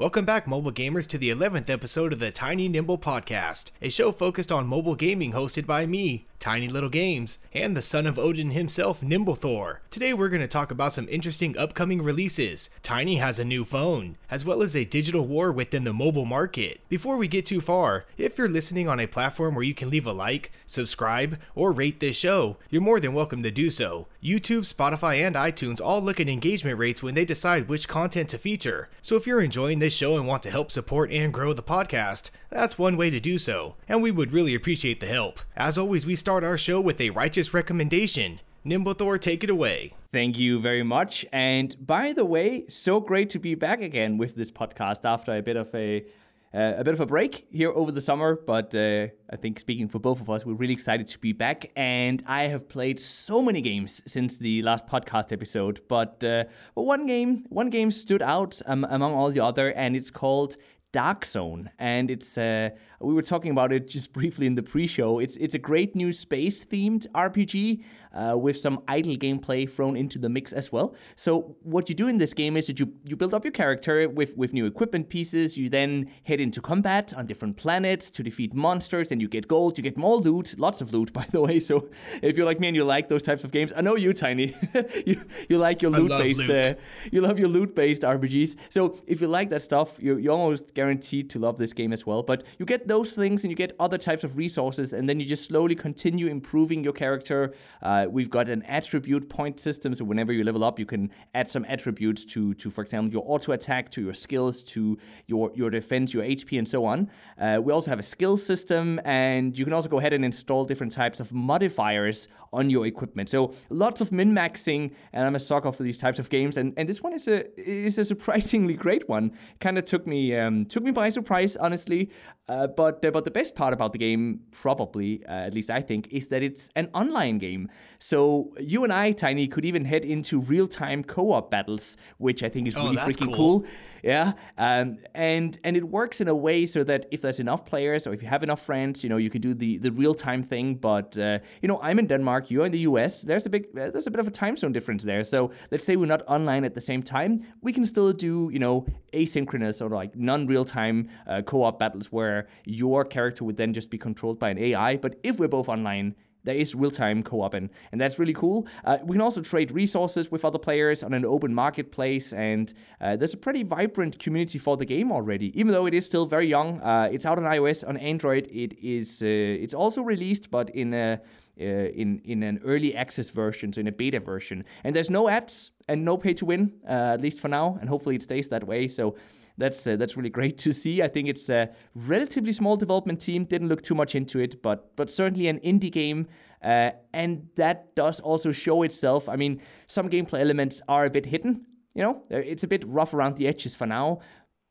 Welcome 0.00 0.24
back, 0.24 0.46
mobile 0.46 0.72
gamers, 0.72 1.06
to 1.08 1.18
the 1.18 1.28
11th 1.28 1.68
episode 1.68 2.14
of 2.14 2.20
the 2.20 2.30
Tiny 2.30 2.70
Nimble 2.70 2.96
Podcast, 2.96 3.70
a 3.82 3.90
show 3.90 4.12
focused 4.12 4.50
on 4.50 4.66
mobile 4.66 4.94
gaming 4.94 5.32
hosted 5.32 5.66
by 5.66 5.84
me, 5.84 6.26
Tiny 6.40 6.68
Little 6.68 6.88
Games, 6.88 7.38
and 7.52 7.76
the 7.76 7.82
son 7.82 8.06
of 8.06 8.18
Odin 8.18 8.52
himself, 8.52 9.02
Nimble 9.02 9.34
Thor. 9.34 9.82
Today 9.90 10.14
we're 10.14 10.30
going 10.30 10.40
to 10.40 10.48
talk 10.48 10.70
about 10.70 10.94
some 10.94 11.06
interesting 11.10 11.56
upcoming 11.58 12.00
releases. 12.00 12.70
Tiny 12.82 13.16
has 13.16 13.38
a 13.38 13.44
new 13.44 13.62
phone, 13.62 14.16
as 14.30 14.42
well 14.42 14.62
as 14.62 14.74
a 14.74 14.86
digital 14.86 15.26
war 15.26 15.52
within 15.52 15.84
the 15.84 15.92
mobile 15.92 16.24
market. 16.24 16.80
Before 16.88 17.18
we 17.18 17.28
get 17.28 17.44
too 17.44 17.60
far, 17.60 18.06
if 18.16 18.38
you're 18.38 18.48
listening 18.48 18.88
on 18.88 18.98
a 18.98 19.06
platform 19.06 19.54
where 19.54 19.64
you 19.64 19.74
can 19.74 19.90
leave 19.90 20.06
a 20.06 20.12
like, 20.12 20.50
subscribe, 20.64 21.38
or 21.54 21.72
rate 21.72 22.00
this 22.00 22.16
show, 22.16 22.56
you're 22.70 22.80
more 22.80 23.00
than 23.00 23.12
welcome 23.12 23.42
to 23.42 23.50
do 23.50 23.68
so. 23.68 24.06
YouTube, 24.24 24.66
Spotify, 24.72 25.26
and 25.26 25.36
iTunes 25.36 25.80
all 25.80 26.00
look 26.00 26.18
at 26.18 26.28
engagement 26.28 26.78
rates 26.78 27.02
when 27.02 27.14
they 27.14 27.26
decide 27.26 27.68
which 27.68 27.86
content 27.86 28.30
to 28.30 28.38
feature. 28.38 28.88
So 29.02 29.16
if 29.16 29.26
you're 29.26 29.42
enjoying 29.42 29.78
this 29.78 29.94
show 29.94 30.16
and 30.16 30.26
want 30.26 30.42
to 30.44 30.50
help 30.50 30.70
support 30.70 31.10
and 31.10 31.34
grow 31.34 31.52
the 31.52 31.62
podcast, 31.62 32.30
that's 32.50 32.78
one 32.78 32.96
way 32.96 33.10
to 33.10 33.20
do 33.20 33.38
so, 33.38 33.76
and 33.88 34.02
we 34.02 34.10
would 34.10 34.32
really 34.32 34.54
appreciate 34.54 35.00
the 35.00 35.06
help. 35.06 35.40
As 35.56 35.78
always, 35.78 36.04
we 36.04 36.16
start 36.16 36.44
our 36.44 36.58
show 36.58 36.80
with 36.80 37.00
a 37.00 37.10
righteous 37.10 37.54
recommendation. 37.54 38.40
Nimble 38.64 38.92
Thor, 38.94 39.16
take 39.16 39.42
it 39.42 39.50
away. 39.50 39.94
Thank 40.12 40.38
you 40.38 40.60
very 40.60 40.82
much. 40.82 41.24
And 41.32 41.74
by 41.86 42.12
the 42.12 42.24
way, 42.24 42.66
so 42.68 43.00
great 43.00 43.30
to 43.30 43.38
be 43.38 43.54
back 43.54 43.80
again 43.80 44.18
with 44.18 44.34
this 44.34 44.50
podcast 44.50 45.04
after 45.04 45.34
a 45.34 45.40
bit 45.40 45.56
of 45.56 45.74
a 45.74 46.04
uh, 46.52 46.74
a 46.78 46.84
bit 46.84 46.92
of 46.92 46.98
a 46.98 47.06
break 47.06 47.46
here 47.52 47.70
over 47.70 47.92
the 47.92 48.00
summer, 48.00 48.34
but 48.34 48.74
uh, 48.74 49.06
I 49.30 49.36
think 49.36 49.60
speaking 49.60 49.86
for 49.86 50.00
both 50.00 50.20
of 50.20 50.28
us, 50.28 50.44
we're 50.44 50.54
really 50.54 50.74
excited 50.74 51.06
to 51.06 51.18
be 51.20 51.32
back. 51.32 51.70
And 51.76 52.24
I 52.26 52.48
have 52.48 52.68
played 52.68 52.98
so 52.98 53.40
many 53.40 53.60
games 53.60 54.02
since 54.06 54.36
the 54.36 54.60
last 54.62 54.88
podcast 54.88 55.30
episode, 55.30 55.80
but 55.88 56.24
uh, 56.24 56.44
but 56.74 56.82
one 56.82 57.06
game 57.06 57.46
one 57.50 57.70
game 57.70 57.92
stood 57.92 58.20
out 58.20 58.60
um, 58.66 58.84
among 58.90 59.14
all 59.14 59.30
the 59.30 59.38
other, 59.38 59.72
and 59.74 59.94
it's 59.94 60.10
called 60.10 60.56
Dark 60.92 61.24
Zone, 61.24 61.70
and 61.78 62.10
it's 62.10 62.36
uh, 62.36 62.70
we 63.00 63.14
were 63.14 63.22
talking 63.22 63.50
about 63.50 63.72
it 63.72 63.88
just 63.88 64.12
briefly 64.12 64.46
in 64.46 64.54
the 64.54 64.62
pre-show. 64.62 65.18
It's 65.18 65.36
it's 65.38 65.54
a 65.54 65.58
great 65.58 65.96
new 65.96 66.12
space-themed 66.12 67.06
RPG 67.14 67.82
uh, 68.12 68.36
with 68.36 68.58
some 68.58 68.82
idle 68.88 69.16
gameplay 69.16 69.68
thrown 69.68 69.96
into 69.96 70.18
the 70.18 70.28
mix 70.28 70.52
as 70.52 70.70
well. 70.70 70.94
So 71.16 71.56
what 71.62 71.88
you 71.88 71.94
do 71.94 72.08
in 72.08 72.18
this 72.18 72.34
game 72.34 72.56
is 72.56 72.66
that 72.66 72.78
you 72.78 72.92
you 73.04 73.16
build 73.16 73.32
up 73.32 73.44
your 73.44 73.52
character 73.52 74.08
with 74.08 74.36
with 74.36 74.52
new 74.52 74.66
equipment 74.66 75.08
pieces. 75.08 75.56
You 75.56 75.70
then 75.70 76.10
head 76.24 76.40
into 76.40 76.60
combat 76.60 77.14
on 77.14 77.26
different 77.26 77.56
planets 77.56 78.10
to 78.12 78.22
defeat 78.22 78.52
monsters, 78.54 79.10
and 79.10 79.22
you 79.22 79.28
get 79.28 79.48
gold. 79.48 79.78
You 79.78 79.82
get 79.82 79.96
more 79.96 80.16
loot, 80.16 80.54
lots 80.58 80.82
of 80.82 80.92
loot, 80.92 81.12
by 81.20 81.26
the 81.30 81.40
way. 81.40 81.58
So 81.60 81.88
if 82.22 82.36
you're 82.36 82.46
like 82.46 82.60
me 82.60 82.68
and 82.68 82.76
you 82.76 82.84
like 82.84 83.08
those 83.08 83.22
types 83.22 83.44
of 83.44 83.50
games, 83.50 83.72
I 83.74 83.80
know 83.80 83.96
you, 83.96 84.12
Tiny, 84.12 84.54
you 85.06 85.22
you 85.48 85.56
like 85.58 85.80
your 85.80 85.90
loot-based 85.90 86.38
loot. 86.40 86.66
uh, 86.66 86.74
you 87.10 87.22
love 87.22 87.38
your 87.38 87.48
loot-based 87.48 88.02
RPGs. 88.02 88.56
So 88.68 88.98
if 89.06 89.22
you 89.22 89.26
like 89.26 89.48
that 89.50 89.62
stuff, 89.62 89.96
you 89.98 90.18
you're 90.18 90.34
almost 90.34 90.74
guaranteed 90.74 91.30
to 91.30 91.38
love 91.38 91.56
this 91.56 91.72
game 91.72 91.92
as 91.94 92.04
well. 92.04 92.22
But 92.22 92.44
you 92.58 92.66
get 92.66 92.89
those 92.90 93.12
things 93.12 93.44
and 93.44 93.50
you 93.52 93.56
get 93.56 93.72
other 93.78 93.96
types 93.96 94.24
of 94.24 94.36
resources, 94.36 94.92
and 94.92 95.08
then 95.08 95.20
you 95.20 95.24
just 95.24 95.44
slowly 95.44 95.76
continue 95.76 96.26
improving 96.26 96.82
your 96.82 96.92
character. 96.92 97.54
Uh, 97.82 98.06
we've 98.10 98.28
got 98.28 98.48
an 98.48 98.64
attribute 98.64 99.28
point 99.28 99.60
system, 99.60 99.94
so 99.94 100.04
whenever 100.04 100.32
you 100.32 100.42
level 100.42 100.64
up, 100.64 100.76
you 100.76 100.86
can 100.86 101.08
add 101.34 101.48
some 101.48 101.64
attributes 101.66 102.24
to, 102.24 102.52
to 102.54 102.68
for 102.68 102.82
example, 102.82 103.12
your 103.12 103.22
auto 103.24 103.52
attack, 103.52 103.90
to 103.92 104.02
your 104.02 104.12
skills, 104.12 104.64
to 104.64 104.98
your, 105.28 105.52
your 105.54 105.70
defense, 105.70 106.12
your 106.12 106.24
HP, 106.24 106.58
and 106.58 106.66
so 106.66 106.84
on. 106.84 107.08
Uh, 107.38 107.60
we 107.62 107.72
also 107.72 107.90
have 107.90 108.00
a 108.00 108.08
skill 108.16 108.36
system, 108.36 109.00
and 109.04 109.56
you 109.56 109.64
can 109.64 109.72
also 109.72 109.88
go 109.88 110.00
ahead 110.00 110.12
and 110.12 110.24
install 110.24 110.64
different 110.64 110.90
types 110.92 111.20
of 111.20 111.32
modifiers 111.32 112.26
on 112.52 112.68
your 112.70 112.86
equipment. 112.86 113.28
So 113.28 113.54
lots 113.68 114.00
of 114.00 114.10
min 114.10 114.34
maxing, 114.34 114.92
and 115.12 115.24
I'm 115.24 115.36
a 115.36 115.38
sucker 115.38 115.70
for 115.70 115.84
these 115.84 115.98
types 115.98 116.18
of 116.18 116.28
games. 116.28 116.56
And, 116.56 116.74
and 116.76 116.88
this 116.88 117.02
one 117.02 117.12
is 117.12 117.28
a 117.28 117.38
is 117.56 117.98
a 117.98 118.04
surprisingly 118.04 118.74
great 118.74 119.08
one. 119.08 119.32
Kind 119.60 119.78
of 119.78 119.84
took 119.84 120.06
me 120.06 120.36
um, 120.36 120.64
took 120.64 120.82
me 120.82 120.90
by 120.90 121.10
surprise, 121.10 121.56
honestly. 121.56 122.10
Uh, 122.50 122.66
but 122.66 123.04
uh, 123.04 123.12
but 123.12 123.24
the 123.24 123.30
best 123.30 123.54
part 123.54 123.72
about 123.72 123.92
the 123.92 123.98
game, 123.98 124.40
probably 124.50 125.24
uh, 125.26 125.46
at 125.46 125.54
least 125.54 125.70
I 125.70 125.80
think, 125.80 126.08
is 126.08 126.28
that 126.28 126.42
it's 126.42 126.68
an 126.74 126.88
online 126.92 127.38
game. 127.38 127.68
So 128.00 128.52
you 128.58 128.82
and 128.82 128.92
I, 128.92 129.12
Tiny, 129.12 129.46
could 129.46 129.64
even 129.64 129.84
head 129.84 130.04
into 130.04 130.40
real 130.40 130.66
time 130.66 131.04
co 131.04 131.30
op 131.30 131.52
battles, 131.52 131.96
which 132.18 132.42
I 132.42 132.48
think 132.48 132.66
is 132.66 132.76
oh, 132.76 132.82
really 132.82 132.96
freaking 132.96 133.32
cool. 133.32 133.60
cool 133.60 133.66
yeah? 134.02 134.32
Um, 134.58 134.98
and 135.14 135.58
and 135.64 135.76
it 135.76 135.84
works 135.84 136.20
in 136.20 136.28
a 136.28 136.34
way 136.34 136.66
so 136.66 136.84
that 136.84 137.06
if 137.10 137.22
there's 137.22 137.40
enough 137.40 137.64
players 137.64 138.06
or 138.06 138.12
if 138.12 138.22
you 138.22 138.28
have 138.28 138.42
enough 138.42 138.62
friends 138.62 139.02
you 139.02 139.08
know 139.08 139.16
you 139.16 139.30
can 139.30 139.40
do 139.40 139.54
the 139.54 139.78
the 139.78 139.92
real 139.92 140.14
time 140.14 140.42
thing. 140.42 140.74
But 140.74 141.18
uh, 141.18 141.38
you 141.62 141.68
know 141.68 141.80
i'm 141.82 141.98
in 141.98 142.06
denmark 142.06 142.50
you're 142.50 142.66
in 142.66 142.72
the 142.72 142.80
us 142.80 143.22
there's 143.22 143.46
a 143.46 143.50
big 143.50 143.66
uh, 143.78 143.90
there's 143.90 144.06
a 144.06 144.10
bit 144.10 144.20
of 144.20 144.28
a 144.28 144.30
time 144.30 144.56
zone 144.56 144.72
difference 144.72 145.02
there. 145.02 145.24
So 145.24 145.50
let's 145.70 145.84
say 145.84 145.96
we're 145.96 146.06
not 146.06 146.22
online 146.26 146.64
at 146.64 146.74
the 146.74 146.80
same 146.80 147.02
time 147.02 147.46
we 147.60 147.72
can 147.72 147.84
still 147.84 148.12
do 148.12 148.50
you 148.52 148.58
know 148.58 148.86
asynchronous 149.12 149.80
or 149.80 149.88
like 149.88 150.16
non-real 150.16 150.64
time 150.64 151.08
uh, 151.26 151.42
co-op 151.42 151.78
battles 151.78 152.12
where 152.12 152.48
your 152.64 153.04
character 153.04 153.44
would 153.44 153.56
then 153.56 153.72
just 153.72 153.90
be 153.90 153.98
controlled 153.98 154.38
by 154.38 154.50
an 154.50 154.58
ai 154.58 154.96
but 154.96 155.16
if 155.22 155.38
we're 155.38 155.48
both 155.48 155.68
online 155.68 156.14
there 156.44 156.54
is 156.54 156.74
real-time 156.74 157.22
co-op 157.22 157.54
and, 157.54 157.70
and 157.92 158.00
that's 158.00 158.18
really 158.18 158.32
cool. 158.32 158.66
Uh, 158.84 158.98
we 159.04 159.14
can 159.14 159.20
also 159.20 159.42
trade 159.42 159.70
resources 159.70 160.30
with 160.30 160.44
other 160.44 160.58
players 160.58 161.02
on 161.02 161.14
an 161.14 161.24
open 161.24 161.54
marketplace 161.54 162.32
and 162.32 162.74
uh, 163.00 163.16
there's 163.16 163.34
a 163.34 163.36
pretty 163.36 163.62
vibrant 163.62 164.18
community 164.18 164.58
for 164.58 164.76
the 164.76 164.86
game 164.86 165.12
already. 165.12 165.58
Even 165.58 165.72
though 165.72 165.86
it 165.86 165.94
is 165.94 166.04
still 166.06 166.26
very 166.26 166.46
young 166.46 166.80
uh, 166.80 167.08
it's 167.12 167.26
out 167.26 167.38
on 167.38 167.44
ios 167.44 167.86
on 167.86 167.96
android 167.96 168.48
it 168.52 168.72
is 168.82 169.22
uh, 169.22 169.26
it's 169.26 169.74
also 169.74 170.02
released 170.02 170.50
but 170.50 170.70
in 170.70 170.94
a 170.94 171.20
uh, 171.60 171.64
in 171.64 172.20
in 172.24 172.42
an 172.42 172.58
early 172.64 172.94
access 172.96 173.28
version, 173.28 173.70
so 173.72 173.80
in 173.80 173.86
a 173.86 173.92
beta 173.92 174.18
version, 174.18 174.64
and 174.82 174.94
there's 174.96 175.10
no 175.10 175.28
ads 175.28 175.72
and 175.88 176.04
no 176.04 176.16
pay 176.16 176.32
to 176.32 176.46
win, 176.46 176.72
uh, 176.88 177.12
at 177.14 177.20
least 177.20 177.38
for 177.38 177.48
now, 177.48 177.76
and 177.80 177.88
hopefully 177.88 178.14
it 178.14 178.22
stays 178.22 178.48
that 178.48 178.66
way. 178.66 178.88
So 178.88 179.14
that's 179.60 179.86
uh, 179.86 179.96
that's 179.96 180.16
really 180.16 180.30
great 180.30 180.58
to 180.64 180.72
see. 180.72 181.02
I 181.02 181.08
think 181.08 181.28
it's 181.28 181.48
a 181.48 181.70
relatively 181.94 182.52
small 182.52 182.76
development 182.76 183.20
team. 183.20 183.44
Didn't 183.44 183.68
look 183.68 183.82
too 183.82 183.94
much 183.94 184.14
into 184.14 184.38
it, 184.40 184.62
but 184.62 184.96
but 184.96 185.10
certainly 185.10 185.48
an 185.48 185.58
indie 185.60 185.92
game, 185.92 186.26
uh, 186.64 186.90
and 187.12 187.48
that 187.56 187.94
does 187.94 188.20
also 188.20 188.52
show 188.52 188.82
itself. 188.82 189.28
I 189.28 189.36
mean, 189.36 189.60
some 189.86 190.08
gameplay 190.08 190.40
elements 190.40 190.82
are 190.88 191.04
a 191.04 191.10
bit 191.10 191.26
hidden. 191.26 191.66
You 191.94 192.02
know, 192.02 192.22
uh, 192.30 192.36
it's 192.36 192.64
a 192.64 192.68
bit 192.68 192.84
rough 192.86 193.14
around 193.14 193.36
the 193.36 193.46
edges 193.46 193.74
for 193.74 193.86
now. 193.86 194.20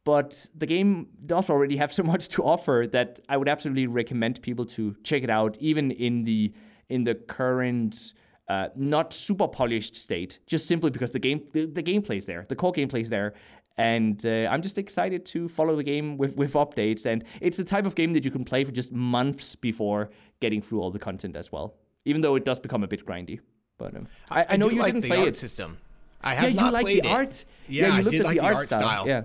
But 0.05 0.47
the 0.55 0.65
game 0.65 1.07
does 1.25 1.49
already 1.49 1.77
have 1.77 1.93
so 1.99 2.03
much 2.03 2.29
to 2.29 2.43
offer 2.43 2.87
that 2.91 3.19
I 3.29 3.37
would 3.37 3.49
absolutely 3.49 3.87
recommend 3.87 4.41
people 4.41 4.65
to 4.65 4.95
check 5.03 5.23
it 5.23 5.29
out, 5.29 5.57
even 5.59 5.91
in 5.91 6.23
the 6.23 6.53
in 6.89 7.03
the 7.03 7.13
current 7.13 8.13
uh, 8.49 8.69
not 8.75 9.13
super 9.13 9.47
polished 9.47 9.95
state, 9.95 10.39
just 10.47 10.67
simply 10.67 10.89
because 10.89 11.11
the 11.11 11.19
game 11.19 11.43
the, 11.53 11.67
the 11.67 11.83
gameplay 11.83 12.17
is 12.17 12.25
there, 12.25 12.45
the 12.49 12.55
core 12.55 12.73
gameplay 12.73 13.01
is 13.01 13.09
there, 13.09 13.35
and 13.79 14.25
uh, 14.25 14.49
I'm 14.51 14.61
just 14.61 14.77
excited 14.77 15.25
to 15.27 15.47
follow 15.47 15.77
the 15.77 15.83
game 15.83 16.17
with, 16.17 16.35
with 16.35 16.53
updates. 16.53 17.05
And 17.05 17.23
it's 17.39 17.55
the 17.55 17.63
type 17.63 17.85
of 17.85 17.95
game 17.95 18.11
that 18.11 18.25
you 18.25 18.31
can 18.31 18.43
play 18.43 18.65
for 18.65 18.73
just 18.73 18.91
months 18.91 19.55
before 19.55 20.09
getting 20.41 20.61
through 20.61 20.81
all 20.81 20.91
the 20.91 20.99
content 20.99 21.37
as 21.37 21.49
well. 21.49 21.75
Even 22.03 22.21
though 22.21 22.35
it 22.35 22.43
does 22.43 22.59
become 22.59 22.83
a 22.83 22.87
bit 22.87 23.05
grindy. 23.05 23.39
But 23.77 23.95
um, 23.95 24.07
I, 24.29 24.41
I, 24.41 24.45
I, 24.49 24.57
know 24.57 24.69
you 24.69 24.81
like 24.81 24.93
didn't 24.93 25.07
play 25.07 25.23
it. 25.23 25.37
System. 25.37 25.77
I 26.21 26.35
have 26.35 26.49
yeah, 26.49 26.55
not 26.55 26.65
you 26.65 26.71
like 26.71 26.85
played 26.85 27.03
the 27.03 27.07
it. 27.07 27.11
art. 27.11 27.45
Yeah, 27.69 27.87
yeah 27.87 27.93
you 27.93 27.99
I 27.99 28.09
did 28.09 28.23
like 28.25 28.37
the, 28.37 28.45
art, 28.45 28.55
art 28.55 28.67
style. 28.67 28.79
style. 28.81 29.07
Yeah. 29.07 29.21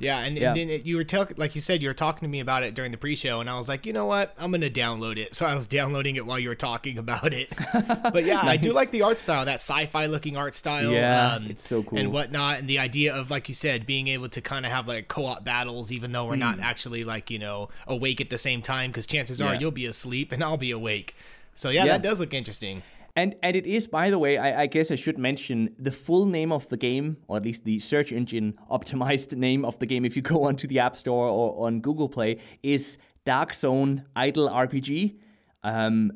Yeah, 0.00 0.18
and, 0.20 0.36
yeah. 0.36 0.48
and 0.48 0.56
then 0.56 0.68
it, 0.68 0.84
you 0.84 0.96
were 0.96 1.04
talking, 1.04 1.36
like 1.38 1.54
you 1.54 1.60
said, 1.60 1.80
you 1.80 1.88
were 1.88 1.94
talking 1.94 2.26
to 2.26 2.30
me 2.30 2.40
about 2.40 2.62
it 2.62 2.74
during 2.74 2.90
the 2.90 2.98
pre-show, 2.98 3.40
and 3.40 3.48
I 3.48 3.56
was 3.56 3.68
like, 3.68 3.86
you 3.86 3.94
know 3.94 4.04
what, 4.06 4.34
I'm 4.38 4.50
gonna 4.50 4.68
download 4.70 5.16
it. 5.16 5.34
So 5.36 5.44
I 5.44 5.54
was 5.54 5.66
downloading 5.66 6.16
it 6.16 6.24
while 6.24 6.38
you 6.38 6.48
were 6.48 6.54
talking 6.54 6.96
about 6.96 7.34
it. 7.34 7.52
But 8.12 8.24
yeah, 8.24 8.36
nice. 8.36 8.46
I 8.46 8.56
do 8.56 8.72
like 8.72 8.90
the 8.90 9.02
art 9.02 9.18
style, 9.18 9.44
that 9.44 9.56
sci-fi 9.56 10.06
looking 10.06 10.36
art 10.36 10.54
style. 10.54 10.90
Yeah, 10.90 11.34
um, 11.34 11.46
it's 11.50 11.66
so 11.66 11.82
cool 11.82 11.98
and 11.98 12.12
whatnot, 12.12 12.58
and 12.58 12.68
the 12.68 12.78
idea 12.78 13.14
of, 13.14 13.30
like 13.30 13.48
you 13.48 13.54
said, 13.54 13.84
being 13.84 14.08
able 14.08 14.28
to 14.30 14.40
kind 14.40 14.64
of 14.64 14.72
have 14.72 14.88
like 14.88 15.08
co-op 15.08 15.44
battles, 15.44 15.92
even 15.92 16.12
though 16.12 16.24
we're 16.24 16.34
mm. 16.34 16.40
not 16.40 16.60
actually 16.60 17.04
like 17.04 17.30
you 17.30 17.38
know 17.38 17.68
awake 17.86 18.20
at 18.20 18.30
the 18.30 18.38
same 18.38 18.62
time, 18.62 18.90
because 18.90 19.06
chances 19.06 19.40
yeah. 19.40 19.48
are 19.48 19.54
you'll 19.54 19.70
be 19.70 19.86
asleep 19.86 20.32
and 20.32 20.42
I'll 20.42 20.56
be 20.56 20.70
awake. 20.70 21.14
So 21.54 21.68
yeah, 21.70 21.84
yeah, 21.84 21.92
that 21.92 22.02
does 22.02 22.20
look 22.20 22.34
interesting. 22.34 22.82
And 23.16 23.34
and 23.42 23.56
it 23.56 23.66
is, 23.66 23.88
by 23.88 24.10
the 24.10 24.18
way, 24.18 24.36
I, 24.36 24.62
I, 24.62 24.66
guess 24.66 24.90
I 24.90 24.94
should 24.94 25.16
mention 25.16 25.74
the 25.78 25.90
full 25.90 26.26
name 26.26 26.52
of 26.52 26.68
the 26.68 26.76
game, 26.76 27.16
or 27.28 27.38
at 27.38 27.44
least 27.44 27.64
the 27.64 27.78
search 27.78 28.12
engine 28.12 28.58
optimized 28.70 29.34
name 29.48 29.64
of 29.64 29.78
the 29.78 29.86
game. 29.86 30.04
If 30.04 30.16
you 30.16 30.22
go 30.22 30.44
onto 30.48 30.68
the 30.68 30.78
App 30.80 30.96
Store 30.96 31.26
or 31.26 31.66
on 31.66 31.80
Google 31.80 32.10
Play, 32.10 32.36
is 32.62 32.98
Dark 33.24 33.54
Zone 33.54 34.04
Idle 34.14 34.50
RPG. 34.50 35.16
Um, 35.64 36.12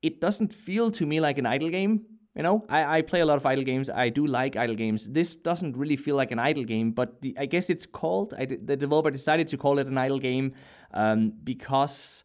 it 0.00 0.20
doesn't 0.20 0.54
feel 0.54 0.92
to 0.92 1.04
me 1.04 1.20
like 1.20 1.38
an 1.38 1.46
idle 1.46 1.70
game. 1.70 2.06
You 2.36 2.42
know, 2.42 2.64
I, 2.68 2.98
I 2.98 3.02
play 3.02 3.20
a 3.20 3.26
lot 3.26 3.36
of 3.36 3.46
idle 3.46 3.64
games. 3.64 3.90
I 3.90 4.08
do 4.08 4.26
like 4.26 4.56
idle 4.56 4.76
games. 4.76 5.08
This 5.08 5.34
doesn't 5.36 5.76
really 5.76 5.96
feel 5.96 6.16
like 6.16 6.30
an 6.30 6.38
idle 6.38 6.64
game, 6.64 6.92
but 6.92 7.20
the, 7.20 7.36
I 7.38 7.46
guess 7.46 7.68
it's 7.68 7.86
called. 7.86 8.34
I, 8.36 8.46
the 8.46 8.76
developer 8.76 9.10
decided 9.10 9.48
to 9.48 9.56
call 9.56 9.78
it 9.78 9.86
an 9.86 9.98
idle 9.98 10.18
game 10.18 10.52
um, 10.92 11.32
because 11.42 12.24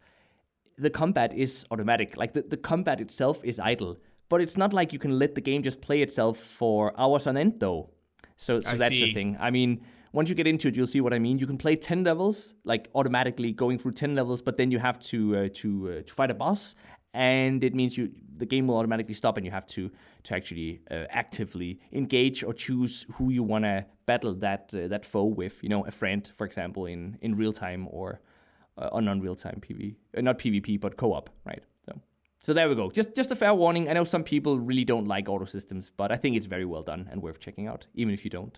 the 0.77 0.89
combat 0.89 1.33
is 1.33 1.65
automatic. 1.71 2.15
Like 2.17 2.33
the, 2.33 2.41
the 2.41 2.57
combat 2.57 3.01
itself 3.01 3.43
is 3.43 3.59
idle 3.59 3.97
but 4.29 4.41
it's 4.41 4.57
not 4.57 4.73
like 4.73 4.93
you 4.93 4.99
can 4.99 5.17
let 5.19 5.35
the 5.35 5.41
game 5.41 5.63
just 5.63 5.81
play 5.81 6.01
itself 6.01 6.37
for 6.37 6.93
hours 6.99 7.27
on 7.27 7.35
end, 7.35 7.59
though. 7.59 7.89
So, 8.37 8.61
so 8.61 8.75
that's 8.75 8.95
see. 8.95 9.05
the 9.05 9.13
thing. 9.13 9.37
I 9.39 9.51
mean, 9.51 9.81
once 10.13 10.29
you 10.29 10.35
get 10.35 10.47
into 10.47 10.69
it, 10.69 10.75
you'll 10.75 10.87
see 10.87 11.01
what 11.01 11.13
I 11.13 11.19
mean. 11.19 11.39
You 11.39 11.47
can 11.47 11.57
play 11.57 11.75
ten 11.75 12.03
levels, 12.03 12.55
like 12.63 12.89
automatically 12.95 13.51
going 13.51 13.77
through 13.77 13.93
ten 13.93 14.15
levels, 14.15 14.41
but 14.41 14.57
then 14.57 14.71
you 14.71 14.79
have 14.79 14.99
to 14.99 15.35
uh, 15.35 15.49
to 15.55 15.89
uh, 15.89 16.01
to 16.03 16.13
fight 16.13 16.31
a 16.31 16.33
boss, 16.33 16.75
and 17.13 17.63
it 17.63 17.75
means 17.75 17.97
you 17.97 18.11
the 18.37 18.45
game 18.45 18.67
will 18.67 18.77
automatically 18.77 19.13
stop 19.13 19.35
and 19.35 19.45
you 19.45 19.51
have 19.51 19.65
to 19.67 19.91
to 20.23 20.35
actually 20.35 20.81
uh, 20.89 21.05
actively 21.09 21.79
engage 21.91 22.43
or 22.43 22.53
choose 22.53 23.05
who 23.15 23.29
you 23.29 23.43
want 23.43 23.65
to 23.65 23.85
battle 24.05 24.33
that 24.35 24.73
uh, 24.73 24.87
that 24.87 25.05
foe 25.05 25.25
with. 25.25 25.61
You 25.63 25.69
know, 25.69 25.85
a 25.85 25.91
friend, 25.91 26.29
for 26.35 26.45
example, 26.45 26.85
in 26.85 27.17
in 27.21 27.35
real 27.35 27.53
time 27.53 27.87
or 27.91 28.21
uh, 28.77 28.89
on 28.91 29.05
non 29.05 29.19
real 29.21 29.35
time 29.35 29.61
PV, 29.61 29.95
uh, 30.17 30.21
not 30.21 30.39
PvP, 30.39 30.79
but 30.79 30.97
co-op, 30.97 31.29
right? 31.45 31.63
So. 32.41 32.53
There 32.53 32.69
we 32.69 32.75
go. 32.75 32.89
Just 32.89 33.15
just 33.15 33.31
a 33.31 33.35
fair 33.35 33.53
warning. 33.53 33.89
I 33.89 33.93
know 33.93 34.03
some 34.03 34.23
people 34.23 34.59
really 34.59 34.85
don't 34.85 35.05
like 35.07 35.27
auto 35.29 35.45
systems, 35.45 35.91
but 35.95 36.11
I 36.11 36.15
think 36.15 36.35
it's 36.37 36.45
very 36.45 36.65
well 36.65 36.83
done 36.83 37.07
and 37.11 37.21
worth 37.21 37.39
checking 37.39 37.67
out, 37.67 37.87
even 37.95 38.13
if 38.13 38.23
you 38.23 38.29
don't. 38.29 38.57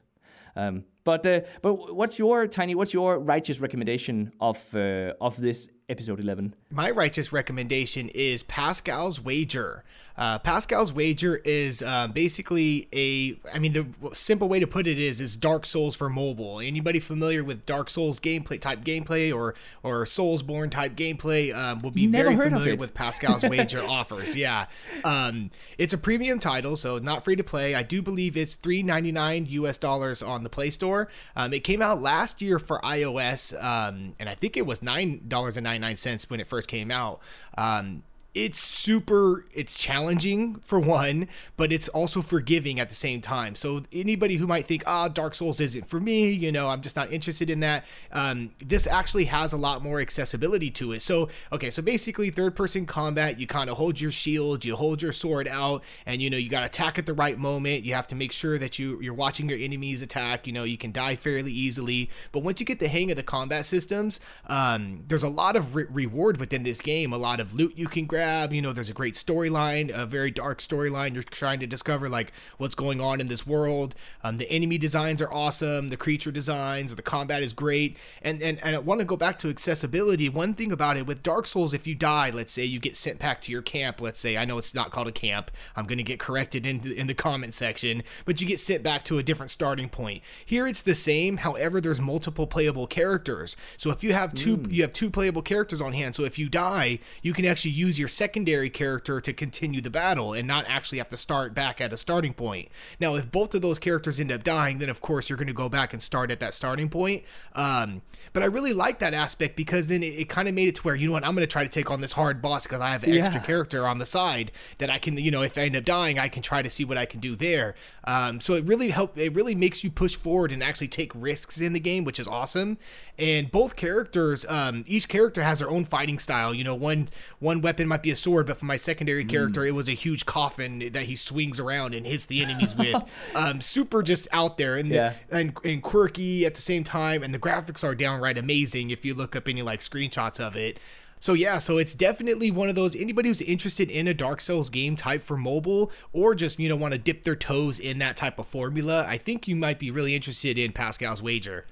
Um, 0.55 0.83
but 1.03 1.25
uh, 1.25 1.41
but 1.61 1.95
what's 1.95 2.19
your 2.19 2.47
tiny? 2.47 2.75
What's 2.75 2.93
your 2.93 3.19
righteous 3.19 3.59
recommendation 3.59 4.33
of 4.39 4.57
uh, 4.75 5.13
of 5.19 5.37
this 5.37 5.69
episode 5.89 6.19
eleven? 6.19 6.55
My 6.69 6.91
righteous 6.91 7.31
recommendation 7.31 8.09
is 8.09 8.43
Pascal's 8.43 9.19
Wager. 9.19 9.83
Uh, 10.21 10.37
Pascal's 10.37 10.93
Wager 10.93 11.37
is 11.37 11.81
um, 11.81 12.11
basically 12.11 12.87
a, 12.93 13.39
I 13.55 13.57
mean, 13.57 13.73
the 13.73 13.87
simple 14.13 14.47
way 14.47 14.59
to 14.59 14.67
put 14.67 14.85
it 14.85 14.99
is, 14.99 15.19
is 15.19 15.35
Dark 15.35 15.65
Souls 15.65 15.95
for 15.95 16.11
mobile. 16.11 16.59
Anybody 16.59 16.99
familiar 16.99 17.43
with 17.43 17.65
Dark 17.65 17.89
Souls 17.89 18.19
gameplay 18.19 18.61
type 18.61 18.83
gameplay 18.83 19.35
or 19.35 19.55
or 19.81 20.05
Soulsborne 20.05 20.69
type 20.69 20.95
gameplay 20.95 21.51
um, 21.55 21.79
will 21.79 21.89
be 21.89 22.05
Never 22.05 22.35
very 22.35 22.49
familiar 22.51 22.75
with 22.75 22.93
Pascal's 22.93 23.41
Wager 23.41 23.81
offers. 23.89 24.35
Yeah, 24.35 24.67
um, 25.03 25.49
it's 25.79 25.95
a 25.95 25.97
premium 25.97 26.37
title, 26.39 26.75
so 26.75 26.99
not 26.99 27.23
free 27.23 27.35
to 27.35 27.43
play. 27.43 27.73
I 27.73 27.81
do 27.81 28.03
believe 28.03 28.37
it's 28.37 28.53
three 28.53 28.83
ninety 28.83 29.11
nine 29.11 29.47
US 29.49 29.79
dollars 29.79 30.21
on 30.21 30.43
the 30.43 30.49
Play 30.49 30.69
Store. 30.69 31.07
Um, 31.35 31.51
it 31.51 31.63
came 31.63 31.81
out 31.81 31.99
last 31.99 32.43
year 32.43 32.59
for 32.59 32.79
iOS, 32.81 33.55
um, 33.59 34.13
and 34.19 34.29
I 34.29 34.35
think 34.35 34.55
it 34.55 34.67
was 34.67 34.83
nine 34.83 35.23
dollars 35.27 35.57
and 35.57 35.63
ninety 35.63 35.79
nine 35.79 35.97
cents 35.97 36.29
when 36.29 36.39
it 36.39 36.45
first 36.45 36.67
came 36.67 36.91
out. 36.91 37.21
Um, 37.57 38.03
it's 38.33 38.59
super 38.59 39.43
it's 39.53 39.77
challenging 39.77 40.55
for 40.63 40.79
one 40.79 41.27
but 41.57 41.73
it's 41.73 41.89
also 41.89 42.21
forgiving 42.21 42.79
at 42.79 42.87
the 42.87 42.95
same 42.95 43.19
time. 43.19 43.55
So 43.55 43.83
anybody 43.91 44.37
who 44.37 44.47
might 44.47 44.65
think 44.65 44.83
ah 44.87 45.05
oh, 45.05 45.09
dark 45.09 45.35
souls 45.35 45.59
isn't 45.59 45.85
for 45.85 45.99
me 45.99 46.31
you 46.31 46.51
know 46.51 46.69
i'm 46.69 46.81
just 46.81 46.95
not 46.95 47.11
interested 47.11 47.49
in 47.49 47.59
that 47.59 47.85
um, 48.11 48.51
this 48.59 48.87
actually 48.87 49.25
has 49.25 49.51
a 49.51 49.57
lot 49.57 49.83
more 49.83 49.99
accessibility 49.99 50.71
to 50.71 50.93
it. 50.93 51.01
So 51.01 51.27
okay 51.51 51.69
so 51.69 51.81
basically 51.81 52.29
third 52.29 52.55
person 52.55 52.85
combat 52.85 53.37
you 53.37 53.47
kind 53.47 53.69
of 53.69 53.77
hold 53.77 53.99
your 53.99 54.11
shield 54.11 54.63
you 54.63 54.77
hold 54.77 55.01
your 55.01 55.11
sword 55.11 55.47
out 55.49 55.83
and 56.05 56.21
you 56.21 56.29
know 56.29 56.37
you 56.37 56.49
got 56.49 56.61
to 56.61 56.67
attack 56.67 56.97
at 56.97 57.05
the 57.05 57.13
right 57.13 57.37
moment. 57.37 57.83
You 57.83 57.95
have 57.95 58.07
to 58.07 58.15
make 58.15 58.31
sure 58.31 58.57
that 58.57 58.79
you 58.79 59.01
you're 59.01 59.13
watching 59.13 59.49
your 59.49 59.59
enemies 59.59 60.01
attack 60.01 60.47
you 60.47 60.53
know 60.53 60.63
you 60.63 60.77
can 60.77 60.93
die 60.93 61.17
fairly 61.17 61.51
easily. 61.51 62.09
But 62.31 62.43
once 62.43 62.61
you 62.61 62.65
get 62.65 62.79
the 62.79 62.87
hang 62.87 63.11
of 63.11 63.17
the 63.17 63.23
combat 63.23 63.65
systems 63.65 64.21
um, 64.47 65.03
there's 65.09 65.23
a 65.23 65.29
lot 65.29 65.57
of 65.57 65.75
re- 65.75 65.85
reward 65.89 66.37
within 66.37 66.63
this 66.63 66.79
game 66.79 67.11
a 67.11 67.17
lot 67.17 67.41
of 67.41 67.53
loot 67.53 67.77
you 67.77 67.87
can 67.87 68.05
grab 68.05 68.20
grab. 68.21 68.53
You 68.53 68.61
know, 68.61 68.71
there's 68.71 68.89
a 68.89 68.93
great 68.93 69.15
storyline, 69.15 69.89
a 69.91 70.05
very 70.05 70.29
dark 70.29 70.59
storyline. 70.59 71.15
You're 71.15 71.23
trying 71.23 71.59
to 71.61 71.67
discover 71.67 72.07
like 72.07 72.31
what's 72.57 72.75
going 72.75 73.01
on 73.01 73.19
in 73.19 73.27
this 73.27 73.47
world. 73.47 73.95
Um, 74.23 74.37
the 74.37 74.49
enemy 74.51 74.77
designs 74.77 75.23
are 75.23 75.33
awesome. 75.33 75.89
The 75.89 75.97
creature 75.97 76.31
designs, 76.31 76.93
the 76.93 77.01
combat 77.01 77.41
is 77.41 77.51
great. 77.51 77.97
And 78.21 78.43
and, 78.43 78.59
and 78.63 78.75
I 78.75 78.79
want 78.79 78.99
to 78.99 79.05
go 79.05 79.17
back 79.17 79.39
to 79.39 79.49
accessibility. 79.49 80.29
One 80.29 80.53
thing 80.53 80.71
about 80.71 80.97
it 80.97 81.07
with 81.07 81.23
Dark 81.23 81.47
Souls, 81.47 81.73
if 81.73 81.87
you 81.87 81.95
die, 81.95 82.29
let's 82.29 82.53
say 82.53 82.63
you 82.63 82.79
get 82.79 82.95
sent 82.95 83.17
back 83.17 83.41
to 83.41 83.51
your 83.51 83.63
camp. 83.63 83.99
Let's 83.99 84.19
say 84.19 84.37
I 84.37 84.45
know 84.45 84.59
it's 84.59 84.75
not 84.75 84.91
called 84.91 85.07
a 85.07 85.11
camp. 85.11 85.49
I'm 85.75 85.85
gonna 85.85 86.03
get 86.03 86.19
corrected 86.19 86.67
in 86.67 86.79
the, 86.79 86.95
in 86.95 87.07
the 87.07 87.15
comment 87.15 87.55
section, 87.55 88.03
but 88.25 88.39
you 88.39 88.45
get 88.45 88.59
sent 88.59 88.83
back 88.83 89.03
to 89.05 89.17
a 89.17 89.23
different 89.23 89.49
starting 89.49 89.89
point. 89.89 90.21
Here 90.45 90.67
it's 90.67 90.83
the 90.83 90.95
same. 90.95 91.37
However, 91.37 91.81
there's 91.81 91.99
multiple 91.99 92.45
playable 92.45 92.85
characters. 92.85 93.57
So 93.77 93.89
if 93.89 94.03
you 94.03 94.13
have 94.13 94.35
two, 94.35 94.57
mm. 94.57 94.71
you 94.71 94.83
have 94.83 94.93
two 94.93 95.09
playable 95.09 95.41
characters 95.41 95.81
on 95.81 95.93
hand. 95.93 96.15
So 96.15 96.23
if 96.23 96.37
you 96.37 96.49
die, 96.49 96.99
you 97.23 97.33
can 97.33 97.45
actually 97.45 97.71
use 97.71 97.97
your 97.97 98.10
secondary 98.11 98.69
character 98.69 99.19
to 99.21 99.33
continue 99.33 99.81
the 99.81 99.89
battle 99.89 100.33
and 100.33 100.47
not 100.47 100.65
actually 100.67 100.97
have 100.97 101.09
to 101.09 101.17
start 101.17 101.53
back 101.53 101.81
at 101.81 101.93
a 101.93 101.97
starting 101.97 102.33
point. 102.33 102.69
Now, 102.99 103.15
if 103.15 103.31
both 103.31 103.55
of 103.55 103.61
those 103.61 103.79
characters 103.79 104.19
end 104.19 104.31
up 104.31 104.43
dying, 104.43 104.77
then 104.77 104.89
of 104.89 105.01
course 105.01 105.29
you're 105.29 105.37
going 105.37 105.47
to 105.47 105.53
go 105.53 105.69
back 105.69 105.93
and 105.93 106.01
start 106.01 106.31
at 106.31 106.39
that 106.39 106.53
starting 106.53 106.89
point. 106.89 107.23
Um, 107.53 108.01
but 108.33 108.43
I 108.43 108.45
really 108.45 108.73
like 108.73 108.99
that 108.99 109.13
aspect 109.13 109.55
because 109.55 109.87
then 109.87 110.03
it, 110.03 110.19
it 110.19 110.29
kind 110.29 110.47
of 110.47 110.53
made 110.53 110.67
it 110.67 110.75
to 110.75 110.81
where, 110.83 110.95
you 110.95 111.07
know 111.07 111.13
what, 111.13 111.25
I'm 111.25 111.33
going 111.35 111.45
to 111.45 111.51
try 111.51 111.63
to 111.63 111.69
take 111.69 111.89
on 111.89 112.01
this 112.01 112.13
hard 112.13 112.41
boss 112.41 112.63
because 112.63 112.81
I 112.81 112.91
have 112.91 113.03
an 113.03 113.13
yeah. 113.13 113.25
extra 113.25 113.41
character 113.41 113.87
on 113.87 113.97
the 113.97 114.05
side 114.05 114.51
that 114.77 114.89
I 114.89 114.99
can, 114.99 115.17
you 115.17 115.31
know, 115.31 115.41
if 115.41 115.57
I 115.57 115.61
end 115.61 115.75
up 115.75 115.85
dying, 115.85 116.19
I 116.19 116.29
can 116.29 116.41
try 116.41 116.61
to 116.61 116.69
see 116.69 116.85
what 116.85 116.97
I 116.97 117.05
can 117.05 117.19
do 117.19 117.35
there. 117.35 117.75
Um, 118.03 118.39
so 118.39 118.53
it 118.53 118.65
really 118.65 118.89
help. 118.89 119.17
It 119.17 119.33
really 119.33 119.55
makes 119.55 119.83
you 119.83 119.89
push 119.89 120.15
forward 120.15 120.51
and 120.51 120.63
actually 120.63 120.87
take 120.87 121.11
risks 121.15 121.59
in 121.59 121.73
the 121.73 121.79
game, 121.79 122.03
which 122.03 122.19
is 122.19 122.27
awesome. 122.27 122.77
And 123.17 123.51
both 123.51 123.75
characters, 123.75 124.45
um, 124.47 124.83
each 124.87 125.07
character 125.07 125.43
has 125.43 125.59
their 125.59 125.69
own 125.69 125.85
fighting 125.85 126.19
style. 126.19 126.53
You 126.53 126.63
know, 126.63 126.75
one 126.75 127.07
one 127.39 127.61
weapon 127.61 127.87
might 127.87 128.00
be 128.01 128.11
a 128.11 128.15
sword, 128.15 128.47
but 128.47 128.57
for 128.57 128.65
my 128.65 128.77
secondary 128.77 129.25
character, 129.25 129.61
mm. 129.61 129.67
it 129.67 129.71
was 129.71 129.87
a 129.87 129.93
huge 129.93 130.25
coffin 130.25 130.91
that 130.93 131.03
he 131.03 131.15
swings 131.15 131.59
around 131.59 131.93
and 131.93 132.05
hits 132.05 132.25
the 132.25 132.41
enemies 132.41 132.75
with. 132.75 132.95
um, 133.35 133.61
super 133.61 134.03
just 134.03 134.27
out 134.31 134.57
there 134.57 134.75
and, 134.75 134.89
yeah. 134.89 135.13
the, 135.29 135.37
and 135.37 135.57
and 135.63 135.83
quirky 135.83 136.45
at 136.45 136.55
the 136.55 136.61
same 136.61 136.83
time, 136.83 137.23
and 137.23 137.33
the 137.33 137.39
graphics 137.39 137.83
are 137.83 137.95
downright 137.95 138.37
amazing 138.37 138.91
if 138.91 139.05
you 139.05 139.13
look 139.13 139.35
up 139.35 139.47
any 139.47 139.61
like 139.61 139.79
screenshots 139.79 140.39
of 140.39 140.55
it. 140.55 140.79
So 141.21 141.33
yeah, 141.33 141.59
so 141.59 141.77
it's 141.77 141.93
definitely 141.93 142.49
one 142.49 142.67
of 142.67 142.73
those 142.73 142.95
anybody 142.95 143.29
who's 143.29 143.43
interested 143.43 143.91
in 143.91 144.07
a 144.07 144.13
Dark 144.13 144.41
Souls 144.41 144.71
game 144.71 144.95
type 144.95 145.21
for 145.21 145.37
mobile 145.37 145.91
or 146.13 146.33
just, 146.33 146.57
you 146.59 146.67
know, 146.67 146.75
want 146.75 146.93
to 146.93 146.97
dip 146.97 147.23
their 147.23 147.35
toes 147.35 147.79
in 147.79 147.99
that 147.99 148.17
type 148.17 148.39
of 148.39 148.47
formula, 148.47 149.05
I 149.07 149.19
think 149.19 149.47
you 149.47 149.55
might 149.55 149.77
be 149.77 149.91
really 149.91 150.15
interested 150.15 150.57
in 150.57 150.71
Pascal's 150.71 151.21
Wager. 151.21 151.65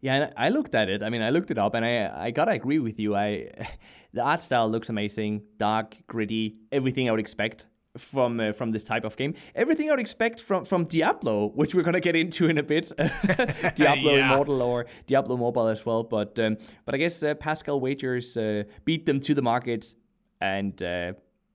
Yeah, 0.00 0.30
I 0.36 0.48
looked 0.50 0.74
at 0.74 0.88
it. 0.88 1.02
I 1.02 1.10
mean, 1.10 1.22
I 1.22 1.30
looked 1.30 1.50
it 1.50 1.58
up, 1.58 1.74
and 1.74 1.84
I 1.84 2.26
I 2.26 2.30
gotta 2.30 2.52
agree 2.52 2.78
with 2.78 2.98
you. 2.98 3.16
I 3.16 3.50
the 4.12 4.22
art 4.22 4.40
style 4.40 4.68
looks 4.68 4.88
amazing, 4.88 5.42
dark, 5.58 5.96
gritty, 6.06 6.56
everything 6.70 7.08
I 7.08 7.10
would 7.10 7.20
expect 7.20 7.66
from 7.96 8.40
uh, 8.40 8.52
from 8.52 8.70
this 8.72 8.84
type 8.84 9.04
of 9.04 9.16
game. 9.16 9.34
Everything 9.54 9.88
I 9.88 9.92
would 9.92 10.00
expect 10.00 10.40
from 10.40 10.64
from 10.64 10.84
Diablo, 10.84 11.48
which 11.48 11.74
we're 11.74 11.82
gonna 11.82 12.00
get 12.00 12.16
into 12.16 12.48
in 12.48 12.58
a 12.58 12.62
bit, 12.62 12.92
Diablo 13.74 14.14
yeah. 14.14 14.32
Immortal 14.32 14.62
or 14.62 14.86
Diablo 15.06 15.36
Mobile 15.36 15.68
as 15.68 15.84
well. 15.84 16.04
But 16.04 16.38
um, 16.38 16.56
but 16.84 16.94
I 16.94 16.98
guess 16.98 17.22
uh, 17.22 17.34
Pascal 17.34 17.80
Wagers 17.80 18.36
uh, 18.36 18.64
beat 18.84 19.06
them 19.06 19.20
to 19.20 19.34
the 19.34 19.42
market, 19.42 19.94
and 20.40 20.80
uh, 20.82 21.12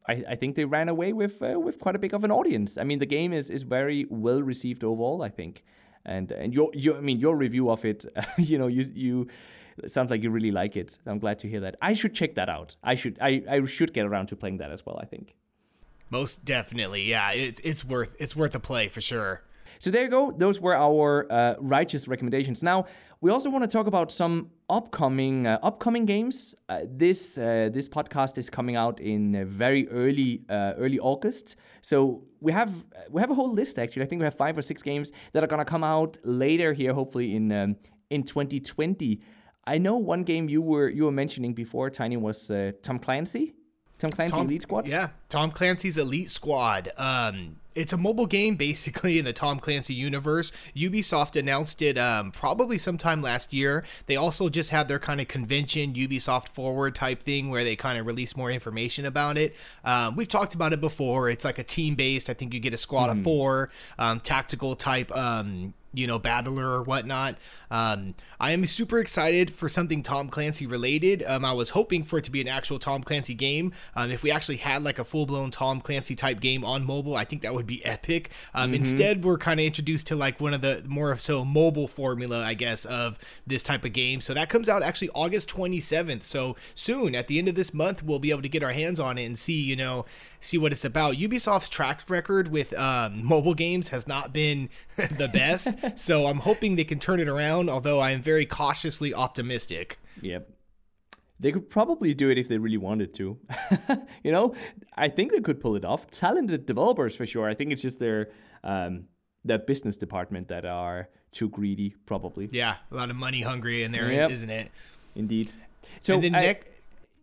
I, 0.08 0.24
I 0.30 0.36
think 0.36 0.56
they 0.56 0.66
ran 0.66 0.90
away 0.90 1.14
with 1.14 1.42
uh, 1.42 1.60
with 1.60 1.80
quite 1.80 1.96
a 1.96 2.00
big 2.00 2.14
of 2.14 2.24
an 2.24 2.32
audience. 2.32 2.78
I 2.78 2.84
mean, 2.84 3.00
the 3.00 3.06
game 3.06 3.34
is 3.34 3.50
is 3.50 3.64
very 3.64 4.06
well 4.10 4.42
received 4.42 4.84
overall. 4.84 5.22
I 5.22 5.30
think 5.30 5.64
and 6.06 6.32
and 6.32 6.54
your 6.54 6.70
your 6.74 6.98
I 6.98 7.02
mean 7.02 7.20
your 7.20 7.36
review 7.36 7.70
of 7.70 7.86
it, 7.86 8.06
you 8.38 8.58
know, 8.58 8.68
you 8.68 8.90
you 8.94 9.28
it 9.78 9.92
sounds 9.92 10.12
like 10.12 10.22
you 10.22 10.30
really 10.30 10.52
like 10.52 10.76
it. 10.76 10.98
I'm 11.06 11.20
glad 11.20 11.40
to 11.40 11.50
hear 11.50 11.60
that. 11.62 11.76
I 11.82 11.94
should 11.94 12.14
check 12.14 12.36
that 12.36 12.50
out. 12.50 12.76
I 12.84 12.96
should 12.96 13.18
I, 13.22 13.44
I 13.50 13.66
should 13.66 13.94
get 13.94 14.06
around 14.06 14.28
to 14.28 14.36
playing 14.36 14.58
that 14.58 14.72
as 14.72 14.86
well. 14.86 15.00
I 15.02 15.06
think. 15.06 15.36
Most 16.10 16.46
definitely, 16.46 17.04
yeah. 17.04 17.32
It's 17.32 17.60
it's 17.64 17.84
worth 17.84 18.16
it's 18.20 18.36
worth 18.36 18.54
a 18.56 18.60
play 18.60 18.88
for 18.88 19.02
sure. 19.02 19.44
So 19.84 19.92
there 19.92 20.04
you 20.04 20.10
go. 20.10 20.32
Those 20.32 20.62
were 20.62 20.78
our 20.78 21.30
uh, 21.30 21.56
righteous 21.60 22.08
recommendations. 22.08 22.64
Now 22.64 22.86
we 23.20 23.30
also 23.32 23.50
want 23.50 23.66
to 23.66 23.68
talk 23.68 23.86
about 23.86 24.14
some 24.14 24.50
upcoming 24.70 25.46
uh, 25.46 25.60
upcoming 25.62 26.06
games. 26.06 26.56
Uh, 26.70 26.84
this 26.88 27.38
uh, 27.38 27.70
this 27.70 27.90
podcast 27.90 28.38
is 28.38 28.50
coming 28.50 28.78
out 28.78 29.02
in 29.02 29.46
very 29.46 29.90
early 29.90 30.46
uh, 30.48 30.72
early 30.78 31.00
August. 31.00 31.58
So 31.82 32.24
we 32.40 32.54
have 32.54 32.72
we 33.12 33.20
have 33.20 33.30
a 33.30 33.34
whole 33.34 33.52
list 33.52 33.78
actually. 33.78 34.04
I 34.04 34.06
think 34.06 34.22
we 34.22 34.24
have 34.24 34.36
five 34.36 34.58
or 34.58 34.62
six 34.62 34.82
games 34.82 35.12
that 35.34 35.44
are 35.44 35.48
gonna 35.48 35.66
come 35.66 35.84
out 35.84 36.18
later 36.24 36.72
here, 36.72 36.94
hopefully 36.94 37.36
in 37.36 37.52
um, 37.52 37.76
in 38.10 38.24
2020. 38.24 39.20
I 39.68 39.80
know 39.80 39.98
one 39.98 40.24
game 40.24 40.48
you 40.48 40.62
were 40.62 40.88
you 40.88 41.04
were 41.04 41.12
mentioning 41.12 41.54
before, 41.54 41.90
Tiny, 41.90 42.16
was 42.16 42.50
uh, 42.50 42.72
Tom 42.84 43.00
Clancy. 43.00 43.54
Tom 43.98 44.12
Clancy 44.12 44.34
Tom, 44.34 44.46
Elite 44.46 44.62
Squad. 44.62 44.88
Yeah, 44.88 45.10
Tom 45.28 45.52
Clancy's 45.52 45.98
Elite 45.98 46.30
Squad. 46.30 46.90
Um, 46.96 47.58
it's 47.76 47.94
a 47.94 47.98
mobile 47.98 48.26
game 48.26 48.56
basically 48.56 49.20
in 49.20 49.26
the 49.26 49.34
Tom 49.34 49.60
Clancy 49.60 49.94
universe. 49.94 50.52
Ubisoft 50.76 51.40
announced 51.40 51.82
it 51.82 51.98
um, 51.98 52.32
probably 52.32 52.78
sometime 52.78 53.22
last 53.22 53.54
year. 53.54 53.84
They 54.06 54.16
also 54.16 54.50
just 54.50 54.70
had 54.70 54.88
their 54.88 55.00
kind 55.00 55.22
of 55.22 55.28
convention, 55.28 55.94
Ubisoft 55.94 56.50
Forward 56.50 56.96
type 56.96 57.22
thing, 57.22 57.50
where 57.50 57.64
they 57.64 57.76
kind 57.76 57.98
of 57.98 58.06
release 58.06 58.36
more 58.36 58.52
information 58.52 59.06
about 59.06 59.38
it. 59.38 59.56
Um, 59.84 60.16
we've 60.16 60.28
talked 60.28 60.54
about 60.54 60.74
it 60.74 60.82
before. 60.82 61.30
It's 61.30 61.46
like 61.46 61.60
a 61.60 61.64
team 61.64 61.96
based. 61.96 62.30
I 62.30 62.34
think 62.34 62.54
you 62.54 62.60
get 62.60 62.74
a 62.74 62.78
squad 62.78 63.08
mm. 63.08 63.12
of 63.12 63.18
hmm. 63.18 63.24
four, 63.24 63.70
um, 63.98 64.20
tactical 64.20 64.76
type 64.76 65.16
um, 65.16 65.74
you 65.94 66.08
know, 66.08 66.20
battler 66.20 66.68
or 66.68 66.84
whatnot. 66.84 67.38
Um, 67.72 68.16
I 68.40 68.52
am 68.52 68.66
super 68.66 69.00
excited 69.00 69.54
for 69.54 69.70
something 69.70 70.04
Tom 70.04 70.30
Clancy 70.30 70.68
related. 70.68 71.24
Um, 71.24 71.46
I 71.46 71.54
was 71.54 71.70
hoping 71.70 72.04
for 72.04 72.20
it 72.20 72.26
to 72.26 72.32
be 72.32 72.42
an 72.42 72.48
actual 72.48 72.78
Tom 72.78 73.04
Clancy 73.04 73.34
game. 73.34 73.72
Um, 73.96 74.12
if 74.12 74.22
we 74.24 74.32
actually 74.32 74.58
had 74.58 74.84
like 74.84 75.00
a 75.00 75.06
full 75.06 75.26
blown 75.26 75.52
Tom 75.52 75.80
Clancy 75.82 76.16
type 76.16 76.40
game 76.40 76.66
on 76.66 76.86
mobile, 76.86 77.16
I 77.16 77.26
think 77.26 77.42
that 77.44 77.54
would 77.54 77.68
be 77.68 77.84
epic. 77.86 78.32
Um, 78.54 78.68
mm-hmm. 78.68 78.76
Instead, 78.76 79.24
we're 79.24 79.38
kind 79.38 79.60
of 79.60 79.66
introduced 79.66 80.08
to 80.08 80.16
like 80.16 80.42
one 80.42 80.54
of 80.54 80.62
the 80.62 80.84
more 80.88 81.12
of 81.12 81.22
so 81.22 81.46
mobile 81.46 81.88
formula, 81.88 82.44
I 82.44 82.54
guess, 82.54 82.86
of 82.86 83.18
this 83.48 83.64
type 83.64 83.86
of 83.86 83.94
game. 83.94 84.22
So 84.22 84.34
that 84.34 84.50
comes 84.50 84.68
out 84.68 84.84
actually 84.84 85.10
August 85.16 85.50
27th. 85.50 86.24
So 86.24 86.56
soon, 86.76 87.16
at 87.16 87.28
the 87.28 87.40
end 87.40 87.48
of 87.48 87.56
this 87.56 87.74
month, 87.74 88.04
we'll 88.04 88.20
be 88.20 88.32
able 88.32 88.42
to 88.42 88.50
get 88.50 88.64
our 88.64 88.74
hands 88.74 89.00
on 89.00 89.18
it 89.18 89.26
and 89.26 89.38
see, 89.38 89.62
you 89.62 89.76
know, 89.76 90.06
see 90.40 90.58
what 90.58 90.72
it's 90.72 90.86
about. 90.86 91.16
Ubisoft's 91.16 91.70
track 91.70 92.02
record 92.10 92.50
with 92.50 92.74
um, 92.78 93.24
mobile 93.24 93.54
games 93.54 93.90
has 93.90 94.08
not 94.08 94.34
been 94.34 94.70
the 94.96 95.30
best, 95.32 95.70
so 95.96 96.28
I'm 96.28 96.40
hoping 96.40 96.76
they 96.76 96.84
can 96.84 97.00
turn 97.00 97.20
it 97.20 97.28
around. 97.28 97.70
Although 97.70 98.00
I 98.00 98.12
am 98.12 98.22
very 98.22 98.46
cautiously 98.46 99.14
optimistic. 99.14 100.00
Yep. 100.22 100.50
they 101.40 101.52
could 101.52 101.70
probably 101.70 102.14
do 102.14 102.30
it 102.30 102.38
if 102.38 102.48
they 102.48 102.58
really 102.58 102.78
wanted 102.78 103.14
to. 103.16 103.38
you 104.24 104.32
know, 104.32 104.56
I 104.96 105.10
think 105.10 105.32
they 105.32 105.42
could 105.42 105.60
pull 105.60 105.76
it 105.76 105.84
off. 105.84 106.10
Talented 106.10 106.66
developers 106.66 107.16
for 107.16 107.26
sure. 107.26 107.50
I 107.50 107.54
think 107.56 107.72
it's 107.72 107.82
just 107.82 108.00
their 108.00 108.30
um, 108.64 109.06
their 109.44 109.60
business 109.60 109.98
department 109.98 110.48
that 110.48 110.66
are 110.66 111.10
too 111.32 111.50
greedy, 111.50 111.96
probably. 112.06 112.48
Yeah, 112.52 112.76
a 112.92 112.96
lot 112.96 113.10
of 113.10 113.16
money 113.18 113.42
hungry 113.42 113.84
in 113.84 113.92
there, 113.92 114.10
Yep. 114.12 114.30
not 114.30 114.50
it? 114.50 114.72
Indeed. 115.16 115.52
So 116.00 116.14
and 116.14 116.24
then 116.24 116.36
I- 116.36 116.42
next, 116.42 116.68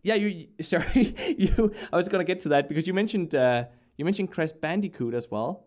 yeah, 0.03 0.15
you 0.15 0.47
sorry, 0.61 1.15
you. 1.37 1.73
I 1.91 1.95
was 1.95 2.07
gonna 2.09 2.23
get 2.23 2.41
to 2.41 2.49
that 2.49 2.67
because 2.69 2.85
you 2.85 2.93
mentioned 2.93 3.33
uh, 3.33 3.65
you 3.97 4.05
mentioned 4.05 4.31
Crash 4.31 4.51
Bandicoot 4.51 5.13
as 5.15 5.31
well. 5.31 5.65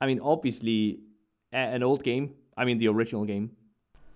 I 0.00 0.06
mean, 0.06 0.20
obviously, 0.20 1.00
an 1.52 1.82
old 1.82 2.02
game. 2.02 2.34
I 2.56 2.64
mean, 2.64 2.78
the 2.78 2.88
original 2.88 3.24
game. 3.24 3.56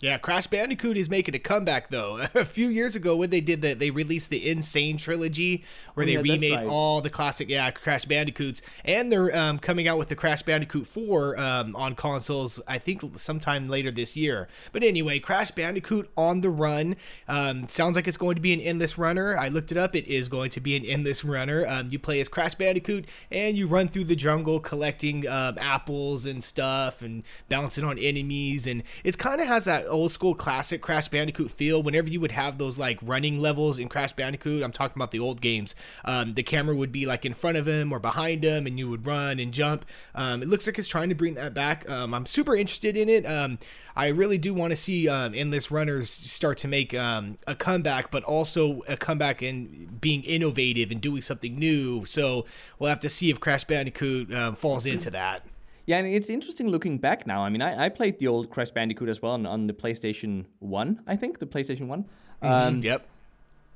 Yeah, 0.01 0.19
Crash 0.19 0.49
Bandicoot 0.49 0.99
is 0.99 1.09
making 1.09 1.35
a 1.35 1.39
comeback 1.39 1.89
though. 1.89 2.17
a 2.35 2.45
few 2.45 2.69
years 2.69 2.95
ago, 2.95 3.17
when 3.17 3.31
they 3.31 3.41
did 3.41 3.63
that, 3.63 3.79
they 3.79 3.91
released 3.91 4.29
the 4.29 4.45
N. 4.51 4.61
Sane 4.61 4.99
trilogy, 4.99 5.65
where 5.95 6.05
Oh, 6.05 6.07
they 6.07 6.13
yeah, 6.15 6.21
remade 6.35 6.53
right. 6.57 6.67
all 6.67 7.01
the 7.01 7.09
classic 7.09 7.49
yeah 7.49 7.71
Crash 7.71 8.05
Bandicoots, 8.05 8.61
and 8.85 9.11
they're 9.11 9.35
um, 9.35 9.59
coming 9.59 9.89
out 9.89 9.97
with 9.97 10.09
the 10.09 10.17
Crash 10.17 10.43
Bandicoot 10.43 10.87
4 10.87 11.39
um, 11.41 11.77
on 11.77 11.95
consoles. 11.95 12.61
I 12.69 12.77
think 12.79 13.03
sometime 13.19 13.67
later 13.67 13.91
this 13.91 14.15
year. 14.15 14.47
But 14.73 14.83
anyway, 14.83 15.21
Crash 15.21 15.53
Bandicoot 15.53 16.11
on 16.19 16.43
the 16.43 16.51
Run 16.51 16.97
um, 17.27 17.67
sounds 17.67 17.97
like 17.97 18.07
it's 18.07 18.19
going 18.19 18.35
to 18.35 18.43
be 18.43 18.53
an 18.53 18.61
endless 18.61 18.99
runner. 18.99 19.39
I 19.39 19.49
looked 19.49 19.73
it 19.73 19.79
up; 19.79 19.97
it 19.97 20.07
is 20.07 20.29
going 20.29 20.51
to 20.51 20.61
be 20.61 20.77
an 20.77 20.85
endless 20.85 21.25
runner. 21.25 21.65
Um, 21.67 21.89
you 21.91 21.99
play 21.99 22.21
as 22.21 22.29
Crash 22.29 22.57
Bandicoot, 22.57 23.09
and 23.31 23.57
you 23.57 23.67
run 23.67 23.89
through 23.89 24.05
the 24.05 24.17
jungle 24.17 24.61
collecting 24.61 25.27
um, 25.27 25.57
apples 25.59 26.27
and 26.27 26.45
stuff, 26.45 27.01
and 27.01 27.23
bouncing 27.49 27.85
on 27.85 27.99
enemies, 27.99 28.67
and 28.67 28.83
it 29.03 29.17
kind 29.17 29.41
of 29.41 29.47
has 29.47 29.65
that 29.65 29.84
old 29.89 30.13
school 30.13 30.35
classic 30.35 30.81
Crash 30.81 31.09
Bandicoot 31.09 31.51
feel. 31.51 31.83
Whenever 31.83 32.09
you 32.09 32.21
would 32.21 32.33
have 32.33 32.59
those 32.59 32.79
like 32.79 32.99
running 33.03 33.41
levels 33.41 33.79
in 33.79 33.89
Crash 33.89 34.13
Bandicoot, 34.13 34.63
I'm 34.63 34.73
talking 34.73 34.97
about 34.97 35.11
the 35.11 35.21
old 35.21 35.41
games. 35.41 35.75
Um, 36.05 36.35
the 36.35 36.43
camera 36.43 36.75
would 36.75 36.93
be 36.93 37.07
like 37.07 37.25
in 37.25 37.35
front 37.35 37.57
of 37.57 37.67
him 37.67 37.93
or 37.93 37.99
behind 37.99 38.45
him, 38.45 38.67
and 38.67 38.79
you 38.79 38.89
would 38.91 39.07
run 39.07 39.39
and 39.39 39.53
jump. 39.53 39.85
Um, 40.15 40.43
it 40.43 40.49
looks 40.49 40.67
like 40.67 40.79
it's 40.79 40.89
trying 40.89 41.09
to 41.09 41.15
bring 41.15 41.35
that 41.35 41.55
back. 41.55 41.89
Um, 41.89 42.15
I'm 42.15 42.27
super 42.27 42.57
interested 42.57 42.97
in 42.97 43.09
it. 43.09 43.25
Um, 43.27 43.59
I 43.97 44.09
really 44.09 44.39
do 44.39 44.53
want 44.53 44.73
to 44.73 44.77
see 44.77 45.09
um, 45.09 45.35
endless 45.35 45.71
runners 45.71 46.11
start 46.11 46.59
to 46.59 46.69
make 46.69 46.93
a 46.95 47.57
comeback, 47.59 48.11
but 48.11 48.25
also 48.25 48.83
a 48.89 48.97
comeback 48.97 49.41
and 49.43 50.01
being 50.01 50.23
innovative 50.25 50.91
and 50.91 51.01
doing 51.01 51.23
something 51.23 51.57
new. 51.57 52.05
So 52.05 52.45
we'll 52.79 52.91
have 52.91 53.01
to 53.01 53.09
see 53.09 53.31
if 53.31 53.39
Crash 53.39 53.65
Bandicoot 53.65 54.33
falls 54.57 54.85
into 54.85 55.11
that. 55.11 55.47
Yeah, 55.87 55.99
and 55.99 56.07
it's 56.07 56.31
interesting 56.31 56.69
looking 56.69 56.99
back 56.99 57.27
now. 57.27 57.43
I 57.45 57.51
mean, 57.51 57.61
I, 57.63 57.85
I 57.85 57.89
played 57.91 58.19
the 58.19 58.27
old 58.29 58.49
Crash 58.51 58.71
Bandicoot 58.71 59.09
as 59.09 59.21
well 59.21 59.33
on, 59.33 59.45
on 59.47 59.67
the 59.67 59.75
PlayStation 59.75 60.47
One. 60.61 61.01
I 61.07 61.17
think 61.17 61.39
the 61.39 61.47
PlayStation 61.47 61.89
One. 61.89 62.07
Um, 62.43 62.81
Yep. 62.81 63.07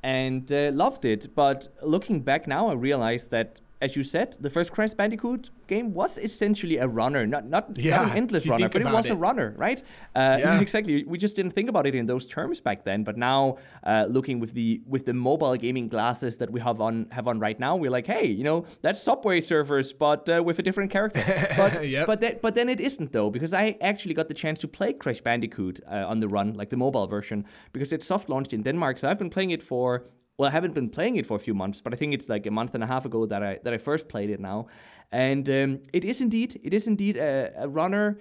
and 0.03 0.50
uh, 0.53 0.71
loved 0.73 1.05
it. 1.05 1.35
But 1.35 1.69
looking 1.83 2.21
back 2.21 2.47
now, 2.47 2.69
I 2.69 2.75
realized 2.75 3.31
that, 3.31 3.61
as 3.80 3.94
you 3.97 4.02
said, 4.04 4.37
the 4.40 4.50
first 4.50 4.73
Crash 4.73 4.94
Bandicoot 4.94 5.50
game 5.68 5.94
was 5.94 6.18
essentially 6.18 6.78
a 6.78 6.87
runner, 6.88 7.26
not 7.26 7.44
not, 7.47 7.76
not 7.76 8.11
an 8.11 8.16
endless 8.16 8.47
runner, 8.47 8.68
but 8.68 8.82
it 8.82 8.85
was 8.92 9.06
a 9.11 9.16
runner, 9.16 9.54
right? 9.56 9.82
Uh, 10.16 10.37
Yeah. 10.40 10.61
exactly. 10.66 11.04
We 11.04 11.18
just 11.18 11.37
didn't 11.37 11.52
think 11.52 11.68
about 11.68 11.87
it 11.87 11.94
in 11.94 12.06
those 12.06 12.26
terms 12.26 12.61
back 12.61 12.85
then. 12.85 13.04
But 13.04 13.16
now, 13.16 13.56
uh, 13.85 14.06
looking 14.08 14.40
with 14.40 14.52
the 14.54 14.80
with 14.87 15.04
the 15.04 15.12
mobile 15.12 15.56
gaming 15.56 15.88
glasses 15.88 16.37
that 16.38 16.50
we 16.50 16.61
have 16.61 16.80
on 16.80 17.06
have 17.11 17.28
on 17.30 17.38
right 17.40 17.58
now, 17.61 17.76
we're 17.76 17.90
like, 17.97 18.06
hey, 18.06 18.26
you 18.26 18.44
know, 18.44 18.64
that's 18.82 19.00
Subway 19.02 19.40
Surfers, 19.40 19.92
but 19.99 20.28
uh, 20.28 20.42
with 20.42 20.58
a 20.58 20.62
different 20.62 20.90
character. 20.92 21.23
But 21.56 21.73
Yep. 21.88 22.06
but 22.06 22.20
that, 22.20 22.42
but 22.42 22.54
then 22.54 22.68
it 22.68 22.80
isn't 22.80 23.12
though, 23.12 23.30
because 23.30 23.52
I 23.54 23.76
actually 23.80 24.14
got 24.14 24.26
the 24.28 24.35
chance 24.35 24.58
to 24.61 24.68
play 24.68 24.92
Crash 24.92 25.20
Bandicoot 25.20 25.80
uh, 25.87 26.11
on 26.12 26.20
the 26.20 26.28
run, 26.28 26.54
like 26.54 26.68
the 26.70 26.76
mobile 26.76 27.06
version, 27.06 27.44
because 27.73 27.92
it's 27.94 28.06
soft 28.06 28.28
launched 28.28 28.52
in 28.52 28.62
Denmark. 28.62 28.99
So 28.99 29.08
I've 29.08 29.18
been 29.18 29.30
playing 29.30 29.50
it 29.52 29.62
for 29.62 30.02
well, 30.38 30.49
I 30.49 30.52
haven't 30.52 30.73
been 30.73 30.88
playing 30.88 31.16
it 31.16 31.26
for 31.26 31.37
a 31.37 31.40
few 31.40 31.52
months, 31.52 31.80
but 31.80 31.92
I 31.92 31.97
think 31.97 32.14
it's 32.14 32.28
like 32.28 32.47
a 32.47 32.50
month 32.50 32.75
and 32.75 32.83
a 32.83 32.87
half 32.87 33.04
ago 33.04 33.26
that 33.26 33.42
I 33.42 33.59
that 33.64 33.75
I 33.75 33.78
first 33.78 34.09
played 34.09 34.30
it 34.30 34.40
now, 34.40 34.68
and 35.11 35.49
um, 35.49 35.80
it 35.92 36.04
is 36.04 36.21
indeed 36.21 36.61
it 36.62 36.73
is 36.73 36.87
indeed 36.87 37.16
a, 37.16 37.52
a 37.57 37.68
runner. 37.68 38.18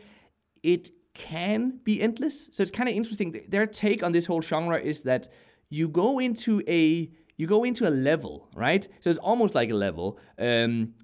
It 0.64 0.90
can 1.14 1.80
be 1.84 2.02
endless, 2.02 2.50
so 2.52 2.64
it's 2.64 2.72
kind 2.72 2.90
of 2.90 2.96
interesting. 2.96 3.46
Their 3.48 3.68
take 3.68 4.02
on 4.04 4.12
this 4.12 4.26
whole 4.26 4.42
genre 4.42 4.80
is 4.80 5.02
that 5.02 5.28
you 5.70 5.88
go 5.88 6.18
into 6.18 6.64
a 6.68 7.10
you 7.38 7.46
go 7.46 7.64
into 7.64 7.88
a 7.88 7.92
level, 7.92 8.50
right? 8.56 8.88
So 9.00 9.12
it's 9.12 9.20
almost 9.20 9.54
like 9.54 9.70
a 9.70 9.76
level. 9.76 10.18
Um, 10.40 10.96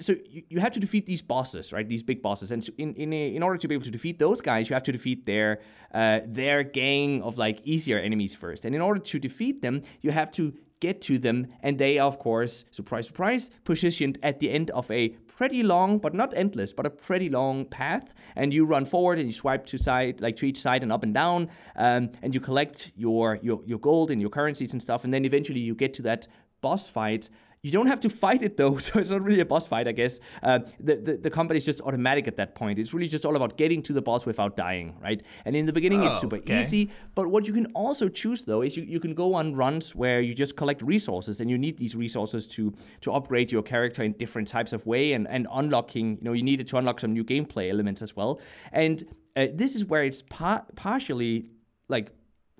so 0.00 0.14
you, 0.28 0.42
you 0.48 0.60
have 0.60 0.72
to 0.72 0.80
defeat 0.80 1.06
these 1.06 1.22
bosses, 1.22 1.72
right? 1.72 1.88
These 1.88 2.02
big 2.02 2.22
bosses, 2.22 2.50
and 2.50 2.68
in 2.78 2.94
in 2.94 3.12
in 3.12 3.42
order 3.42 3.58
to 3.58 3.68
be 3.68 3.74
able 3.74 3.84
to 3.84 3.90
defeat 3.90 4.18
those 4.18 4.40
guys, 4.40 4.68
you 4.68 4.74
have 4.74 4.82
to 4.84 4.92
defeat 4.92 5.26
their 5.26 5.60
uh, 5.92 6.20
their 6.26 6.62
gang 6.62 7.22
of 7.22 7.38
like 7.38 7.60
easier 7.64 7.98
enemies 7.98 8.34
first. 8.34 8.64
And 8.64 8.74
in 8.74 8.80
order 8.80 9.00
to 9.00 9.18
defeat 9.18 9.62
them, 9.62 9.82
you 10.00 10.10
have 10.10 10.30
to 10.32 10.54
get 10.80 11.00
to 11.00 11.18
them, 11.18 11.46
and 11.62 11.78
they 11.78 11.98
are, 11.98 12.06
of 12.06 12.18
course, 12.18 12.64
surprise, 12.70 13.06
surprise, 13.06 13.50
positioned 13.64 14.18
at 14.22 14.38
the 14.40 14.50
end 14.50 14.70
of 14.72 14.90
a 14.90 15.10
pretty 15.36 15.62
long, 15.62 15.98
but 15.98 16.14
not 16.14 16.32
endless, 16.36 16.72
but 16.72 16.86
a 16.86 16.90
pretty 16.90 17.28
long 17.28 17.64
path. 17.64 18.12
And 18.36 18.52
you 18.52 18.66
run 18.66 18.84
forward 18.84 19.18
and 19.18 19.26
you 19.26 19.32
swipe 19.32 19.66
to 19.66 19.78
side, 19.78 20.20
like 20.20 20.36
to 20.36 20.46
each 20.46 20.58
side 20.58 20.82
and 20.82 20.92
up 20.92 21.02
and 21.02 21.14
down, 21.14 21.48
um, 21.76 22.10
and 22.22 22.34
you 22.34 22.40
collect 22.40 22.92
your 22.96 23.38
your 23.42 23.62
your 23.64 23.78
gold 23.78 24.10
and 24.10 24.20
your 24.20 24.30
currencies 24.30 24.72
and 24.72 24.82
stuff. 24.82 25.04
And 25.04 25.12
then 25.14 25.24
eventually 25.24 25.60
you 25.60 25.74
get 25.74 25.94
to 25.94 26.02
that 26.02 26.28
boss 26.60 26.88
fight. 26.88 27.28
You 27.64 27.70
don't 27.76 27.86
have 27.86 28.00
to 28.00 28.10
fight 28.10 28.42
it 28.42 28.56
though, 28.58 28.76
so 28.86 28.98
it's 29.00 29.10
not 29.10 29.22
really 29.22 29.40
a 29.40 29.46
boss 29.46 29.66
fight, 29.66 29.88
I 29.88 29.92
guess. 29.92 30.20
Uh, 30.42 30.58
the, 30.78 30.96
the 31.06 31.16
the 31.26 31.30
combat 31.30 31.56
is 31.56 31.64
just 31.64 31.80
automatic 31.80 32.28
at 32.28 32.36
that 32.36 32.54
point. 32.54 32.78
It's 32.78 32.92
really 32.96 33.08
just 33.08 33.24
all 33.24 33.36
about 33.36 33.56
getting 33.56 33.82
to 33.88 33.92
the 33.98 34.02
boss 34.02 34.26
without 34.26 34.52
dying, 34.56 34.88
right? 35.00 35.20
And 35.46 35.56
in 35.56 35.64
the 35.66 35.72
beginning, 35.72 36.02
it's 36.02 36.18
Oh, 36.18 36.20
super 36.24 36.36
okay. 36.36 36.60
easy. 36.60 36.90
But 37.14 37.28
what 37.28 37.46
you 37.48 37.54
can 37.54 37.66
also 37.84 38.08
choose 38.10 38.44
though 38.44 38.62
is 38.66 38.76
you, 38.76 38.84
you 38.94 39.00
can 39.00 39.14
go 39.14 39.32
on 39.34 39.54
runs 39.54 39.94
where 39.96 40.20
you 40.20 40.34
just 40.34 40.56
collect 40.56 40.82
resources, 40.82 41.40
and 41.40 41.48
you 41.50 41.56
need 41.58 41.78
these 41.78 41.96
resources 41.96 42.46
to 42.48 42.72
to 43.00 43.12
upgrade 43.12 43.50
your 43.50 43.62
character 43.62 44.02
in 44.04 44.12
different 44.12 44.46
types 44.56 44.72
of 44.74 44.84
way, 44.86 45.14
and 45.14 45.26
and 45.26 45.46
unlocking. 45.60 46.06
You 46.18 46.24
know, 46.26 46.34
you 46.34 46.42
need 46.50 46.60
it 46.60 46.66
to 46.68 46.76
unlock 46.76 47.00
some 47.00 47.12
new 47.18 47.24
gameplay 47.24 47.70
elements 47.70 48.02
as 48.02 48.14
well. 48.14 48.40
And 48.72 49.02
uh, 49.36 49.46
this 49.54 49.74
is 49.74 49.82
where 49.86 50.04
it's 50.04 50.22
par- 50.22 50.66
partially 50.76 51.46
like 51.88 52.12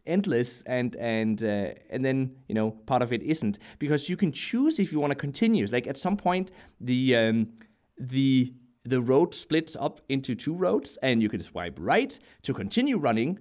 endless 0.07 0.63
and 0.67 0.97
and 0.97 1.43
uh, 1.43 1.73
and 1.91 2.05
then 2.05 2.37
you 2.49 2.55
know 2.55 2.73
part 2.87 3.03
of 3.03 3.13
it 3.13 3.23
isn't. 3.23 3.59
Because 3.79 4.09
you 4.09 4.17
can 4.17 4.33
choose 4.33 4.79
if 4.79 4.93
you 4.93 5.01
want 5.01 5.11
to 5.13 5.17
continue. 5.17 5.67
Like 5.67 5.87
at 5.87 5.97
some 5.97 6.17
point 6.17 6.51
the 6.81 7.17
um, 7.17 7.49
the 7.99 8.55
the 8.85 9.01
road 9.01 9.35
splits 9.35 9.77
up 9.77 10.01
into 10.09 10.35
two 10.35 10.55
roads 10.55 10.99
and 11.03 11.23
you 11.23 11.29
can 11.29 11.41
swipe 11.41 11.77
right 11.79 12.19
to 12.43 12.53
continue 12.53 12.99
running 12.99 13.39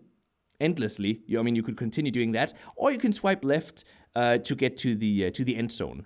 endlessly. 0.60 1.22
You, 1.26 1.40
i 1.40 1.44
mean 1.44 1.56
you 1.56 1.64
could 1.64 1.78
continue 1.78 2.12
doing 2.12 2.32
that 2.34 2.54
or 2.76 2.92
you 2.92 3.00
can 3.00 3.12
swipe 3.12 3.44
left 3.44 3.84
uh, 4.16 4.38
to 4.38 4.56
get 4.56 4.78
to 4.78 4.96
the 4.96 5.28
uh, 5.28 5.32
to 5.32 5.44
the 5.44 5.56
end 5.56 5.72
zone 5.72 6.06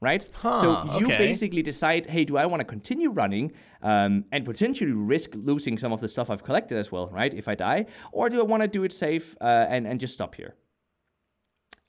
right? 0.00 0.28
Huh, 0.34 0.60
so 0.60 0.98
you 0.98 1.06
okay. 1.06 1.18
basically 1.18 1.62
decide, 1.62 2.06
hey, 2.06 2.24
do 2.24 2.36
I 2.36 2.46
want 2.46 2.60
to 2.60 2.64
continue 2.64 3.10
running 3.10 3.52
um, 3.82 4.24
and 4.32 4.44
potentially 4.44 4.92
risk 4.92 5.30
losing 5.34 5.78
some 5.78 5.92
of 5.92 6.00
the 6.00 6.08
stuff 6.08 6.30
I've 6.30 6.44
collected 6.44 6.78
as 6.78 6.92
well, 6.92 7.08
right? 7.08 7.32
If 7.32 7.48
I 7.48 7.54
die, 7.54 7.86
or 8.12 8.28
do 8.28 8.40
I 8.40 8.44
want 8.44 8.62
to 8.62 8.68
do 8.68 8.84
it 8.84 8.92
safe 8.92 9.36
uh, 9.40 9.66
and 9.68 9.86
and 9.86 9.98
just 10.00 10.12
stop 10.12 10.34
here? 10.34 10.54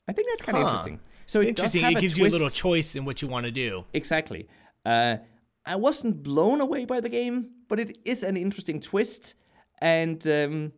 I 0.07 0.13
think 0.13 0.29
that's 0.29 0.41
kind 0.41 0.57
of 0.57 0.63
Huh. 0.63 0.69
interesting. 0.69 0.99
So 1.25 1.41
it 1.41 1.49
Interesting. 1.49 1.83
It 1.83 1.99
gives 1.99 2.17
you 2.17 2.25
a 2.25 2.29
little 2.29 2.49
choice 2.49 2.95
in 2.95 3.03
what 3.03 3.21
you 3.21 3.27
want 3.27 3.45
to 3.45 3.51
do. 3.51 3.83
Exactly. 3.93 4.47
Uh, 4.85 5.17
I 5.65 5.75
wasn't 5.75 6.23
blown 6.23 6.61
away 6.61 6.85
by 6.85 7.01
the 7.01 7.09
game, 7.09 7.49
but 7.67 7.77
it 7.79 7.97
is 8.05 8.23
an 8.23 8.37
interesting 8.37 8.79
twist, 8.79 9.35
and 9.81 10.25
um, 10.27 10.71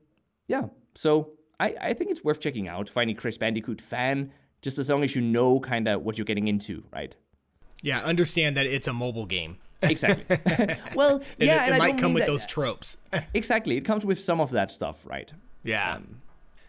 yeah. 0.48 0.70
So 0.96 1.34
I, 1.60 1.76
I 1.80 1.94
think 1.94 2.10
it's 2.10 2.24
worth 2.24 2.40
checking 2.40 2.68
out. 2.68 2.90
Finding 2.90 3.16
Crash 3.16 3.38
Bandicoot 3.38 3.82
fan, 3.82 4.32
just 4.62 4.78
as 4.78 4.90
long 4.90 5.04
as 5.04 5.16
you 5.16 5.22
know 5.22 5.60
kind 5.60 5.88
of 5.88 6.02
what 6.04 6.18
you're 6.18 6.26
getting 6.26 6.48
into, 6.48 6.84
right? 6.92 7.16
Yeah, 7.82 8.02
understand 8.02 8.58
that 8.58 8.66
it's 8.66 8.88
a 8.88 8.94
mobile 8.94 9.26
game. 9.26 9.58
Exactly. 9.82 10.38
well, 10.96 11.22
yeah, 11.38 11.64
it, 11.64 11.68
and 11.68 11.76
it 11.76 11.78
might 11.80 11.98
come 11.98 12.14
with 12.14 12.24
that- 12.24 12.28
those 12.32 12.46
tropes. 12.46 12.98
Exactly, 13.34 13.78
it 13.78 13.82
comes 13.86 14.04
with 14.06 14.20
some 14.20 14.42
of 14.42 14.52
that 14.52 14.72
stuff, 14.72 15.06
right? 15.06 15.32
yeah. 15.64 15.94
Um, 15.96 16.22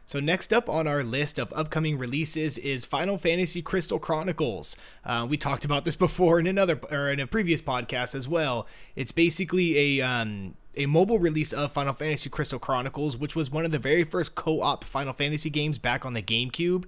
So 0.07 0.19
next 0.21 0.53
up 0.53 0.69
on 0.69 0.87
our 0.89 1.05
list 1.05 1.39
of 1.39 1.53
upcoming 1.55 1.97
releases 1.99 2.59
is 2.59 2.85
Final 2.85 3.17
Fantasy 3.17 3.63
Crystal 3.63 3.99
Chronicles. 4.01 4.75
Uh, 5.05 5.25
we 5.29 5.37
talked 5.37 5.65
about 5.65 5.85
this 5.85 5.95
before 5.97 6.41
in 6.41 6.47
another 6.49 6.81
or 6.91 7.11
in 7.11 7.21
a 7.21 7.27
previous 7.29 7.63
podcast 7.63 8.15
as 8.17 8.27
well. 8.29 8.67
It's 8.97 9.13
basically 9.13 9.99
a 10.01 10.05
um, 10.07 10.55
a 10.77 10.87
mobile 10.87 11.19
release 11.21 11.53
of 11.53 11.71
Final 11.73 11.93
Fantasy 11.95 12.29
Crystal 12.31 12.59
Chronicles, 12.59 13.17
which 13.17 13.35
was 13.37 13.51
one 13.53 13.65
of 13.65 13.71
the 13.73 13.79
very 13.79 14.03
first 14.05 14.35
co-op 14.35 14.83
Final 14.85 15.13
Fantasy 15.13 15.51
games 15.51 15.79
back 15.79 16.05
on 16.05 16.15
the 16.15 16.23
GameCube. 16.23 16.85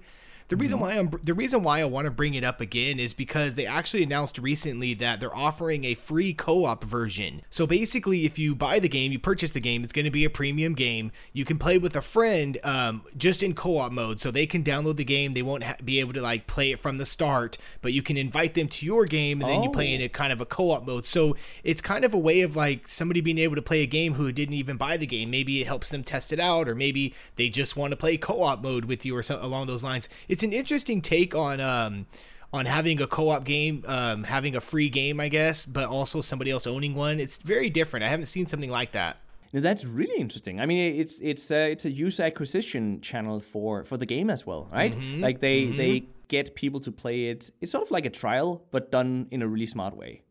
The 0.49 0.55
reason 0.55 0.79
why 0.79 0.93
I'm 0.93 1.09
the 1.23 1.33
reason 1.33 1.63
why 1.63 1.81
I 1.81 1.85
want 1.85 2.05
to 2.05 2.11
bring 2.11 2.33
it 2.33 2.43
up 2.43 2.61
again 2.61 2.99
is 2.99 3.13
because 3.13 3.55
they 3.55 3.65
actually 3.65 4.03
announced 4.03 4.37
recently 4.37 4.93
that 4.95 5.19
they're 5.19 5.35
offering 5.35 5.85
a 5.85 5.95
free 5.95 6.33
co-op 6.33 6.83
version. 6.83 7.41
So 7.49 7.65
basically, 7.65 8.25
if 8.25 8.37
you 8.37 8.55
buy 8.55 8.79
the 8.79 8.89
game, 8.89 9.11
you 9.11 9.19
purchase 9.19 9.51
the 9.51 9.59
game, 9.59 9.83
it's 9.83 9.93
going 9.93 10.05
to 10.05 10.11
be 10.11 10.25
a 10.25 10.29
premium 10.29 10.73
game. 10.73 11.11
You 11.31 11.45
can 11.45 11.57
play 11.57 11.77
with 11.77 11.95
a 11.95 12.01
friend 12.01 12.57
um, 12.63 13.03
just 13.17 13.41
in 13.43 13.53
co-op 13.53 13.91
mode, 13.91 14.19
so 14.19 14.31
they 14.31 14.45
can 14.45 14.63
download 14.63 14.97
the 14.97 15.05
game. 15.05 15.33
They 15.33 15.41
won't 15.41 15.63
ha- 15.63 15.75
be 15.83 15.99
able 15.99 16.13
to 16.13 16.21
like 16.21 16.47
play 16.47 16.71
it 16.71 16.79
from 16.79 16.97
the 16.97 17.05
start, 17.05 17.57
but 17.81 17.93
you 17.93 18.01
can 18.01 18.17
invite 18.17 18.53
them 18.53 18.67
to 18.67 18.85
your 18.85 19.05
game, 19.05 19.41
and 19.41 19.49
then 19.49 19.63
you 19.63 19.69
play 19.69 19.93
in 19.93 20.01
a 20.01 20.09
kind 20.09 20.33
of 20.33 20.41
a 20.41 20.45
co-op 20.45 20.85
mode. 20.85 21.05
So 21.05 21.35
it's 21.63 21.81
kind 21.81 22.05
of 22.05 22.13
a 22.13 22.19
way 22.19 22.41
of 22.41 22.55
like 22.55 22.87
somebody 22.87 23.21
being 23.21 23.39
able 23.39 23.55
to 23.55 23.61
play 23.61 23.81
a 23.81 23.87
game 23.87 24.13
who 24.13 24.31
didn't 24.31 24.55
even 24.55 24.77
buy 24.77 24.97
the 24.97 25.07
game. 25.07 25.31
Maybe 25.31 25.61
it 25.61 25.67
helps 25.67 25.89
them 25.89 26.03
test 26.03 26.31
it 26.33 26.39
out, 26.39 26.67
or 26.67 26.75
maybe 26.75 27.13
they 27.37 27.49
just 27.49 27.77
want 27.77 27.91
to 27.91 27.97
play 27.97 28.17
co-op 28.17 28.61
mode 28.61 28.85
with 28.85 29.05
you, 29.05 29.15
or 29.15 29.23
something 29.23 29.45
along 29.45 29.67
those 29.67 29.83
lines. 29.83 30.09
It's 30.33 30.43
an 30.43 30.51
interesting 30.51 30.99
take 30.99 31.35
on 31.35 31.59
um 31.59 32.07
on 32.51 32.65
having 32.65 33.01
a 33.01 33.07
co-op 33.07 33.43
game, 33.45 33.83
um, 33.87 34.23
having 34.23 34.55
a 34.55 34.61
free 34.61 34.87
game, 34.87 35.19
I 35.19 35.27
guess, 35.27 35.65
but 35.65 35.89
also 35.89 36.21
somebody 36.21 36.51
else 36.51 36.67
owning 36.67 36.93
one. 36.93 37.19
It's 37.19 37.39
very 37.39 37.69
different. 37.69 38.05
I 38.05 38.09
haven't 38.09 38.27
seen 38.27 38.45
something 38.45 38.69
like 38.69 38.91
that. 38.91 39.17
Now, 39.53 39.61
that's 39.61 39.85
really 39.85 40.19
interesting. 40.19 40.59
I 40.59 40.65
mean, 40.65 40.99
it's 40.99 41.19
it's 41.19 41.51
uh, 41.51 41.67
it's 41.73 41.85
a 41.85 41.91
user 41.91 42.23
acquisition 42.23 43.01
channel 43.01 43.39
for 43.39 43.83
for 43.83 43.97
the 43.97 44.05
game 44.05 44.29
as 44.29 44.45
well, 44.45 44.67
right? 44.71 44.95
Mm-hmm. 44.95 45.21
Like 45.21 45.39
they 45.39 45.63
mm-hmm. 45.63 45.77
they 45.77 46.03
get 46.27 46.55
people 46.55 46.79
to 46.81 46.91
play 46.91 47.25
it. 47.25 47.51
It's 47.61 47.71
sort 47.71 47.83
of 47.83 47.91
like 47.91 48.05
a 48.05 48.09
trial, 48.09 48.63
but 48.71 48.91
done 48.91 49.27
in 49.31 49.41
a 49.41 49.47
really 49.47 49.67
smart 49.67 49.95
way, 49.95 50.23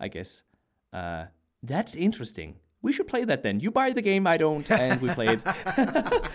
I 0.00 0.08
guess. 0.08 0.42
Uh, 0.92 1.26
that's 1.62 1.94
interesting. 1.94 2.56
We 2.84 2.92
should 2.92 3.08
play 3.08 3.24
that 3.24 3.42
then. 3.42 3.60
You 3.60 3.70
buy 3.70 3.94
the 3.94 4.02
game, 4.02 4.26
I 4.26 4.36
don't, 4.36 4.70
and 4.70 5.00
we 5.00 5.08
play 5.08 5.28
it 5.28 5.42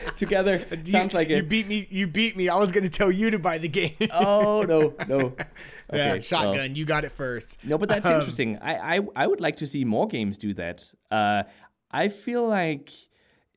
together. 0.16 0.66
Sounds 0.84 1.14
like 1.14 1.30
it. 1.30 1.36
You 1.36 1.44
beat 1.44 1.68
me. 1.68 1.86
You 1.92 2.08
beat 2.08 2.36
me. 2.36 2.50
I 2.50 2.58
was 2.58 2.72
going 2.72 2.86
to 2.86 2.90
tell 2.90 3.12
you 3.12 3.30
to 3.30 3.38
buy 3.38 3.60
the 3.60 3.68
game. 3.68 3.94
oh 4.12 4.64
no, 4.64 4.96
no. 5.08 5.18
Okay, 5.28 5.36
yeah, 5.94 6.20
shotgun. 6.20 6.56
Well. 6.56 6.68
You 6.70 6.86
got 6.86 7.06
it 7.06 7.12
first. 7.12 7.60
No, 7.64 7.78
but 7.78 7.88
that's 7.88 8.08
um, 8.08 8.14
interesting. 8.14 8.58
I, 8.64 8.98
I 8.98 9.00
I 9.16 9.28
would 9.28 9.40
like 9.40 9.58
to 9.58 9.68
see 9.68 9.86
more 9.86 10.08
games 10.08 10.40
do 10.40 10.56
that. 10.56 10.92
Uh, 11.12 11.44
I 11.92 12.08
feel 12.08 12.50
like 12.50 12.90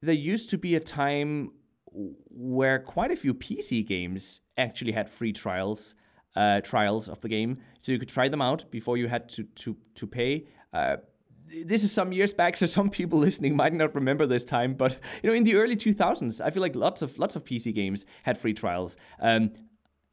there 0.03 0.15
used 0.15 0.51
to 0.51 0.59
be 0.59 0.75
a 0.75 0.81
time 0.81 1.53
where 1.95 2.79
quite 2.79 3.11
a 3.11 3.17
few 3.17 3.33
PC 3.33 3.87
games 3.87 4.43
actually 4.59 4.93
had 4.93 5.09
free 5.09 5.33
trials, 5.33 5.95
uh, 6.37 6.61
trials 6.61 7.09
of 7.09 7.23
the 7.23 7.31
game, 7.31 7.57
so 7.81 7.91
you 7.91 7.99
could 7.99 8.11
try 8.11 8.29
them 8.29 8.43
out 8.43 8.71
before 8.71 8.99
you 8.99 9.09
had 9.09 9.31
to 9.31 9.45
to 9.45 9.79
to 9.95 10.07
pay. 10.07 10.45
Uh, 10.75 10.97
this 11.65 11.85
is 11.85 11.93
some 11.93 12.13
years 12.13 12.33
back, 12.33 12.57
so 12.57 12.67
some 12.67 12.91
people 12.91 13.19
listening 13.27 13.57
might 13.57 13.73
not 13.73 13.95
remember 13.95 14.27
this 14.27 14.45
time. 14.45 14.75
But 14.75 14.99
you 15.23 15.31
know, 15.31 15.35
in 15.35 15.45
the 15.45 15.57
early 15.57 15.77
2000s, 15.77 16.41
I 16.41 16.51
feel 16.51 16.63
like 16.63 16.77
lots 16.77 17.03
of 17.03 17.19
lots 17.19 17.37
of 17.37 17.45
PC 17.45 17.75
games 17.75 18.05
had 18.25 18.39
free 18.39 18.55
trials. 18.55 18.97
Um, 19.21 19.53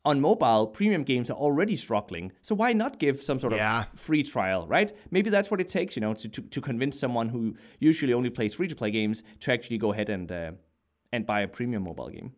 on 0.06 0.22
mobile, 0.22 0.68
premium 0.68 1.04
games 1.04 1.30
are 1.30 1.38
already 1.38 1.76
struggling. 1.76 2.32
So 2.42 2.56
why 2.56 2.74
not 2.74 3.00
give 3.00 3.20
some 3.22 3.38
sort 3.38 3.54
yeah. 3.54 3.84
of 3.94 4.00
free 4.00 4.24
trial, 4.24 4.66
right? 4.66 4.92
Maybe 5.12 5.30
that's 5.30 5.52
what 5.52 5.60
it 5.60 5.68
takes, 5.68 5.96
you 5.96 6.02
know, 6.02 6.14
to, 6.14 6.30
to, 6.30 6.42
to 6.42 6.62
convince 6.62 6.98
someone 6.98 7.30
who 7.30 7.56
usually 7.80 8.14
only 8.14 8.30
plays 8.30 8.54
free 8.54 8.68
to 8.70 8.76
play 8.76 8.92
games 8.92 9.24
to 9.42 9.52
actually 9.52 9.78
go 9.78 9.92
ahead 9.92 10.10
and 10.10 10.32
uh, 10.32 10.52
and 11.12 11.26
buy 11.26 11.42
a 11.42 11.48
premium 11.48 11.84
mobile 11.84 12.10
game. 12.10 12.34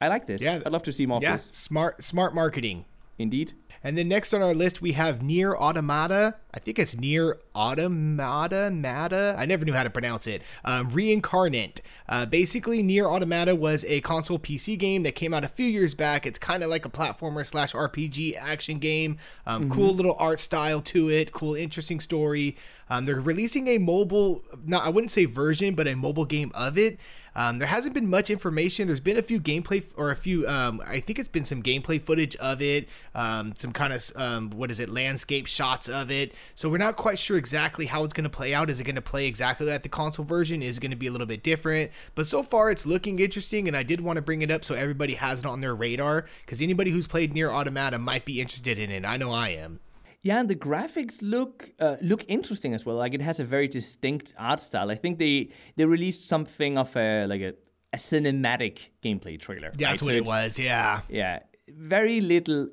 I 0.00 0.08
like 0.08 0.26
this. 0.26 0.42
Yeah, 0.42 0.60
I'd 0.64 0.72
love 0.72 0.82
to 0.84 0.92
see 0.92 1.06
more. 1.06 1.20
Yeah, 1.20 1.38
smart 1.38 2.02
smart 2.02 2.34
marketing. 2.34 2.84
Indeed. 3.18 3.52
And 3.84 3.98
then 3.98 4.08
next 4.08 4.32
on 4.32 4.42
our 4.42 4.54
list, 4.54 4.80
we 4.80 4.92
have 4.92 5.22
Nier 5.22 5.54
Automata. 5.54 6.36
I 6.54 6.58
think 6.58 6.78
it's 6.78 6.96
Nier 6.96 7.38
Automata, 7.54 8.70
Mata. 8.70 9.34
I 9.38 9.46
never 9.46 9.64
knew 9.64 9.72
how 9.72 9.82
to 9.82 9.90
pronounce 9.90 10.26
it. 10.26 10.42
Um, 10.64 10.90
Reincarnate. 10.90 11.80
Uh, 12.08 12.26
basically, 12.26 12.82
Nier 12.82 13.06
Automata 13.06 13.56
was 13.56 13.84
a 13.86 14.00
console 14.02 14.38
PC 14.38 14.78
game 14.78 15.02
that 15.02 15.14
came 15.14 15.34
out 15.34 15.44
a 15.44 15.48
few 15.48 15.66
years 15.66 15.94
back. 15.94 16.26
It's 16.26 16.38
kind 16.38 16.62
of 16.62 16.70
like 16.70 16.84
a 16.84 16.90
platformer 16.90 17.44
slash 17.44 17.72
RPG 17.72 18.36
action 18.36 18.78
game. 18.78 19.16
Um, 19.46 19.62
mm-hmm. 19.62 19.72
Cool 19.72 19.94
little 19.94 20.16
art 20.18 20.40
style 20.40 20.80
to 20.82 21.10
it. 21.10 21.32
Cool, 21.32 21.54
interesting 21.54 22.00
story. 22.00 22.56
Um, 22.90 23.04
they're 23.04 23.20
releasing 23.20 23.68
a 23.68 23.78
mobile, 23.78 24.44
not 24.64 24.84
I 24.84 24.90
wouldn't 24.90 25.10
say 25.10 25.24
version, 25.24 25.74
but 25.74 25.88
a 25.88 25.94
mobile 25.94 26.26
game 26.26 26.52
of 26.54 26.76
it. 26.76 27.00
Um, 27.34 27.58
there 27.58 27.68
hasn't 27.68 27.94
been 27.94 28.08
much 28.08 28.30
information. 28.30 28.86
There's 28.86 29.00
been 29.00 29.18
a 29.18 29.22
few 29.22 29.40
gameplay 29.40 29.84
or 29.96 30.10
a 30.10 30.16
few, 30.16 30.46
um, 30.46 30.82
I 30.86 31.00
think 31.00 31.18
it's 31.18 31.28
been 31.28 31.44
some 31.44 31.62
gameplay 31.62 32.00
footage 32.00 32.36
of 32.36 32.60
it, 32.60 32.88
um, 33.14 33.54
some 33.56 33.72
kind 33.72 33.92
of, 33.92 34.02
um, 34.16 34.50
what 34.50 34.70
is 34.70 34.80
it, 34.80 34.90
landscape 34.90 35.46
shots 35.46 35.88
of 35.88 36.10
it. 36.10 36.34
So 36.54 36.68
we're 36.68 36.78
not 36.78 36.96
quite 36.96 37.18
sure 37.18 37.36
exactly 37.36 37.86
how 37.86 38.04
it's 38.04 38.14
going 38.14 38.24
to 38.24 38.30
play 38.30 38.54
out. 38.54 38.70
Is 38.70 38.80
it 38.80 38.84
going 38.84 38.96
to 38.96 39.02
play 39.02 39.26
exactly 39.26 39.66
like 39.66 39.82
the 39.82 39.88
console 39.88 40.24
version? 40.24 40.62
Is 40.62 40.78
it 40.78 40.80
going 40.80 40.90
to 40.90 40.96
be 40.96 41.06
a 41.06 41.12
little 41.12 41.26
bit 41.26 41.42
different? 41.42 41.90
But 42.14 42.26
so 42.26 42.42
far 42.42 42.70
it's 42.70 42.86
looking 42.86 43.18
interesting, 43.18 43.68
and 43.68 43.76
I 43.76 43.82
did 43.82 44.00
want 44.00 44.16
to 44.16 44.22
bring 44.22 44.42
it 44.42 44.50
up 44.50 44.64
so 44.64 44.74
everybody 44.74 45.14
has 45.14 45.40
it 45.40 45.46
on 45.46 45.60
their 45.60 45.74
radar 45.74 46.26
because 46.40 46.62
anybody 46.62 46.90
who's 46.90 47.06
played 47.06 47.32
Nier 47.34 47.50
Automata 47.50 47.98
might 47.98 48.24
be 48.24 48.40
interested 48.40 48.78
in 48.78 48.90
it. 48.90 49.04
I 49.04 49.16
know 49.16 49.30
I 49.30 49.50
am. 49.50 49.80
Yeah, 50.22 50.38
and 50.38 50.48
the 50.48 50.54
graphics 50.54 51.20
look 51.20 51.72
uh, 51.80 51.96
look 52.00 52.24
interesting 52.28 52.74
as 52.74 52.86
well. 52.86 52.96
Like 52.96 53.12
it 53.12 53.22
has 53.22 53.40
a 53.40 53.44
very 53.44 53.66
distinct 53.66 54.34
art 54.38 54.60
style. 54.60 54.90
I 54.90 54.94
think 54.94 55.18
they 55.18 55.50
they 55.76 55.84
released 55.84 56.28
something 56.28 56.78
of 56.78 56.96
a 56.96 57.26
like 57.26 57.40
a, 57.40 57.54
a 57.92 57.96
cinematic 57.96 58.78
gameplay 59.02 59.40
trailer. 59.40 59.72
Yeah, 59.76 59.88
right? 59.88 59.92
that's 59.92 60.02
what 60.02 60.14
so 60.14 60.18
it 60.18 60.24
was. 60.24 60.58
Yeah, 60.60 61.00
yeah. 61.08 61.40
Very 61.68 62.20
little, 62.20 62.68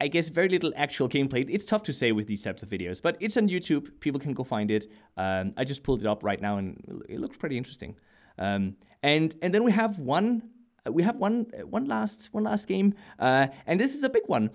I 0.00 0.06
guess, 0.06 0.28
very 0.28 0.48
little 0.48 0.72
actual 0.76 1.08
gameplay. 1.08 1.44
It's 1.48 1.64
tough 1.64 1.82
to 1.84 1.92
say 1.92 2.12
with 2.12 2.28
these 2.28 2.42
types 2.42 2.62
of 2.62 2.68
videos, 2.68 3.02
but 3.02 3.16
it's 3.20 3.36
on 3.36 3.48
YouTube. 3.48 3.98
People 3.98 4.20
can 4.20 4.32
go 4.32 4.44
find 4.44 4.70
it. 4.70 4.86
Um, 5.16 5.52
I 5.56 5.64
just 5.64 5.82
pulled 5.82 6.00
it 6.02 6.06
up 6.06 6.22
right 6.22 6.40
now, 6.40 6.58
and 6.58 7.04
it 7.08 7.18
looks 7.18 7.36
pretty 7.36 7.56
interesting. 7.56 7.96
Um, 8.38 8.76
and 9.02 9.34
and 9.42 9.52
then 9.52 9.64
we 9.64 9.72
have 9.72 9.98
one 9.98 10.50
we 10.88 11.02
have 11.02 11.16
one 11.16 11.46
one 11.68 11.86
last 11.86 12.28
one 12.32 12.44
last 12.44 12.68
game, 12.68 12.94
uh, 13.18 13.48
and 13.66 13.80
this 13.80 13.96
is 13.96 14.04
a 14.04 14.08
big 14.08 14.24
one. 14.26 14.50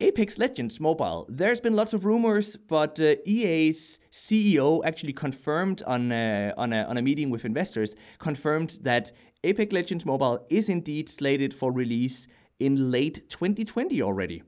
Apex 0.00 0.38
Legends 0.38 0.78
Mobile. 0.78 1.26
There's 1.28 1.60
been 1.60 1.74
lots 1.74 1.92
of 1.92 2.04
rumors, 2.04 2.56
but 2.56 3.00
uh, 3.00 3.16
EA's 3.26 3.98
CEO 4.12 4.80
actually 4.84 5.12
confirmed 5.12 5.82
on 5.88 6.12
uh, 6.12 6.52
on 6.56 6.72
a, 6.72 6.84
on 6.84 6.96
a 6.98 7.02
meeting 7.02 7.30
with 7.30 7.44
investors 7.44 7.96
confirmed 8.18 8.78
that 8.82 9.10
Apex 9.42 9.72
Legends 9.72 10.06
Mobile 10.06 10.46
is 10.50 10.68
indeed 10.68 11.08
slated 11.08 11.52
for 11.52 11.72
release 11.72 12.28
in 12.60 12.92
late 12.92 13.28
2020 13.28 14.00
already. 14.00 14.44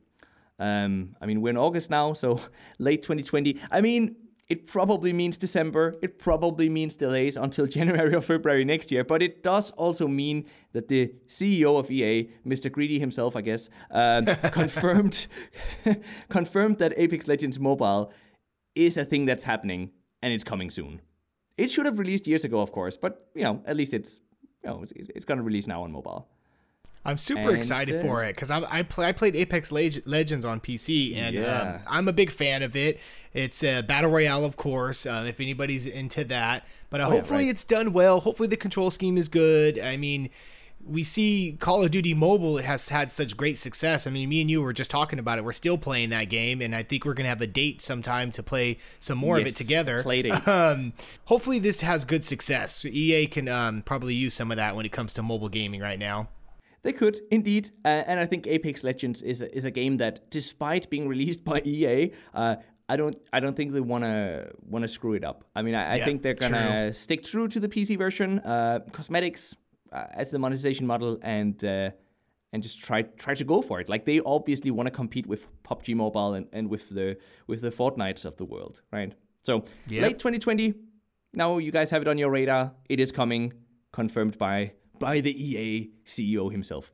Um, 0.60 1.16
I 1.20 1.26
mean, 1.26 1.40
we're 1.40 1.50
in 1.50 1.56
August 1.56 1.90
now, 1.90 2.12
so 2.12 2.40
late 2.78 3.02
2020. 3.02 3.58
I 3.72 3.80
mean, 3.80 4.14
it 4.50 4.66
probably 4.66 5.12
means 5.12 5.38
December. 5.38 5.94
It 6.02 6.18
probably 6.18 6.68
means 6.68 6.96
delays 6.96 7.36
until 7.36 7.66
January 7.78 8.14
or 8.14 8.20
February 8.20 8.64
next 8.64 8.90
year. 8.90 9.04
But 9.04 9.22
it 9.22 9.44
does 9.44 9.70
also 9.70 10.08
mean 10.08 10.44
that 10.72 10.88
the 10.88 11.14
CEO 11.28 11.78
of 11.78 11.90
EA, 11.90 12.28
Mr. 12.44 12.70
Greedy 12.70 12.98
himself, 12.98 13.36
I 13.36 13.42
guess, 13.42 13.70
um, 13.92 14.26
confirmed 14.52 15.28
confirmed 16.28 16.78
that 16.78 16.92
Apex 16.96 17.28
Legends 17.28 17.60
Mobile 17.60 18.12
is 18.74 18.96
a 18.96 19.04
thing 19.04 19.24
that's 19.24 19.44
happening 19.44 19.92
and 20.20 20.32
it's 20.32 20.44
coming 20.44 20.70
soon. 20.70 21.00
It 21.56 21.70
should 21.70 21.86
have 21.86 21.98
released 21.98 22.26
years 22.26 22.42
ago, 22.44 22.60
of 22.60 22.72
course, 22.72 22.96
but 22.96 23.28
you 23.34 23.44
know, 23.44 23.62
at 23.66 23.76
least 23.76 23.94
it's 23.94 24.20
you 24.64 24.70
know, 24.70 24.82
it's, 24.82 24.92
it's 24.96 25.24
going 25.24 25.38
to 25.38 25.44
release 25.44 25.68
now 25.68 25.84
on 25.84 25.92
mobile. 25.92 26.28
I'm 27.04 27.16
super 27.16 27.48
and, 27.48 27.56
excited 27.56 27.96
uh, 27.96 28.02
for 28.02 28.24
it 28.24 28.34
because 28.34 28.50
I 28.50 28.62
I, 28.68 28.82
play, 28.82 29.06
I 29.06 29.12
played 29.12 29.34
Apex 29.34 29.72
Legends 29.72 30.44
on 30.44 30.60
PC 30.60 31.16
and 31.16 31.36
um, 31.36 31.42
yeah. 31.42 31.60
um, 31.60 31.80
I'm 31.86 32.08
a 32.08 32.12
big 32.12 32.30
fan 32.30 32.62
of 32.62 32.76
it. 32.76 33.00
It's 33.32 33.62
a 33.64 33.82
battle 33.82 34.10
royale, 34.10 34.44
of 34.44 34.56
course, 34.56 35.06
uh, 35.06 35.24
if 35.26 35.40
anybody's 35.40 35.86
into 35.86 36.24
that. 36.24 36.66
But 36.90 37.00
uh, 37.00 37.06
oh, 37.06 37.10
hopefully 37.10 37.44
yeah, 37.44 37.46
right. 37.46 37.50
it's 37.52 37.64
done 37.64 37.92
well. 37.92 38.20
Hopefully 38.20 38.48
the 38.48 38.56
control 38.56 38.90
scheme 38.90 39.16
is 39.16 39.28
good. 39.28 39.78
I 39.78 39.96
mean, 39.96 40.30
we 40.84 41.02
see 41.02 41.56
Call 41.58 41.84
of 41.84 41.90
Duty 41.90 42.14
Mobile 42.14 42.58
has 42.58 42.88
had 42.88 43.12
such 43.12 43.36
great 43.36 43.56
success. 43.56 44.06
I 44.06 44.10
mean, 44.10 44.28
me 44.28 44.40
and 44.40 44.50
you 44.50 44.62
were 44.62 44.72
just 44.72 44.90
talking 44.90 45.18
about 45.18 45.38
it. 45.38 45.44
We're 45.44 45.52
still 45.52 45.78
playing 45.78 46.10
that 46.10 46.24
game, 46.24 46.60
and 46.60 46.74
I 46.74 46.82
think 46.82 47.04
we're 47.04 47.14
gonna 47.14 47.28
have 47.28 47.40
a 47.40 47.46
date 47.46 47.80
sometime 47.80 48.30
to 48.32 48.42
play 48.42 48.78
some 48.98 49.18
more 49.18 49.38
yes, 49.38 49.46
of 49.46 49.52
it 49.52 49.56
together. 49.56 50.02
Play 50.02 50.22
date. 50.22 50.32
Um, 50.50 50.92
hopefully 51.26 51.58
this 51.58 51.80
has 51.80 52.04
good 52.04 52.24
success. 52.24 52.84
EA 52.84 53.26
can 53.26 53.48
um, 53.48 53.82
probably 53.82 54.14
use 54.14 54.34
some 54.34 54.50
of 54.50 54.56
that 54.56 54.74
when 54.74 54.84
it 54.84 54.90
comes 54.90 55.14
to 55.14 55.22
mobile 55.22 55.48
gaming 55.48 55.80
right 55.80 55.98
now. 55.98 56.28
They 56.82 56.92
could 56.92 57.20
indeed, 57.30 57.70
uh, 57.84 57.88
and 58.06 58.18
I 58.18 58.26
think 58.26 58.46
Apex 58.46 58.82
Legends 58.82 59.22
is 59.22 59.42
a, 59.42 59.54
is 59.54 59.64
a 59.64 59.70
game 59.70 59.98
that, 59.98 60.30
despite 60.30 60.88
being 60.88 61.08
released 61.14 61.44
by 61.44 61.60
EA, 61.64 62.12
uh, 62.34 62.56
I 62.88 62.96
don't 62.96 63.16
I 63.32 63.40
don't 63.40 63.56
think 63.56 63.72
they 63.72 63.80
wanna 63.80 64.48
wanna 64.66 64.88
screw 64.88 65.14
it 65.14 65.24
up. 65.24 65.44
I 65.54 65.62
mean, 65.62 65.74
I, 65.74 65.96
yeah, 65.96 66.02
I 66.02 66.04
think 66.04 66.22
they're 66.22 66.34
gonna 66.34 66.86
true. 66.86 66.92
stick 66.92 67.22
true 67.22 67.48
to 67.48 67.60
the 67.60 67.68
PC 67.68 67.96
version, 67.96 68.40
uh, 68.40 68.80
cosmetics 68.92 69.54
uh, 69.92 70.06
as 70.12 70.30
the 70.30 70.38
monetization 70.38 70.86
model, 70.86 71.18
and 71.22 71.62
uh, 71.64 71.90
and 72.52 72.62
just 72.62 72.80
try 72.80 73.02
try 73.02 73.34
to 73.34 73.44
go 73.44 73.62
for 73.62 73.80
it. 73.80 73.88
Like 73.88 74.06
they 74.06 74.20
obviously 74.20 74.70
want 74.70 74.86
to 74.88 74.90
compete 74.90 75.26
with 75.26 75.46
PUBG 75.62 75.94
Mobile 75.94 76.34
and, 76.34 76.46
and 76.52 76.68
with 76.68 76.88
the 76.88 77.16
with 77.46 77.60
the 77.60 77.70
Fortnites 77.70 78.24
of 78.24 78.36
the 78.36 78.44
world, 78.44 78.82
right? 78.90 79.14
So 79.42 79.64
yep. 79.86 80.02
late 80.02 80.18
2020. 80.18 80.74
Now 81.32 81.58
you 81.58 81.70
guys 81.70 81.90
have 81.90 82.02
it 82.02 82.08
on 82.08 82.18
your 82.18 82.30
radar. 82.30 82.72
It 82.88 82.98
is 82.98 83.12
coming, 83.12 83.52
confirmed 83.92 84.36
by 84.36 84.72
by 85.00 85.20
the 85.20 85.32
EA 85.32 85.90
CEO 86.06 86.52
himself. 86.52 86.92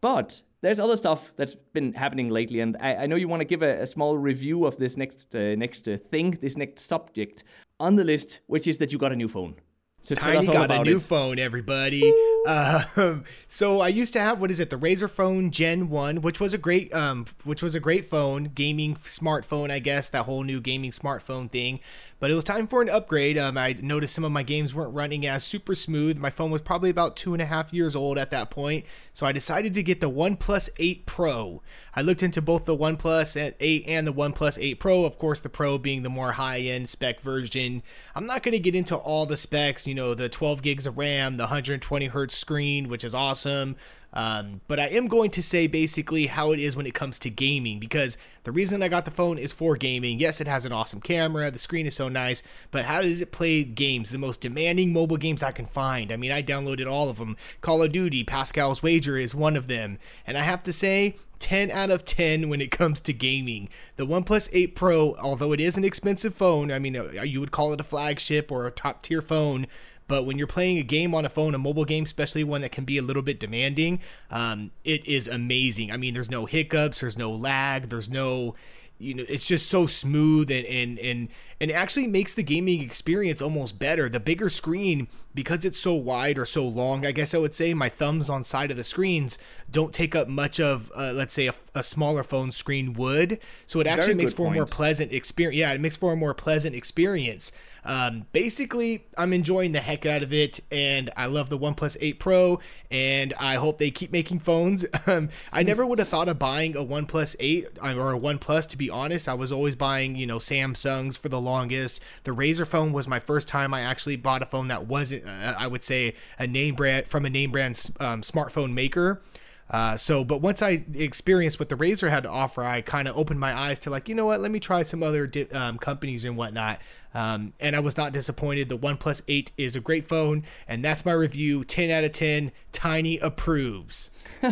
But 0.00 0.40
there's 0.62 0.80
other 0.80 0.96
stuff 0.96 1.34
that's 1.36 1.54
been 1.54 1.92
happening 1.92 2.30
lately, 2.30 2.60
and 2.60 2.76
I, 2.80 2.94
I 2.94 3.06
know 3.06 3.16
you 3.16 3.28
want 3.28 3.42
to 3.42 3.46
give 3.46 3.62
a, 3.62 3.82
a, 3.82 3.86
small 3.86 4.16
review 4.16 4.64
of 4.64 4.78
this 4.78 4.96
next 4.96 5.34
uh, 5.34 5.54
next 5.56 5.86
uh, 5.86 5.98
thing, 6.10 6.38
this 6.40 6.56
next 6.56 6.82
subject 6.86 7.44
on 7.78 7.96
the 7.96 8.04
list, 8.04 8.40
which 8.46 8.66
is 8.66 8.78
that 8.78 8.92
you 8.92 8.98
got 8.98 9.12
a 9.12 9.16
new 9.16 9.28
phone. 9.28 9.56
So 10.04 10.16
Tiny 10.16 10.48
got 10.48 10.72
a 10.72 10.82
new 10.82 10.96
it. 10.96 11.02
phone, 11.02 11.38
everybody. 11.38 12.12
Um, 12.44 13.22
so 13.46 13.80
I 13.80 13.86
used 13.86 14.12
to 14.14 14.20
have 14.20 14.40
what 14.40 14.50
is 14.50 14.58
it, 14.58 14.68
the 14.68 14.76
Razer 14.76 15.08
Phone 15.08 15.52
Gen 15.52 15.88
One, 15.88 16.22
which 16.22 16.40
was 16.40 16.52
a 16.52 16.58
great, 16.58 16.92
um, 16.92 17.24
which 17.44 17.62
was 17.62 17.76
a 17.76 17.80
great 17.80 18.04
phone, 18.04 18.50
gaming 18.52 18.96
smartphone, 18.96 19.70
I 19.70 19.78
guess, 19.78 20.08
that 20.08 20.24
whole 20.24 20.42
new 20.42 20.60
gaming 20.60 20.90
smartphone 20.90 21.48
thing. 21.48 21.78
But 22.22 22.30
it 22.30 22.34
was 22.34 22.44
time 22.44 22.68
for 22.68 22.80
an 22.80 22.88
upgrade. 22.88 23.36
Um, 23.36 23.58
I 23.58 23.76
noticed 23.82 24.14
some 24.14 24.22
of 24.22 24.30
my 24.30 24.44
games 24.44 24.72
weren't 24.72 24.94
running 24.94 25.26
as 25.26 25.42
super 25.42 25.74
smooth. 25.74 26.18
My 26.18 26.30
phone 26.30 26.52
was 26.52 26.60
probably 26.60 26.88
about 26.88 27.16
two 27.16 27.32
and 27.32 27.42
a 27.42 27.46
half 27.46 27.74
years 27.74 27.96
old 27.96 28.16
at 28.16 28.30
that 28.30 28.48
point, 28.48 28.86
so 29.12 29.26
I 29.26 29.32
decided 29.32 29.74
to 29.74 29.82
get 29.82 30.00
the 30.00 30.08
OnePlus 30.08 30.70
8 30.76 31.04
Pro. 31.04 31.62
I 31.96 32.02
looked 32.02 32.22
into 32.22 32.40
both 32.40 32.64
the 32.64 32.76
OnePlus 32.76 33.54
8 33.58 33.84
and 33.88 34.06
the 34.06 34.12
OnePlus 34.12 34.56
8 34.60 34.78
Pro. 34.78 35.04
Of 35.04 35.18
course, 35.18 35.40
the 35.40 35.48
Pro 35.48 35.78
being 35.78 36.04
the 36.04 36.10
more 36.10 36.30
high-end 36.30 36.88
spec 36.88 37.20
version. 37.20 37.82
I'm 38.14 38.26
not 38.26 38.44
going 38.44 38.52
to 38.52 38.60
get 38.60 38.76
into 38.76 38.94
all 38.94 39.26
the 39.26 39.36
specs. 39.36 39.88
You 39.88 39.96
know, 39.96 40.14
the 40.14 40.28
12 40.28 40.62
gigs 40.62 40.86
of 40.86 40.98
RAM, 40.98 41.38
the 41.38 41.42
120 41.42 42.06
hertz 42.06 42.36
screen, 42.36 42.88
which 42.88 43.02
is 43.02 43.16
awesome. 43.16 43.74
Um, 44.12 44.60
but 44.68 44.78
I 44.78 44.88
am 44.88 45.08
going 45.08 45.30
to 45.30 45.42
say 45.42 45.66
basically 45.66 46.26
how 46.26 46.52
it 46.52 46.60
is 46.60 46.76
when 46.76 46.86
it 46.86 46.94
comes 46.94 47.18
to 47.20 47.30
gaming 47.30 47.78
because 47.78 48.18
the 48.44 48.52
reason 48.52 48.82
I 48.82 48.88
got 48.88 49.04
the 49.04 49.10
phone 49.10 49.38
is 49.38 49.52
for 49.52 49.76
gaming. 49.76 50.18
Yes, 50.18 50.40
it 50.40 50.46
has 50.46 50.66
an 50.66 50.72
awesome 50.72 51.00
camera, 51.00 51.50
the 51.50 51.58
screen 51.58 51.86
is 51.86 51.94
so 51.94 52.08
nice, 52.08 52.42
but 52.70 52.84
how 52.84 53.02
does 53.02 53.20
it 53.20 53.32
play 53.32 53.64
games? 53.64 54.10
The 54.10 54.18
most 54.18 54.40
demanding 54.40 54.92
mobile 54.92 55.16
games 55.16 55.42
I 55.42 55.52
can 55.52 55.66
find. 55.66 56.12
I 56.12 56.16
mean, 56.16 56.32
I 56.32 56.42
downloaded 56.42 56.90
all 56.90 57.08
of 57.08 57.18
them. 57.18 57.36
Call 57.60 57.82
of 57.82 57.92
Duty, 57.92 58.24
Pascal's 58.24 58.82
Wager 58.82 59.16
is 59.16 59.34
one 59.34 59.56
of 59.56 59.66
them. 59.66 59.98
And 60.26 60.36
I 60.36 60.42
have 60.42 60.62
to 60.64 60.72
say, 60.72 61.16
10 61.42 61.72
out 61.72 61.90
of 61.90 62.04
10 62.04 62.48
when 62.48 62.60
it 62.60 62.70
comes 62.70 63.00
to 63.00 63.12
gaming. 63.12 63.68
The 63.96 64.06
OnePlus 64.06 64.48
8 64.52 64.76
Pro, 64.76 65.16
although 65.16 65.52
it 65.52 65.60
is 65.60 65.76
an 65.76 65.84
expensive 65.84 66.36
phone, 66.36 66.70
I 66.70 66.78
mean, 66.78 66.96
uh, 66.96 67.10
you 67.24 67.40
would 67.40 67.50
call 67.50 67.72
it 67.72 67.80
a 67.80 67.84
flagship 67.84 68.52
or 68.52 68.64
a 68.64 68.70
top 68.70 69.02
tier 69.02 69.20
phone, 69.20 69.66
but 70.12 70.26
when 70.26 70.36
you're 70.36 70.46
playing 70.46 70.76
a 70.76 70.82
game 70.82 71.14
on 71.14 71.24
a 71.24 71.30
phone, 71.30 71.54
a 71.54 71.58
mobile 71.58 71.86
game, 71.86 72.04
especially 72.04 72.44
one 72.44 72.60
that 72.60 72.70
can 72.70 72.84
be 72.84 72.98
a 72.98 73.02
little 73.02 73.22
bit 73.22 73.40
demanding, 73.40 73.98
um, 74.30 74.70
it 74.84 75.06
is 75.06 75.26
amazing. 75.26 75.90
I 75.90 75.96
mean, 75.96 76.12
there's 76.12 76.30
no 76.30 76.44
hiccups, 76.44 77.00
there's 77.00 77.16
no 77.16 77.32
lag, 77.32 77.88
there's 77.88 78.10
no 78.10 78.54
you 78.98 79.14
know 79.14 79.24
it's 79.26 79.46
just 79.46 79.70
so 79.70 79.86
smooth 79.86 80.50
and 80.50 80.66
and 80.66 80.98
and 80.98 81.28
and 81.62 81.70
it 81.70 81.74
actually 81.74 82.08
makes 82.08 82.34
the 82.34 82.42
gaming 82.42 82.82
experience 82.82 83.40
almost 83.40 83.78
better 83.78 84.08
the 84.08 84.20
bigger 84.20 84.48
screen 84.48 85.06
because 85.32 85.64
it's 85.64 85.78
so 85.78 85.94
wide 85.94 86.36
or 86.36 86.44
so 86.44 86.66
long 86.66 87.06
i 87.06 87.12
guess 87.12 87.34
i 87.34 87.38
would 87.38 87.54
say 87.54 87.72
my 87.72 87.88
thumbs 87.88 88.28
on 88.28 88.42
side 88.42 88.70
of 88.72 88.76
the 88.76 88.84
screens 88.84 89.38
don't 89.70 89.94
take 89.94 90.14
up 90.14 90.28
much 90.28 90.58
of 90.60 90.90
uh, 90.96 91.12
let's 91.14 91.32
say 91.32 91.46
a, 91.46 91.54
a, 91.76 91.82
smaller 91.82 92.24
phone 92.24 92.50
screen 92.50 92.92
would 92.94 93.38
so 93.66 93.80
it 93.80 93.86
actually 93.86 94.08
Very 94.08 94.16
makes 94.16 94.32
for 94.32 94.46
point. 94.46 94.56
a 94.56 94.58
more 94.58 94.66
pleasant 94.66 95.12
experience 95.12 95.56
yeah 95.56 95.72
it 95.72 95.80
makes 95.80 95.96
for 95.96 96.12
a 96.12 96.16
more 96.16 96.34
pleasant 96.34 96.74
experience 96.74 97.52
um, 97.84 98.26
basically, 98.32 99.04
I'm 99.18 99.32
enjoying 99.32 99.72
the 99.72 99.80
heck 99.80 100.06
out 100.06 100.22
of 100.22 100.32
it, 100.32 100.60
and 100.70 101.10
I 101.16 101.26
love 101.26 101.50
the 101.50 101.58
OnePlus 101.58 101.96
8 102.00 102.20
Pro, 102.20 102.60
and 102.90 103.34
I 103.38 103.56
hope 103.56 103.78
they 103.78 103.90
keep 103.90 104.12
making 104.12 104.40
phones. 104.40 104.84
Um, 105.04 105.30
I 105.52 105.64
never 105.64 105.84
would 105.84 105.98
have 105.98 106.08
thought 106.08 106.28
of 106.28 106.38
buying 106.38 106.76
a 106.76 106.80
OnePlus 106.80 107.34
8 107.40 107.78
uh, 107.82 107.94
or 107.96 108.14
a 108.14 108.18
OnePlus, 108.18 108.68
to 108.68 108.78
be 108.78 108.88
honest. 108.88 109.28
I 109.28 109.34
was 109.34 109.50
always 109.50 109.74
buying, 109.74 110.14
you 110.14 110.26
know, 110.26 110.38
Samsungs 110.38 111.18
for 111.18 111.28
the 111.28 111.40
longest. 111.52 112.02
The 112.24 112.32
Razer 112.32 112.66
phone 112.66 112.92
was 112.92 113.06
my 113.06 113.20
first 113.20 113.46
time 113.48 113.74
I 113.74 113.82
actually 113.82 114.16
bought 114.16 114.42
a 114.42 114.46
phone 114.46 114.68
that 114.68 114.86
wasn't, 114.86 115.26
uh, 115.26 115.54
I 115.58 115.66
would 115.66 115.84
say, 115.84 116.14
a 116.38 116.46
name 116.46 116.74
brand 116.74 117.08
from 117.08 117.24
a 117.24 117.30
name 117.30 117.50
brand 117.52 117.74
um, 118.00 118.22
smartphone 118.22 118.72
maker. 118.72 119.22
Uh, 119.70 119.96
so, 119.96 120.22
but 120.22 120.42
once 120.42 120.60
I 120.60 120.84
experienced 120.94 121.58
what 121.58 121.70
the 121.70 121.76
Razer 121.76 122.10
had 122.10 122.24
to 122.24 122.28
offer, 122.28 122.62
I 122.62 122.82
kind 122.82 123.08
of 123.08 123.16
opened 123.16 123.40
my 123.40 123.56
eyes 123.56 123.78
to 123.80 123.90
like, 123.90 124.06
you 124.08 124.14
know 124.14 124.26
what, 124.26 124.40
let 124.40 124.50
me 124.50 124.60
try 124.60 124.82
some 124.82 125.02
other 125.02 125.26
di- 125.26 125.50
um, 125.50 125.78
companies 125.78 126.26
and 126.26 126.36
whatnot. 126.36 126.80
Um, 127.14 127.52
and 127.60 127.76
I 127.76 127.80
was 127.80 127.96
not 127.96 128.12
disappointed. 128.12 128.68
The 128.68 128.78
OnePlus 128.78 129.22
8 129.28 129.52
is 129.56 129.76
a 129.76 129.80
great 129.80 130.06
phone, 130.06 130.44
and 130.66 130.84
that's 130.84 131.04
my 131.04 131.12
review. 131.12 131.64
10 131.64 131.90
out 131.90 132.04
of 132.04 132.12
10. 132.12 132.52
Tiny 132.72 133.18
approves. 133.18 134.10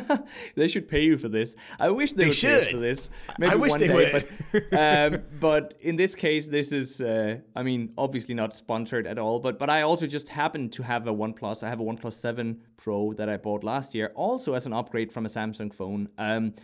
they 0.55 0.69
should 0.69 0.89
pay 0.89 1.03
you 1.03 1.19
for 1.19 1.29
this. 1.29 1.57
I 1.79 1.91
wish 1.91 2.13
they, 2.13 2.25
they 2.25 2.29
would 2.29 2.37
should. 2.37 2.65
pay 2.65 2.73
for 2.73 2.79
this. 2.79 3.11
Maybe 3.39 3.53
I 3.53 3.55
wish 3.57 3.71
one 3.71 3.81
they 3.81 3.89
day, 3.89 3.95
would. 3.95 4.25
But, 4.71 4.79
um, 4.79 5.23
but 5.41 5.75
in 5.81 5.97
this 5.97 6.15
case, 6.15 6.47
this 6.47 6.73
is, 6.73 7.01
uh, 7.01 7.39
I 7.57 7.63
mean, 7.63 7.93
obviously 7.97 8.35
not 8.35 8.55
sponsored 8.55 9.07
at 9.07 9.19
all. 9.19 9.41
But 9.41 9.59
but 9.59 9.71
I 9.71 9.83
also 9.83 10.07
just 10.07 10.29
happen 10.29 10.69
to 10.71 10.83
have 10.83 11.07
a 11.07 11.13
OnePlus. 11.13 11.63
I 11.63 11.69
have 11.69 11.81
a 11.81 11.85
OnePlus 11.85 12.15
7 12.15 12.61
Pro 12.77 13.13
that 13.15 13.29
I 13.29 13.37
bought 13.37 13.65
last 13.65 13.95
year, 13.95 14.13
also 14.15 14.55
as 14.55 14.67
an 14.67 14.73
upgrade 14.73 15.13
from 15.13 15.27
a 15.27 15.29
Samsung 15.29 15.73
phone. 15.73 16.09
Um, 16.19 16.55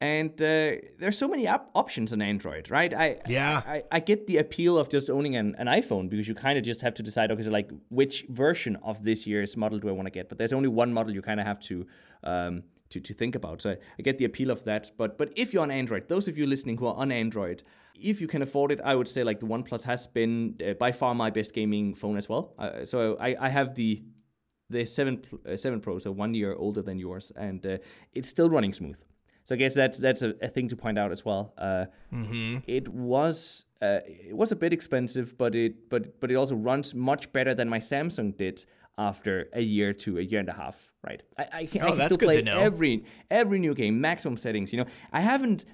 and 0.00 0.30
uh, 0.40 0.76
there's 0.98 1.18
so 1.18 1.26
many 1.26 1.48
op- 1.48 1.70
options 1.74 2.12
on 2.12 2.22
Android, 2.22 2.70
right? 2.70 2.94
I 2.94 3.18
yeah, 3.26 3.62
I, 3.66 3.82
I 3.90 4.00
get 4.00 4.28
the 4.28 4.36
appeal 4.36 4.78
of 4.78 4.88
just 4.88 5.10
owning 5.10 5.34
an, 5.34 5.56
an 5.58 5.66
iPhone 5.66 6.08
because 6.08 6.28
you 6.28 6.34
kind 6.34 6.56
of 6.56 6.64
just 6.64 6.80
have 6.82 6.94
to 6.94 7.02
decide, 7.02 7.32
okay, 7.32 7.42
so 7.42 7.50
like 7.50 7.70
which 7.88 8.24
version 8.28 8.76
of 8.84 9.02
this 9.02 9.26
year's 9.26 9.56
model 9.56 9.78
do 9.80 9.88
I 9.88 9.92
want 9.92 10.06
to 10.06 10.10
get? 10.10 10.28
But 10.28 10.38
there's 10.38 10.52
only 10.52 10.68
one 10.68 10.92
model 10.92 11.12
you 11.12 11.22
kind 11.22 11.40
of 11.40 11.46
have 11.46 11.58
to 11.60 11.86
um, 12.22 12.62
to 12.90 13.00
to 13.00 13.12
think 13.12 13.34
about. 13.34 13.60
So 13.62 13.70
I, 13.70 13.76
I, 13.98 14.02
get 14.02 14.18
the 14.18 14.24
appeal 14.24 14.52
of 14.52 14.62
that. 14.64 14.92
But 14.96 15.18
but 15.18 15.32
if 15.34 15.52
you're 15.52 15.62
on 15.62 15.72
Android, 15.72 16.08
those 16.08 16.28
of 16.28 16.38
you 16.38 16.46
listening 16.46 16.78
who 16.78 16.86
are 16.86 16.94
on 16.94 17.10
Android, 17.10 17.64
if 17.96 18.20
you 18.20 18.28
can 18.28 18.42
afford 18.42 18.70
it, 18.70 18.80
I 18.84 18.94
would 18.94 19.08
say 19.08 19.24
like 19.24 19.40
the 19.40 19.46
OnePlus 19.46 19.82
has 19.82 20.06
been 20.06 20.56
uh, 20.64 20.74
by 20.74 20.92
far 20.92 21.12
my 21.14 21.30
best 21.30 21.52
gaming 21.54 21.94
phone 21.94 22.16
as 22.16 22.28
well. 22.28 22.54
Uh, 22.56 22.84
so 22.84 23.16
I, 23.18 23.36
I 23.40 23.48
have 23.48 23.74
the 23.74 24.04
the 24.70 24.86
seven 24.86 25.22
uh, 25.44 25.56
seven 25.56 25.80
Pro, 25.80 25.98
so 25.98 26.12
one 26.12 26.34
year 26.34 26.54
older 26.54 26.82
than 26.82 27.00
yours, 27.00 27.32
and 27.34 27.66
uh, 27.66 27.78
it's 28.12 28.28
still 28.28 28.48
running 28.48 28.72
smooth. 28.72 29.00
So 29.48 29.54
I 29.54 29.58
guess 29.58 29.72
that's 29.72 29.96
that's 29.96 30.20
a, 30.20 30.34
a 30.42 30.48
thing 30.48 30.68
to 30.68 30.76
point 30.76 30.98
out 30.98 31.10
as 31.10 31.24
well. 31.24 31.54
Uh, 31.56 31.86
mm-hmm. 32.12 32.58
It 32.66 32.86
was 32.86 33.64
uh, 33.80 34.00
it 34.04 34.36
was 34.36 34.52
a 34.52 34.56
bit 34.56 34.74
expensive, 34.74 35.38
but 35.38 35.54
it 35.54 35.88
but 35.88 36.20
but 36.20 36.30
it 36.30 36.34
also 36.34 36.54
runs 36.54 36.94
much 36.94 37.32
better 37.32 37.54
than 37.54 37.66
my 37.66 37.78
Samsung 37.78 38.36
did 38.36 38.66
after 38.98 39.48
a 39.54 39.62
year 39.62 39.94
to 39.94 40.18
a 40.18 40.20
year 40.20 40.40
and 40.40 40.50
a 40.50 40.52
half. 40.52 40.92
Right? 41.02 41.22
I, 41.38 41.46
I 41.60 41.64
can, 41.64 41.80
oh, 41.80 41.94
I 41.94 41.96
can 41.96 42.12
still 42.12 42.28
play 42.28 42.42
every 42.46 43.06
every 43.30 43.58
new 43.58 43.72
game, 43.72 43.98
maximum 44.02 44.36
settings. 44.36 44.70
You 44.70 44.80
know, 44.80 44.90
I 45.14 45.22
haven't 45.22 45.64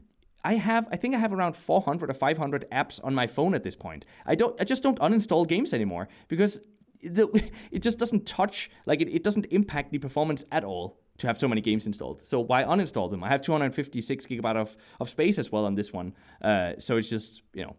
I 0.45 0.55
have 0.55 0.87
I 0.93 0.97
think 0.97 1.17
I 1.17 1.19
have 1.19 1.33
around 1.33 1.57
400 1.57 2.11
or 2.11 2.15
500 2.15 2.67
apps 2.71 3.01
on 3.03 3.13
my 3.13 3.27
phone 3.27 3.57
at 3.57 3.65
this 3.65 3.75
point. 3.75 4.05
I 4.25 4.37
don't 4.37 4.55
I 4.61 4.63
just 4.63 4.85
don't 4.85 5.01
uninstall 5.01 5.49
games 5.49 5.75
anymore 5.75 6.07
because 6.29 6.61
the, 7.03 7.27
it 7.73 7.83
just 7.83 7.99
doesn't 7.99 8.25
touch 8.25 8.71
like 8.87 9.01
it, 9.01 9.09
it 9.09 9.25
doesn't 9.25 9.47
impact 9.47 9.91
the 9.91 9.99
performance 9.99 10.45
at 10.53 10.63
all 10.63 11.01
to 11.19 11.27
have 11.27 11.39
so 11.39 11.49
many 11.49 11.61
games 11.61 11.87
installed. 11.87 12.27
So 12.27 12.41
why 12.41 12.65
uninstall 12.65 13.11
them? 13.11 13.23
I 13.23 13.29
have 13.29 13.43
256 13.43 14.27
gigabyte 14.27 14.57
of, 14.57 14.77
of 15.01 15.09
space 15.09 15.39
as 15.39 15.53
well 15.53 15.65
on 15.65 15.75
this 15.75 15.93
one. 15.93 16.13
Uh, 16.43 16.73
so 16.79 16.97
it's 16.97 17.09
just, 17.09 17.43
you 17.53 17.65
know, 17.65 17.77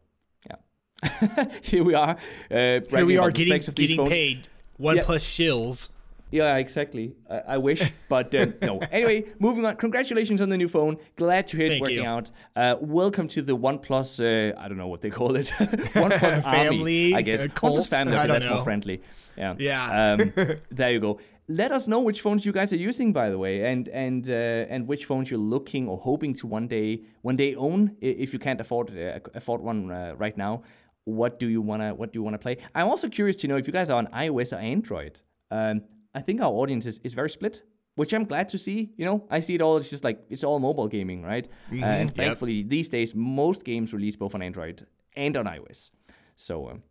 yeah. 0.47 1.45
Here 1.61 1.83
we 1.83 1.93
are. 1.93 2.17
Uh, 2.49 2.79
Here 2.89 3.05
we 3.05 3.17
are 3.17 3.31
getting, 3.31 3.59
getting 3.59 4.05
paid 4.05 4.47
one 4.77 4.97
yeah. 4.97 5.03
plus 5.03 5.25
shills. 5.25 5.89
Yeah, 6.31 6.55
exactly. 6.57 7.13
I, 7.29 7.37
I 7.37 7.57
wish, 7.57 7.91
but 8.09 8.33
uh, 8.33 8.47
no. 8.61 8.79
Anyway, 8.91 9.25
moving 9.39 9.65
on. 9.65 9.75
Congratulations 9.75 10.41
on 10.41 10.49
the 10.49 10.57
new 10.57 10.67
phone. 10.67 10.97
Glad 11.17 11.47
to 11.47 11.57
hear 11.57 11.67
it's 11.67 11.81
working 11.81 11.97
you. 11.97 12.05
out. 12.05 12.31
Uh, 12.55 12.75
welcome 12.81 13.27
to 13.29 13.41
the 13.41 13.55
OnePlus. 13.55 14.19
Uh, 14.19 14.59
I 14.59 14.67
don't 14.67 14.77
know 14.77 14.87
what 14.87 15.01
they 15.01 15.11
call 15.11 15.35
it. 15.35 15.47
OnePlus 15.57 16.43
family, 16.43 17.13
Army, 17.13 17.15
I 17.15 17.21
guess. 17.21 17.47
Cult? 17.53 17.81
OnePlus 17.81 17.87
family. 17.87 18.17
I 18.17 18.27
don't 18.27 18.39
that's 18.39 18.45
know. 18.45 18.55
more 18.55 18.63
friendly. 18.63 19.01
Yeah. 19.37 19.55
Yeah. 19.59 20.17
Um, 20.19 20.33
there 20.71 20.91
you 20.91 20.99
go 20.99 21.19
let 21.47 21.71
us 21.71 21.87
know 21.87 21.99
which 21.99 22.21
phones 22.21 22.45
you 22.45 22.51
guys 22.51 22.73
are 22.73 22.77
using, 22.77 23.13
by 23.13 23.29
the 23.29 23.37
way, 23.37 23.65
and 23.71 23.87
and 23.89 24.29
uh, 24.29 24.73
and 24.73 24.87
which 24.87 25.05
phones 25.05 25.29
you're 25.29 25.39
looking 25.39 25.87
or 25.87 25.97
hoping 25.97 26.33
to 26.35 26.47
one 26.47 26.67
day 26.67 27.01
one 27.21 27.35
day 27.35 27.55
own 27.55 27.95
if 28.01 28.33
you 28.33 28.39
can't 28.39 28.59
afford 28.59 28.97
uh, 28.97 29.19
afford 29.33 29.61
one 29.61 29.91
uh, 29.91 30.13
right 30.17 30.37
now. 30.37 30.63
What 31.03 31.39
do 31.39 31.47
you 31.47 31.61
wanna 31.61 31.93
What 31.93 32.11
do 32.11 32.19
you 32.19 32.23
wanna 32.23 32.39
play? 32.39 32.57
I'm 32.73 32.87
also 32.87 33.09
curious 33.09 33.37
to 33.37 33.47
know 33.47 33.57
if 33.57 33.67
you 33.67 33.73
guys 33.73 33.89
are 33.89 33.97
on 33.97 34.07
iOS 34.07 34.53
or 34.53 34.59
Android. 34.59 35.21
Um, 35.51 35.81
I 36.15 36.21
think 36.21 36.41
our 36.41 36.51
audience 36.51 36.85
is, 36.87 36.99
is 37.03 37.13
very 37.13 37.29
split, 37.29 37.61
which 37.95 38.13
I'm 38.13 38.23
glad 38.23 38.49
to 38.49 38.57
see. 38.57 38.93
You 38.97 39.05
know, 39.05 39.27
I 39.29 39.39
see 39.39 39.55
it 39.55 39.61
all. 39.61 39.77
It's 39.77 39.89
just 39.89 40.03
like 40.03 40.25
it's 40.29 40.43
all 40.43 40.59
mobile 40.59 40.87
gaming, 40.87 41.21
right? 41.21 41.47
Mm-hmm, 41.69 41.83
and 41.83 42.09
yep. 42.09 42.15
thankfully, 42.15 42.63
these 42.63 42.89
days 42.89 43.13
most 43.13 43.63
games 43.63 43.93
release 43.93 44.15
both 44.15 44.33
on 44.33 44.41
Android 44.41 44.87
and 45.15 45.37
on 45.37 45.45
iOS. 45.45 45.91
So, 46.35 46.69
um, 46.69 46.83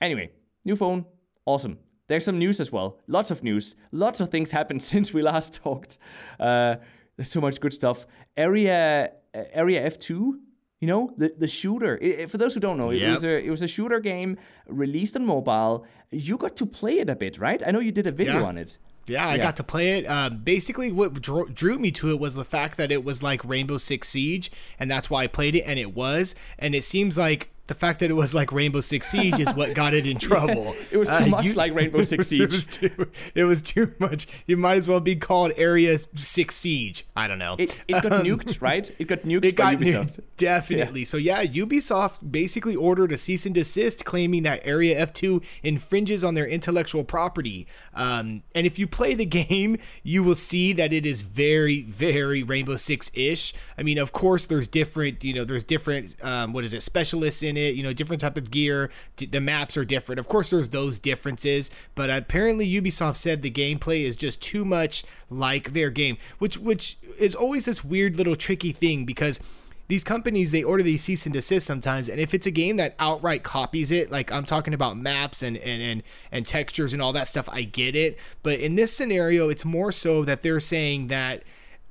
anyway, 0.00 0.30
new 0.64 0.76
phone, 0.76 1.04
awesome. 1.46 1.78
There's 2.10 2.24
some 2.24 2.40
news 2.40 2.58
as 2.58 2.72
well. 2.72 2.98
Lots 3.06 3.30
of 3.30 3.44
news. 3.44 3.76
Lots 3.92 4.18
of 4.18 4.30
things 4.30 4.50
happened 4.50 4.82
since 4.92 5.14
we 5.14 5.22
last 5.22 5.54
talked. 5.54 5.96
Uh, 6.40 6.74
there's 7.16 7.30
so 7.30 7.40
much 7.40 7.60
good 7.60 7.72
stuff. 7.72 8.04
Area 8.36 9.12
uh, 9.32 9.42
Area 9.52 9.88
F2 9.88 10.32
you 10.80 10.88
know 10.88 11.12
the 11.18 11.32
the 11.38 11.46
shooter 11.46 11.98
it, 11.98 12.30
for 12.30 12.38
those 12.38 12.54
who 12.54 12.60
don't 12.60 12.78
know 12.78 12.90
yep. 12.90 13.02
it 13.02 13.12
was 13.12 13.24
a 13.24 13.46
it 13.46 13.50
was 13.50 13.60
a 13.60 13.68
shooter 13.68 14.00
game 14.00 14.38
released 14.66 15.14
on 15.14 15.26
mobile 15.26 15.84
you 16.10 16.38
got 16.38 16.56
to 16.56 16.64
play 16.64 17.00
it 17.00 17.10
a 17.10 17.14
bit 17.14 17.38
right 17.38 17.62
i 17.66 17.70
know 17.70 17.80
you 17.80 17.92
did 17.92 18.06
a 18.06 18.10
video 18.10 18.40
yeah. 18.40 18.46
on 18.46 18.56
it 18.56 18.78
yeah, 19.06 19.26
I 19.26 19.36
yeah. 19.36 19.42
got 19.42 19.56
to 19.56 19.64
play 19.64 19.98
it. 19.98 20.06
Uh, 20.06 20.30
basically, 20.30 20.92
what 20.92 21.20
drew, 21.20 21.48
drew 21.48 21.78
me 21.78 21.90
to 21.92 22.10
it 22.10 22.20
was 22.20 22.34
the 22.36 22.44
fact 22.44 22.76
that 22.76 22.92
it 22.92 23.04
was 23.04 23.24
like 23.24 23.44
Rainbow 23.44 23.78
Six 23.78 24.08
Siege, 24.08 24.52
and 24.78 24.88
that's 24.88 25.10
why 25.10 25.24
I 25.24 25.26
played 25.26 25.56
it. 25.56 25.62
And 25.62 25.80
it 25.80 25.94
was, 25.94 26.36
and 26.58 26.74
it 26.76 26.84
seems 26.84 27.18
like 27.18 27.50
the 27.70 27.74
fact 27.76 28.00
that 28.00 28.10
it 28.10 28.14
was 28.14 28.34
like 28.34 28.50
Rainbow 28.50 28.80
Six 28.80 29.12
Siege 29.12 29.38
is 29.38 29.54
what 29.54 29.74
got 29.74 29.94
it 29.94 30.04
in 30.04 30.18
trouble. 30.28 30.74
it 30.90 30.96
was 30.96 31.08
too 31.08 31.14
uh, 31.14 31.26
much 31.26 31.44
you, 31.44 31.52
like 31.52 31.72
Rainbow 31.72 32.02
Six 32.02 32.26
Siege. 32.26 32.40
It 32.50 32.50
was, 32.50 32.66
too, 32.66 33.06
it 33.36 33.44
was 33.44 33.62
too 33.62 33.94
much. 34.00 34.26
You 34.48 34.56
might 34.56 34.76
as 34.76 34.88
well 34.88 34.98
be 34.98 35.14
called 35.14 35.52
Area 35.56 35.96
Six 36.16 36.56
Siege. 36.56 37.04
I 37.14 37.28
don't 37.28 37.38
know. 37.38 37.54
It, 37.60 37.80
it 37.86 38.02
got 38.02 38.12
um, 38.12 38.26
nuked, 38.26 38.60
right? 38.60 38.90
It 38.98 39.04
got 39.06 39.20
nuked. 39.20 39.44
It 39.44 39.54
got 39.54 39.74
Ubisoft. 39.74 40.16
nuked, 40.16 40.20
definitely. 40.36 41.00
Yeah. 41.02 41.06
So 41.06 41.16
yeah, 41.16 41.44
Ubisoft 41.44 42.32
basically 42.32 42.74
ordered 42.74 43.12
a 43.12 43.16
cease 43.16 43.46
and 43.46 43.54
desist, 43.54 44.04
claiming 44.04 44.42
that 44.42 44.66
Area 44.66 45.06
F2 45.06 45.44
infringes 45.62 46.24
on 46.24 46.34
their 46.34 46.48
intellectual 46.48 47.04
property. 47.04 47.68
Um, 47.94 48.42
and 48.56 48.66
if 48.66 48.80
you 48.80 48.88
play 48.88 49.14
the 49.14 49.26
game, 49.44 49.76
you 50.02 50.24
will 50.24 50.34
see 50.34 50.72
that 50.72 50.92
it 50.92 51.06
is 51.06 51.22
very, 51.22 51.82
very 51.82 52.42
Rainbow 52.42 52.78
Six 52.78 53.12
ish. 53.14 53.54
I 53.78 53.84
mean, 53.84 53.98
of 53.98 54.10
course, 54.10 54.46
there's 54.46 54.66
different. 54.66 55.22
You 55.22 55.34
know, 55.34 55.44
there's 55.44 55.64
different. 55.64 56.16
Um, 56.24 56.52
what 56.52 56.64
is 56.64 56.74
it? 56.74 56.82
Specialists 56.82 57.44
in 57.44 57.56
it, 57.56 57.59
you 57.60 57.82
know, 57.82 57.92
different 57.92 58.20
type 58.20 58.36
of 58.36 58.50
gear. 58.50 58.90
The 59.16 59.40
maps 59.40 59.76
are 59.76 59.84
different. 59.84 60.18
Of 60.18 60.28
course, 60.28 60.50
there's 60.50 60.68
those 60.70 60.98
differences, 60.98 61.70
but 61.94 62.10
apparently 62.10 62.68
Ubisoft 62.68 63.16
said 63.16 63.42
the 63.42 63.50
gameplay 63.50 64.02
is 64.02 64.16
just 64.16 64.40
too 64.42 64.64
much 64.64 65.04
like 65.28 65.72
their 65.72 65.90
game, 65.90 66.16
which 66.38 66.58
which 66.58 66.96
is 67.18 67.34
always 67.34 67.64
this 67.64 67.84
weird 67.84 68.16
little 68.16 68.36
tricky 68.36 68.72
thing 68.72 69.04
because 69.04 69.40
these 69.88 70.04
companies 70.04 70.52
they 70.52 70.62
order 70.62 70.84
these 70.84 71.02
cease 71.02 71.26
and 71.26 71.32
desist 71.32 71.66
sometimes 71.66 72.08
and 72.08 72.20
if 72.20 72.32
it's 72.32 72.46
a 72.46 72.50
game 72.52 72.76
that 72.76 72.94
outright 73.00 73.42
copies 73.42 73.90
it 73.90 74.08
like 74.12 74.30
i'm 74.30 74.44
talking 74.44 74.72
about 74.72 74.96
maps 74.96 75.42
and 75.42 75.56
and 75.56 75.82
and, 75.82 76.02
and 76.30 76.46
textures 76.46 76.92
and 76.92 77.02
all 77.02 77.12
that 77.12 77.26
stuff 77.26 77.48
i 77.50 77.62
get 77.62 77.96
it 77.96 78.16
but 78.44 78.60
in 78.60 78.76
this 78.76 78.92
scenario 78.92 79.48
it's 79.48 79.64
more 79.64 79.90
so 79.90 80.24
that 80.24 80.42
they're 80.42 80.60
saying 80.60 81.08
that 81.08 81.42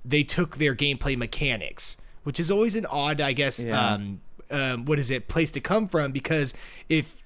they 0.06 0.24
took 0.24 0.56
their 0.56 0.74
gameplay 0.74 1.18
mechanics 1.18 1.98
which 2.24 2.40
is 2.40 2.50
always 2.50 2.78
an 2.78 2.86
odd 2.86 3.20
i 3.20 3.34
guess 3.34 3.66
Yeah. 3.66 3.96
um, 3.96 4.22
um 4.52 4.86
what 4.86 5.00
is 5.00 5.10
it 5.12 5.28
place 5.28 5.52
to 5.52 5.60
come 5.62 5.88
from 5.88 6.12
because 6.12 6.54
if 6.90 7.24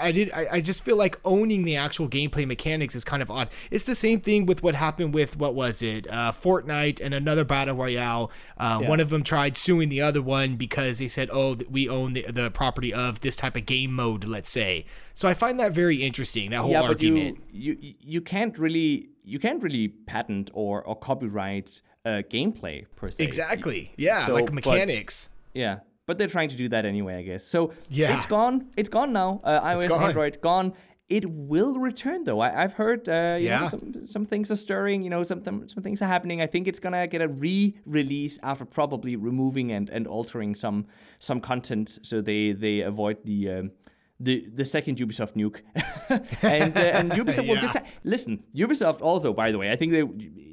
I 0.00 0.12
did. 0.12 0.30
I, 0.32 0.46
I 0.52 0.60
just 0.60 0.84
feel 0.84 0.94
like 0.96 1.18
owning 1.24 1.64
the 1.64 1.74
actual 1.74 2.08
gameplay 2.08 2.46
mechanics 2.46 2.94
is 2.94 3.04
kind 3.04 3.22
of 3.22 3.28
odd. 3.28 3.48
It's 3.72 3.82
the 3.82 3.96
same 3.96 4.20
thing 4.20 4.46
with 4.46 4.62
what 4.62 4.76
happened 4.76 5.14
with 5.14 5.36
what 5.36 5.56
was 5.56 5.82
it, 5.82 6.06
uh, 6.08 6.30
Fortnite 6.30 7.00
and 7.04 7.12
another 7.12 7.44
battle 7.44 7.74
royale. 7.74 8.30
Uh, 8.56 8.78
Yeah. 8.82 8.88
One 8.88 9.00
of 9.00 9.10
them 9.10 9.24
tried 9.24 9.56
suing 9.56 9.88
the 9.88 10.00
other 10.00 10.22
one 10.22 10.54
because 10.54 11.00
they 11.00 11.08
said, 11.08 11.28
"Oh, 11.32 11.56
we 11.68 11.88
own 11.88 12.12
the, 12.12 12.22
the 12.30 12.52
property 12.52 12.94
of 12.94 13.18
this 13.20 13.34
type 13.34 13.56
of 13.56 13.66
game 13.66 13.92
mode." 13.92 14.22
Let's 14.22 14.48
say. 14.48 14.84
So 15.12 15.28
I 15.28 15.34
find 15.34 15.58
that 15.58 15.72
very 15.72 15.96
interesting. 16.04 16.50
That 16.50 16.58
whole 16.60 16.70
yeah, 16.70 16.82
but 16.82 16.90
argument. 16.90 17.38
you, 17.50 17.76
you 17.80 17.94
you 18.00 18.20
can't 18.20 18.56
really 18.56 19.08
you 19.24 19.40
can't 19.40 19.60
really 19.60 19.88
patent 19.88 20.50
or 20.54 20.84
or 20.84 20.94
copyright 20.94 21.82
uh, 22.04 22.22
gameplay 22.30 22.86
per 22.94 23.08
se. 23.08 23.24
exactly. 23.24 23.92
Yeah, 23.96 24.24
So, 24.26 24.34
like 24.34 24.44
but- 24.44 24.54
mechanics. 24.54 25.30
Yeah, 25.52 25.78
but 26.06 26.18
they're 26.18 26.28
trying 26.28 26.48
to 26.50 26.56
do 26.56 26.68
that 26.70 26.84
anyway, 26.86 27.16
I 27.16 27.22
guess. 27.22 27.44
So 27.44 27.72
Yeah. 27.88 28.16
it's 28.16 28.26
gone. 28.26 28.68
It's 28.76 28.88
gone 28.88 29.12
now. 29.12 29.40
Uh, 29.44 29.60
iOS, 29.60 29.88
gone. 29.88 30.02
Android, 30.04 30.40
gone. 30.40 30.72
It 31.08 31.24
will 31.30 31.78
return 31.78 32.24
though. 32.24 32.40
I, 32.40 32.62
I've 32.64 32.72
heard, 32.72 33.08
uh, 33.08 33.36
you 33.38 33.46
Yeah. 33.46 33.60
know, 33.60 33.68
some 33.68 34.06
some 34.06 34.24
things 34.26 34.50
are 34.50 34.56
stirring. 34.56 35.02
You 35.04 35.10
know, 35.10 35.22
some 35.24 35.42
some 35.44 35.82
things 35.82 36.02
are 36.02 36.06
happening. 36.08 36.40
I 36.40 36.46
think 36.46 36.66
it's 36.66 36.80
gonna 36.80 37.06
get 37.06 37.22
a 37.22 37.28
re-release 37.28 38.38
after 38.42 38.64
probably 38.64 39.14
removing 39.16 39.70
and, 39.72 39.88
and 39.90 40.06
altering 40.06 40.54
some 40.56 40.86
some 41.18 41.40
content 41.40 41.98
so 42.02 42.20
they 42.20 42.52
they 42.52 42.80
avoid 42.80 43.18
the. 43.24 43.50
Um, 43.50 43.70
the, 44.18 44.46
the 44.54 44.64
second 44.64 44.96
Ubisoft 44.96 45.34
nuke, 45.34 45.60
and 46.42 46.74
uh, 46.74 46.80
and 46.80 47.12
Ubisoft 47.20 47.46
will 47.46 47.56
just 47.60 47.76
ha- 47.76 47.84
listen. 48.02 48.42
Ubisoft 48.54 49.02
also, 49.02 49.34
by 49.34 49.52
the 49.52 49.58
way, 49.58 49.70
I 49.70 49.76
think 49.76 49.92
they 49.92 50.04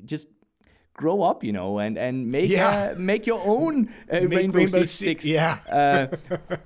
just 0.03 0.27
grow 0.93 1.21
up, 1.23 1.43
you 1.43 1.51
know, 1.51 1.79
and 1.79 1.97
and 1.97 2.27
make 2.31 2.49
Yeah. 2.49 2.91
uh, 2.93 2.99
make 2.99 3.25
your 3.25 3.41
own 3.45 3.89
uh, 4.11 4.21
Make 4.21 4.29
Rainbow, 4.31 4.57
Rainbow 4.59 4.79
Six, 4.79 4.91
Six- 4.91 5.25
yeah. 5.25 5.57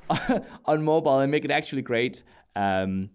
uh, 0.09 0.39
on 0.65 0.83
mobile 0.83 1.19
and 1.19 1.31
make 1.31 1.45
it 1.45 1.51
actually 1.51 1.81
great. 1.81 2.23
Um, 2.55 3.09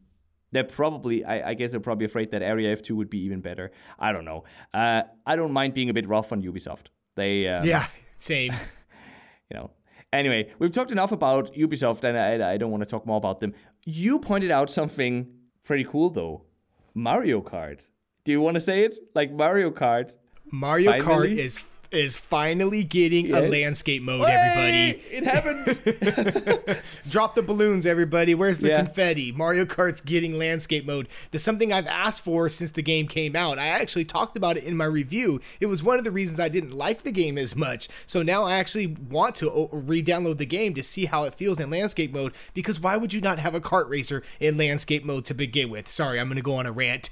they're 0.52 0.64
probably, 0.64 1.24
I, 1.24 1.50
I 1.50 1.54
guess, 1.54 1.70
they're 1.70 1.80
probably 1.80 2.04
afraid 2.04 2.30
that 2.32 2.42
Area 2.42 2.76
F2 2.76 2.90
would 2.92 3.08
be 3.08 3.20
even 3.24 3.40
better. 3.40 3.72
I 3.98 4.12
don't 4.12 4.26
know. 4.26 4.44
Uh, 4.74 5.02
I 5.26 5.34
don't 5.36 5.52
mind 5.52 5.72
being 5.72 5.88
a 5.88 5.94
bit 5.94 6.06
rough 6.06 6.30
on 6.30 6.42
Ubisoft. 6.42 6.88
They, 7.16 7.48
um, 7.48 7.64
Yeah, 7.66 7.86
same. 8.16 8.52
you 9.50 9.56
know. 9.56 9.70
Anyway, 10.12 10.50
we've 10.58 10.70
talked 10.72 10.90
enough 10.90 11.10
about 11.10 11.54
Ubisoft, 11.54 12.04
and 12.04 12.18
I, 12.18 12.52
I 12.52 12.56
don't 12.58 12.70
want 12.70 12.82
to 12.82 12.86
talk 12.86 13.06
more 13.06 13.16
about 13.16 13.38
them. 13.38 13.54
You 13.86 14.18
pointed 14.18 14.50
out 14.50 14.70
something 14.70 15.26
pretty 15.64 15.84
cool, 15.84 16.10
though. 16.10 16.42
Mario 16.92 17.40
Kart. 17.40 17.80
Do 18.24 18.32
you 18.32 18.42
want 18.42 18.56
to 18.56 18.60
say 18.60 18.84
it? 18.84 18.94
Like 19.14 19.32
Mario 19.32 19.70
Kart. 19.70 20.12
Mario 20.52 20.92
Kart 21.00 21.32
is 21.34 21.64
is 21.92 22.16
finally 22.16 22.84
getting 22.84 23.32
a 23.34 23.40
landscape 23.40 24.02
mode. 24.02 24.26
Everybody, 24.26 24.72
Hey, 24.72 25.00
it 25.10 25.24
happened. 25.24 26.82
Drop 27.08 27.34
the 27.34 27.42
balloons, 27.42 27.86
everybody. 27.86 28.34
Where's 28.34 28.58
the 28.58 28.68
Yeah. 28.68 28.82
confetti? 28.84 29.32
Mario 29.32 29.64
Kart's 29.64 30.00
getting 30.00 30.38
landscape 30.38 30.86
mode. 30.86 31.08
That's 31.30 31.44
something 31.44 31.72
I've 31.72 31.86
asked 31.86 32.22
for 32.24 32.48
since 32.48 32.70
the 32.70 32.82
game 32.82 33.06
came 33.06 33.36
out. 33.36 33.58
I 33.58 33.66
actually 33.66 34.04
talked 34.04 34.36
about 34.36 34.56
it 34.56 34.64
in 34.64 34.76
my 34.76 34.84
review. 34.84 35.40
It 35.60 35.66
was 35.66 35.82
one 35.82 35.98
of 35.98 36.04
the 36.04 36.10
reasons 36.10 36.40
I 36.40 36.48
didn't 36.48 36.72
like 36.72 37.02
the 37.02 37.12
game 37.12 37.36
as 37.38 37.54
much. 37.56 37.88
So 38.06 38.22
now 38.22 38.44
I 38.44 38.54
actually 38.54 38.86
want 38.86 39.34
to 39.36 39.68
re-download 39.72 40.38
the 40.38 40.46
game 40.46 40.74
to 40.74 40.82
see 40.82 41.04
how 41.06 41.24
it 41.24 41.34
feels 41.34 41.60
in 41.60 41.70
landscape 41.70 42.12
mode. 42.12 42.32
Because 42.54 42.80
why 42.80 42.96
would 42.96 43.12
you 43.12 43.20
not 43.20 43.38
have 43.38 43.54
a 43.54 43.60
kart 43.60 43.88
racer 43.88 44.22
in 44.40 44.56
landscape 44.56 45.04
mode 45.04 45.24
to 45.26 45.34
begin 45.34 45.70
with? 45.70 45.88
Sorry, 45.88 46.18
I'm 46.18 46.26
going 46.28 46.36
to 46.36 46.42
go 46.42 46.54
on 46.54 46.66
a 46.66 46.72
rant. 46.72 47.10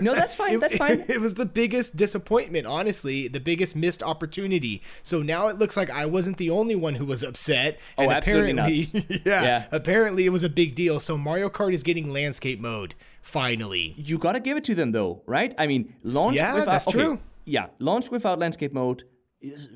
no, 0.00 0.14
that's 0.14 0.34
fine. 0.34 0.58
That's 0.60 0.76
fine. 0.78 1.04
It 1.08 1.20
was 1.20 1.34
the 1.34 1.46
biggest 1.46 1.96
disappointment, 1.96 2.66
honestly, 2.66 3.28
the 3.28 3.40
biggest 3.40 3.76
missed 3.98 4.08
opportunity. 4.08 4.82
So 5.02 5.22
now 5.22 5.48
it 5.48 5.58
looks 5.58 5.76
like 5.76 5.90
I 5.90 6.06
wasn't 6.06 6.36
the 6.36 6.50
only 6.50 6.74
one 6.76 6.94
who 6.94 7.04
was 7.04 7.22
upset. 7.22 7.80
Oh, 7.96 8.02
and 8.04 8.12
apparently, 8.12 8.86
yeah, 9.24 9.42
Yeah. 9.42 9.66
apparently 9.72 10.26
it 10.26 10.30
was 10.30 10.42
a 10.44 10.48
big 10.48 10.74
deal. 10.74 11.00
So 11.00 11.16
Mario 11.16 11.48
Kart 11.48 11.72
is 11.72 11.82
getting 11.82 12.12
landscape 12.12 12.60
mode 12.60 12.94
finally. 13.22 13.94
you 13.96 14.18
gotta 14.18 14.40
give 14.40 14.56
it 14.56 14.64
to 14.64 14.74
them 14.74 14.92
though, 14.92 15.22
right? 15.26 15.54
I 15.58 15.66
mean, 15.66 15.94
launched 16.02 16.36
Yeah, 16.38 16.54
without 16.54 16.66
that's 16.72 16.88
okay, 16.88 16.98
true. 16.98 17.18
Yeah, 17.44 17.66
launched 17.78 18.10
without 18.10 18.38
landscape 18.38 18.72
mode 18.72 19.04
is 19.40 19.68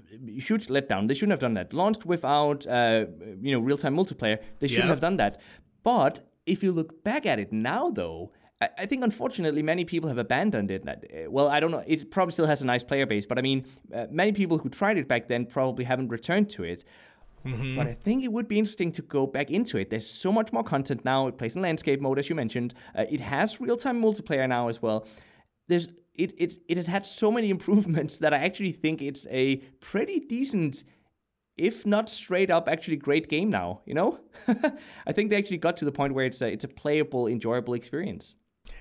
huge 0.49 0.67
letdown. 0.69 1.09
They 1.09 1.15
shouldn't 1.15 1.31
have 1.33 1.41
done 1.41 1.55
that. 1.55 1.73
Launched 1.73 2.05
without 2.07 2.67
uh, 2.67 3.07
you 3.41 3.53
know 3.53 3.61
real 3.61 3.79
time 3.79 3.95
multiplayer, 3.97 4.39
they 4.61 4.69
shouldn't 4.69 4.87
Yeah. 4.87 4.91
have 4.91 5.01
done 5.01 5.17
that. 5.19 5.41
But 5.83 6.21
if 6.47 6.63
you 6.63 6.73
look 6.73 7.03
back 7.05 7.27
at 7.27 7.39
it 7.39 7.53
now, 7.53 7.91
though. 7.91 8.33
I 8.62 8.68
I 8.83 8.87
think 8.87 9.01
unfortunately 9.11 9.62
many 9.62 9.85
people 9.85 10.09
have 10.12 10.20
abandoned 10.27 10.70
it. 10.70 10.83
Uh, 10.88 11.31
Well, 11.37 11.48
I 11.57 11.59
don't 11.61 11.72
know. 11.77 11.85
It 11.87 12.11
probably 12.11 12.33
still 12.33 12.51
has 12.53 12.62
a 12.62 12.66
nice 12.66 12.85
player 12.90 13.07
base, 13.07 13.27
but 13.31 13.38
I 13.38 13.42
mean, 13.42 13.61
uh, 13.94 14.07
many 14.11 14.33
people 14.33 14.57
who 14.59 14.68
tried 14.81 14.96
it 15.03 15.09
back 15.09 15.29
then 15.29 15.46
probably 15.46 15.85
haven't 15.85 16.09
returned 16.09 16.48
to 16.57 16.62
it. 16.64 16.85
Mm-hmm. 17.46 17.77
But 17.77 17.87
I 17.88 17.94
think 17.94 18.25
it 18.25 18.33
would 18.33 18.46
be 18.46 18.59
interesting 18.59 18.92
to 18.92 19.03
go 19.03 19.27
back 19.27 19.51
into 19.51 19.77
it. 19.79 19.90
There's 19.90 20.07
so 20.07 20.31
much 20.33 20.53
more 20.53 20.62
content 20.62 21.05
now. 21.05 21.27
It 21.27 21.38
plays 21.38 21.57
in 21.57 21.62
landscape 21.62 22.01
mode, 22.01 22.18
as 22.18 22.29
you 22.29 22.37
mentioned. 22.37 22.75
Uh, 22.96 23.05
it 23.11 23.20
has 23.20 23.61
real-time 23.61 24.01
multiplayer 24.01 24.48
now 24.48 24.68
as 24.68 24.81
well. 24.81 25.07
There's 25.68 25.88
it 26.14 26.35
it's 26.37 26.59
it 26.68 26.77
has 26.77 26.87
had 26.87 27.05
so 27.07 27.33
many 27.33 27.51
improvements 27.57 28.18
that 28.18 28.33
I 28.33 28.38
actually 28.38 28.72
think 28.72 29.03
it's 29.03 29.27
a 29.31 29.57
pretty 29.81 30.20
decent, 30.20 30.85
if 31.57 31.85
not 31.87 32.09
straight 32.11 32.51
up, 32.51 32.68
actually 32.68 32.96
great 32.96 33.29
game 33.29 33.51
now. 33.51 33.81
You 33.87 33.94
know, 33.94 34.20
I 35.07 35.12
think 35.12 35.31
they 35.31 35.37
actually 35.37 35.59
got 35.59 35.77
to 35.79 35.85
the 35.85 35.92
point 35.92 36.14
where 36.14 36.27
it's 36.27 36.42
a 36.42 36.48
it's 36.53 36.64
a 36.64 36.68
playable, 36.68 37.27
enjoyable 37.27 37.75
experience. 37.75 38.37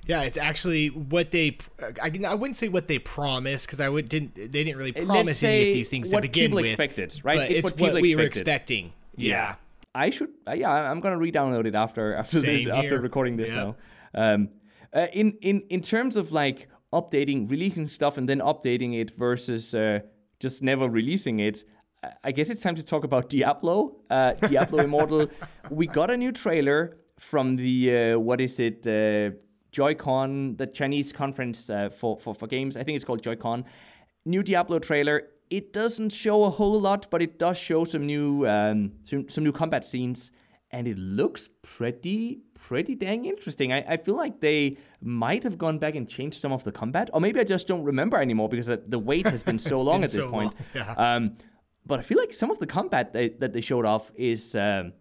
Yeah, 0.08 0.24
it's 0.24 0.38
actually 0.38 0.88
what 0.88 1.32
they. 1.32 1.58
I, 2.02 2.12
I 2.26 2.36
wouldn't 2.36 2.58
say 2.58 2.70
what 2.70 2.88
they 2.88 3.00
promised 3.00 3.68
because 3.68 3.80
I 3.80 3.88
would 3.90 4.10
didn't. 4.10 4.36
They 4.36 4.48
didn't 4.48 4.78
really 4.78 4.92
promise 4.92 5.42
any 5.44 5.70
of 5.70 5.74
these 5.74 5.90
things 5.90 6.10
to 6.10 6.16
what 6.16 6.22
begin 6.24 6.46
people 6.46 6.58
with. 6.58 6.66
expected, 6.66 7.20
right? 7.24 7.38
But 7.38 7.52
It's 7.52 7.70
it's, 7.70 7.80
what 7.80 7.94
what, 7.94 8.02
we 8.02 8.16
were 8.16 8.24
expected. 8.24 8.48
expecting. 8.52 8.94
Yeah. 9.16 9.56
I 9.94 10.10
should, 10.10 10.30
uh, 10.48 10.54
yeah, 10.54 10.72
I'm 10.72 11.02
gonna 11.02 11.18
re-download 11.18 11.66
it 11.66 11.76
after 11.76 12.16
after 12.16 12.40
this, 12.40 12.64
Same 12.64 12.72
after 12.72 13.00
recording 13.02 13.36
this 13.36 13.50
Yep. 13.50 13.58
now. 13.58 13.76
Um, 14.16 14.50
uh, 14.94 15.08
in 15.14 15.34
in 15.42 15.62
in 15.70 15.82
terms 15.82 16.16
of 16.16 16.32
like 16.32 16.70
updating, 16.94 17.50
releasing 17.52 17.88
stuff, 17.88 18.18
and 18.18 18.28
then 18.28 18.40
updating 18.40 19.00
it 19.00 19.12
versus 19.12 19.76
uh, 19.76 20.00
just 20.40 20.64
never 20.64 20.88
releasing 20.90 21.40
it. 21.40 21.66
I- 22.04 22.14
I 22.24 22.32
guess 22.32 22.50
it's 22.50 22.62
time 22.62 22.76
to 22.76 22.84
talk 22.84 23.04
about 23.04 23.30
Diablo, 23.30 23.98
uh, 24.10 24.34
Diablo 24.34 24.80
Immortal. 24.84 25.28
We 25.70 25.88
got 25.88 26.10
a 26.10 26.18
new 26.18 26.32
trailer 26.32 26.98
from 27.20 27.56
the 27.58 28.14
uh, 28.14 28.20
what 28.20 28.40
is 28.42 28.60
it, 28.60 28.88
uh, 28.88 29.36
Joy-Con, 29.72 30.56
the 30.58 30.68
Chinese 30.68 31.12
conference 31.12 31.70
uh, 31.70 31.90
for, 31.90 32.18
for 32.18 32.34
for 32.36 32.48
games. 32.48 32.76
I 32.78 32.84
think 32.84 32.96
it's 32.96 33.06
called 33.06 33.24
Joy-Con. 33.24 33.66
New 34.26 34.44
Diablo 34.44 34.80
trailer. 34.80 35.30
It 35.50 35.74
doesn't 35.74 36.12
show 36.12 36.44
a 36.46 36.50
whole 36.50 36.80
lot, 36.80 37.08
but 37.10 37.22
it 37.22 37.38
does 37.40 37.58
show 37.58 37.86
some 37.86 38.06
new 38.06 38.48
um, 38.48 38.92
some, 39.04 39.28
some 39.30 39.44
new 39.44 39.52
combat 39.52 39.84
scenes, 39.86 40.32
and 40.72 40.88
it 40.88 40.98
looks 40.98 41.50
pretty 41.62 42.40
pretty 42.54 42.96
dang 42.96 43.26
interesting. 43.26 43.74
I, 43.74 43.80
I 43.94 43.98
feel 43.98 44.16
like 44.16 44.40
they 44.40 44.78
might 45.02 45.44
have 45.44 45.58
gone 45.58 45.78
back 45.80 45.96
and 45.96 46.08
changed 46.08 46.40
some 46.40 46.52
of 46.54 46.64
the 46.64 46.72
combat, 46.72 47.10
or 47.14 47.20
maybe 47.20 47.40
I 47.40 47.44
just 47.44 47.68
don't 47.68 47.84
remember 47.84 48.18
anymore 48.18 48.48
because 48.50 48.68
the- 48.68 49.00
wait 49.00 49.28
has 49.28 49.44
been 49.44 49.60
so 49.60 49.80
long 49.88 49.98
been 49.98 50.04
at 50.06 50.12
this 50.12 50.24
so 50.24 50.30
point. 50.30 50.54
yeah. 50.74 50.94
Um, 50.98 51.36
but 51.86 52.00
I 52.00 52.04
feel 52.04 52.18
like 52.20 52.32
some 52.32 52.52
of 52.52 52.60
the 52.60 52.68
combat 52.68 53.12
they, 53.12 53.30
that 53.40 53.54
they 53.54 53.62
showed 53.62 53.86
off 53.86 54.12
is 54.16 54.56
um, 54.56 54.94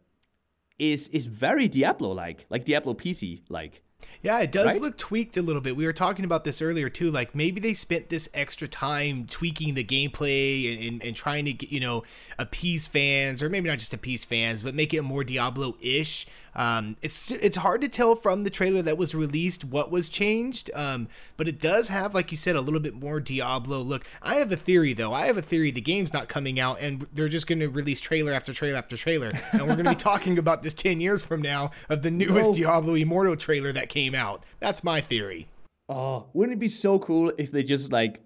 is 0.79 1.09
is 1.09 1.27
very 1.27 1.69
Diablo 1.69 2.11
like, 2.13 2.47
like 2.51 2.65
Diablo 2.65 2.95
PC 2.95 3.43
like. 3.49 3.83
Yeah, 4.23 4.41
it 4.41 4.53
does 4.53 4.67
Right? 4.67 4.81
look 4.81 4.99
tweaked 4.99 5.37
a 5.37 5.43
little 5.43 5.63
bit. 5.63 5.77
We 5.77 5.87
were 5.87 5.93
talking 5.93 6.25
about 6.25 6.45
this 6.45 6.61
earlier 6.61 6.89
too. 6.91 7.11
Like 7.11 7.35
maybe 7.35 7.61
they 7.61 7.75
spent 7.75 8.09
this 8.11 8.29
extra 8.35 8.69
time 8.69 9.27
tweaking 9.29 9.75
the 9.75 9.85
gameplay 9.85 10.73
and, 10.73 10.85
and, 10.87 11.05
and 11.05 11.17
trying 11.17 11.47
to 11.47 11.53
get, 11.53 11.73
you 11.73 11.81
know 11.81 12.03
appease 12.39 12.87
fans, 12.87 13.43
or 13.43 13.49
maybe 13.49 13.69
not 13.69 13.79
just 13.79 13.95
appease 13.95 14.25
fans, 14.25 14.63
but 14.63 14.75
make 14.75 14.93
it 14.93 15.03
more 15.03 15.25
Diablo-ish. 15.25 16.27
Um, 16.55 16.97
it's 17.03 17.31
it's 17.31 17.57
hard 17.57 17.81
to 17.83 17.89
tell 17.89 18.17
from 18.17 18.45
the 18.45 18.51
trailer 18.51 18.83
that 18.83 18.99
was 18.99 19.15
released 19.15 19.65
what 19.65 19.91
was 19.91 20.09
changed, 20.09 20.71
um, 20.75 21.09
but 21.37 21.49
it 21.49 21.61
does 21.61 21.89
have, 21.89 22.15
like 22.15 22.31
you 22.31 22.37
said, 22.37 22.57
a 22.57 22.61
little 22.61 22.81
bit 22.81 22.95
more 22.95 23.21
Diablo 23.21 23.81
look. 23.81 24.05
I 24.23 24.37
have 24.37 24.53
a 24.53 24.57
theory 24.57 24.93
though. 24.93 25.13
I 25.13 25.27
have 25.27 25.37
a 25.37 25.43
theory 25.43 25.71
the 25.71 25.81
game's 25.81 26.13
not 26.13 26.29
coming 26.29 26.59
out, 26.59 26.79
and 26.81 27.07
they're 27.13 27.29
just 27.29 27.47
going 27.47 27.61
to 27.61 27.69
release 27.69 28.01
trailer 28.01 28.33
after 28.33 28.53
trailer 28.53 28.79
after 28.79 28.97
trailer, 28.97 29.31
and 29.53 29.63
we're 29.63 29.75
going 29.75 29.85
to 29.85 29.91
be 29.91 29.97
talking 29.97 30.39
about 30.39 30.63
this 30.63 30.75
ten 30.75 31.01
years 31.01 31.23
from 31.23 31.41
now 31.43 31.71
of 31.89 32.03
the 32.03 32.11
newest. 32.11 32.55
Diablo 32.55 32.95
Immortal 32.95 33.37
trailer 33.37 33.73
that 33.73 33.89
came 33.89 34.15
out. 34.15 34.45
That's 34.59 34.83
my 34.83 35.01
theory. 35.01 35.49
Oh, 35.89 36.27
wouldn't 36.33 36.57
it 36.57 36.61
be 36.61 36.69
so 36.69 36.99
cool 36.99 37.33
if 37.39 37.51
they 37.51 37.63
just 37.63 37.93
like 37.93 38.21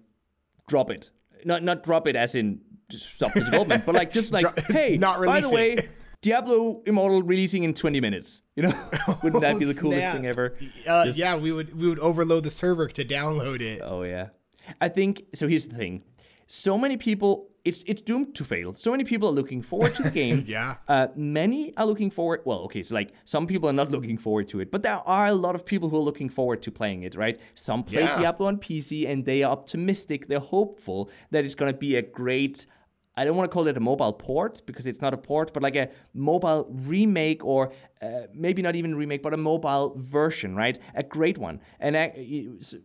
drop 0.67 0.89
it? 0.89 1.09
Not 1.43 1.63
not 1.63 1.83
drop 1.83 2.07
it 2.07 2.15
as 2.15 2.35
in 2.35 2.61
just 2.89 3.13
stop 3.13 3.33
the 3.33 3.41
development, 3.45 3.85
but 3.85 3.95
like 3.95 4.11
just 4.11 4.31
like 4.31 4.41
Dro- 4.41 4.63
hey, 4.69 4.97
not 4.99 5.23
by 5.23 5.41
the 5.41 5.51
way, 5.51 5.73
it. 5.73 5.89
Diablo 6.25 6.81
Immortal 6.85 7.21
releasing 7.23 7.63
in 7.63 7.73
20 7.73 8.01
minutes. 8.01 8.41
You 8.55 8.63
know, 8.63 8.73
wouldn't 9.23 9.41
that 9.41 9.59
be 9.59 9.65
the 9.65 9.75
Oh, 9.77 9.81
coolest 9.81 10.01
snap. 10.01 10.15
thing 10.15 10.25
ever? 10.25 10.55
Uh, 10.87 11.05
Just- 11.05 11.17
yeah, 11.19 11.35
we 11.35 11.51
would 11.51 11.69
we 11.79 11.87
would 11.89 11.99
overload 11.99 12.43
the 12.43 12.49
server 12.49 12.87
to 12.87 13.03
download 13.05 13.61
it. 13.61 13.81
Oh 13.83 14.01
yeah. 14.03 14.27
I 14.81 14.87
think 14.89 15.13
so. 15.35 15.47
Here's 15.47 15.67
the 15.67 15.75
thing: 15.83 16.03
so 16.47 16.77
many 16.77 16.97
people 16.97 17.31
it's 17.69 17.83
it's 17.91 18.01
doomed 18.09 18.33
to 18.39 18.43
fail. 18.43 18.73
So 18.75 18.89
many 18.91 19.03
people 19.03 19.27
are 19.29 19.35
looking 19.41 19.61
forward 19.71 19.93
to 19.97 20.03
the 20.03 20.11
game. 20.21 20.43
yeah. 20.47 20.75
Uh, 20.87 21.07
many 21.15 21.61
are 21.77 21.85
looking 21.91 22.11
forward. 22.11 22.39
Well, 22.45 22.59
okay, 22.67 22.81
so 22.83 22.95
like 22.95 23.09
some 23.25 23.45
people 23.51 23.67
are 23.69 23.77
not 23.81 23.89
looking 23.91 24.17
forward 24.17 24.47
to 24.49 24.59
it, 24.61 24.71
but 24.71 24.81
there 24.83 25.01
are 25.17 25.27
a 25.27 25.33
lot 25.45 25.53
of 25.55 25.61
people 25.71 25.89
who 25.89 25.97
are 25.97 26.07
looking 26.09 26.29
forward 26.29 26.59
to 26.63 26.71
playing 26.79 27.03
it. 27.07 27.13
Right? 27.15 27.37
Some 27.53 27.83
play 27.83 28.03
Yeah. 28.03 28.17
Diablo 28.19 28.47
on 28.47 28.57
PC 28.57 29.07
and 29.09 29.25
they 29.25 29.43
are 29.43 29.51
optimistic. 29.51 30.27
They're 30.29 30.47
hopeful 30.57 31.09
that 31.31 31.41
it's 31.45 31.55
going 31.55 31.71
to 31.73 31.77
be 31.87 31.95
a 31.95 32.01
great. 32.21 32.65
I 33.17 33.23
don't 33.23 33.35
want 33.35 33.49
to 33.49 33.53
call 33.53 33.67
it 33.67 33.77
a 33.77 33.79
mobile 33.79 34.11
port 34.13 34.61
because 34.65 34.85
it's 34.85 35.01
not 35.01 35.13
a 35.13 35.17
port, 35.17 35.53
but 35.53 35.63
like 35.63 35.75
a 35.75 35.89
mobile 36.13 36.67
remake 36.69 37.43
or 37.45 37.71
uh, 38.01 38.23
maybe 38.33 38.61
not 38.61 38.75
even 38.75 38.95
remake, 38.95 39.23
but 39.23 39.33
a 39.33 39.37
mobile 39.37 39.95
version, 39.97 40.55
right? 40.55 40.77
A 40.95 41.03
great 41.03 41.37
one. 41.37 41.61
And 41.79 41.95
uh, 41.95 42.09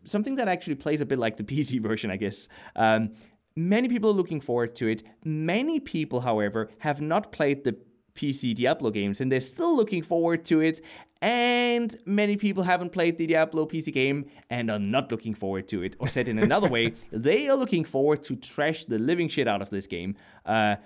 something 0.04 0.36
that 0.36 0.46
actually 0.46 0.76
plays 0.76 1.00
a 1.00 1.06
bit 1.06 1.18
like 1.18 1.36
the 1.36 1.44
PC 1.52 1.80
version, 1.80 2.10
I 2.10 2.16
guess. 2.16 2.48
Um, 2.76 3.10
many 3.56 3.88
people 3.88 4.10
are 4.10 4.14
looking 4.14 4.40
forward 4.40 4.76
to 4.76 4.88
it. 4.88 5.02
Many 5.24 5.80
people, 5.80 6.20
however, 6.20 6.70
have 6.78 7.00
not 7.00 7.32
played 7.32 7.64
the 7.64 7.76
PC 8.14 8.54
Diablo 8.54 8.90
games 8.90 9.20
and 9.20 9.30
they're 9.30 9.40
still 9.40 9.74
looking 9.74 10.02
forward 10.02 10.44
to 10.46 10.60
it. 10.60 10.80
And 11.22 11.94
many 12.06 12.36
people 12.36 12.62
haven't 12.62 12.92
played 12.92 13.18
the 13.18 13.26
Diablo 13.26 13.66
PC 13.66 13.92
game 13.92 14.26
and 14.48 14.70
are 14.70 14.78
not 14.78 15.10
looking 15.10 15.34
forward 15.34 15.68
to 15.68 15.82
it. 15.82 15.94
Or 15.98 16.08
said 16.08 16.28
in 16.28 16.38
another 16.38 16.68
way, 16.68 16.94
they 17.12 17.48
are 17.48 17.56
looking 17.56 17.84
forward 17.84 18.24
to 18.24 18.36
trash 18.36 18.86
the 18.86 18.98
living 18.98 19.28
shit 19.28 19.46
out 19.46 19.60
of 19.60 19.68
this 19.68 19.86
game. 19.86 20.16
Uh, 20.46 20.76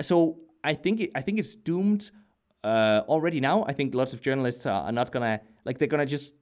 so 0.00 0.40
I 0.64 0.74
think 0.74 1.00
it, 1.00 1.10
I 1.14 1.22
think 1.22 1.38
it's 1.38 1.54
doomed 1.54 2.10
uh, 2.64 3.02
already 3.06 3.40
now. 3.40 3.64
I 3.68 3.72
think 3.72 3.94
lots 3.94 4.12
of 4.12 4.20
journalists 4.20 4.66
are, 4.66 4.82
are 4.82 4.92
not 4.92 5.12
gonna 5.12 5.40
like 5.64 5.78
they're 5.78 5.88
gonna 5.88 6.04
just 6.06 6.34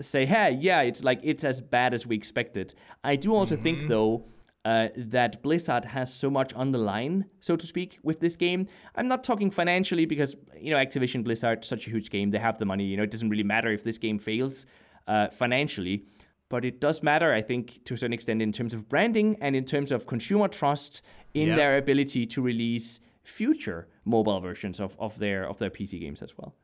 say, 0.00 0.24
"Hey, 0.24 0.56
yeah, 0.60 0.82
it's 0.82 1.02
like 1.02 1.18
it's 1.24 1.42
as 1.44 1.60
bad 1.60 1.92
as 1.92 2.06
we 2.06 2.14
expected." 2.14 2.74
I 3.02 3.16
do 3.16 3.34
also 3.34 3.56
think 3.56 3.88
though. 3.88 4.24
Uh, 4.64 4.88
that 4.96 5.42
Blizzard 5.42 5.84
has 5.86 6.14
so 6.14 6.30
much 6.30 6.54
on 6.54 6.70
the 6.70 6.78
line, 6.78 7.24
so 7.40 7.56
to 7.56 7.66
speak, 7.66 7.98
with 8.04 8.20
this 8.20 8.36
game. 8.36 8.68
I'm 8.94 9.08
not 9.08 9.24
talking 9.24 9.50
financially 9.50 10.06
because 10.06 10.36
you 10.56 10.70
know 10.70 10.76
Activision 10.76 11.24
Blizzard, 11.24 11.64
such 11.64 11.88
a 11.88 11.90
huge 11.90 12.10
game, 12.10 12.30
they 12.30 12.38
have 12.38 12.58
the 12.58 12.64
money. 12.64 12.84
You 12.84 12.96
know, 12.96 13.02
it 13.02 13.10
doesn't 13.10 13.28
really 13.28 13.42
matter 13.42 13.72
if 13.72 13.82
this 13.82 13.98
game 13.98 14.20
fails 14.20 14.66
uh, 15.08 15.28
financially, 15.30 16.04
but 16.48 16.64
it 16.64 16.80
does 16.80 17.02
matter, 17.02 17.32
I 17.32 17.42
think, 17.42 17.84
to 17.86 17.94
a 17.94 17.96
certain 17.96 18.12
extent 18.12 18.40
in 18.40 18.52
terms 18.52 18.72
of 18.72 18.88
branding 18.88 19.36
and 19.40 19.56
in 19.56 19.64
terms 19.64 19.90
of 19.90 20.06
consumer 20.06 20.46
trust 20.46 21.02
in 21.34 21.48
Yeah. 21.48 21.56
their 21.56 21.76
ability 21.76 22.24
to 22.26 22.40
release 22.40 23.00
future 23.24 23.88
mobile 24.04 24.38
versions 24.40 24.78
of, 24.78 24.96
of 25.00 25.18
their 25.18 25.44
of 25.44 25.58
their 25.58 25.70
PC 25.70 25.98
games 25.98 26.22
as 26.22 26.38
well. 26.38 26.54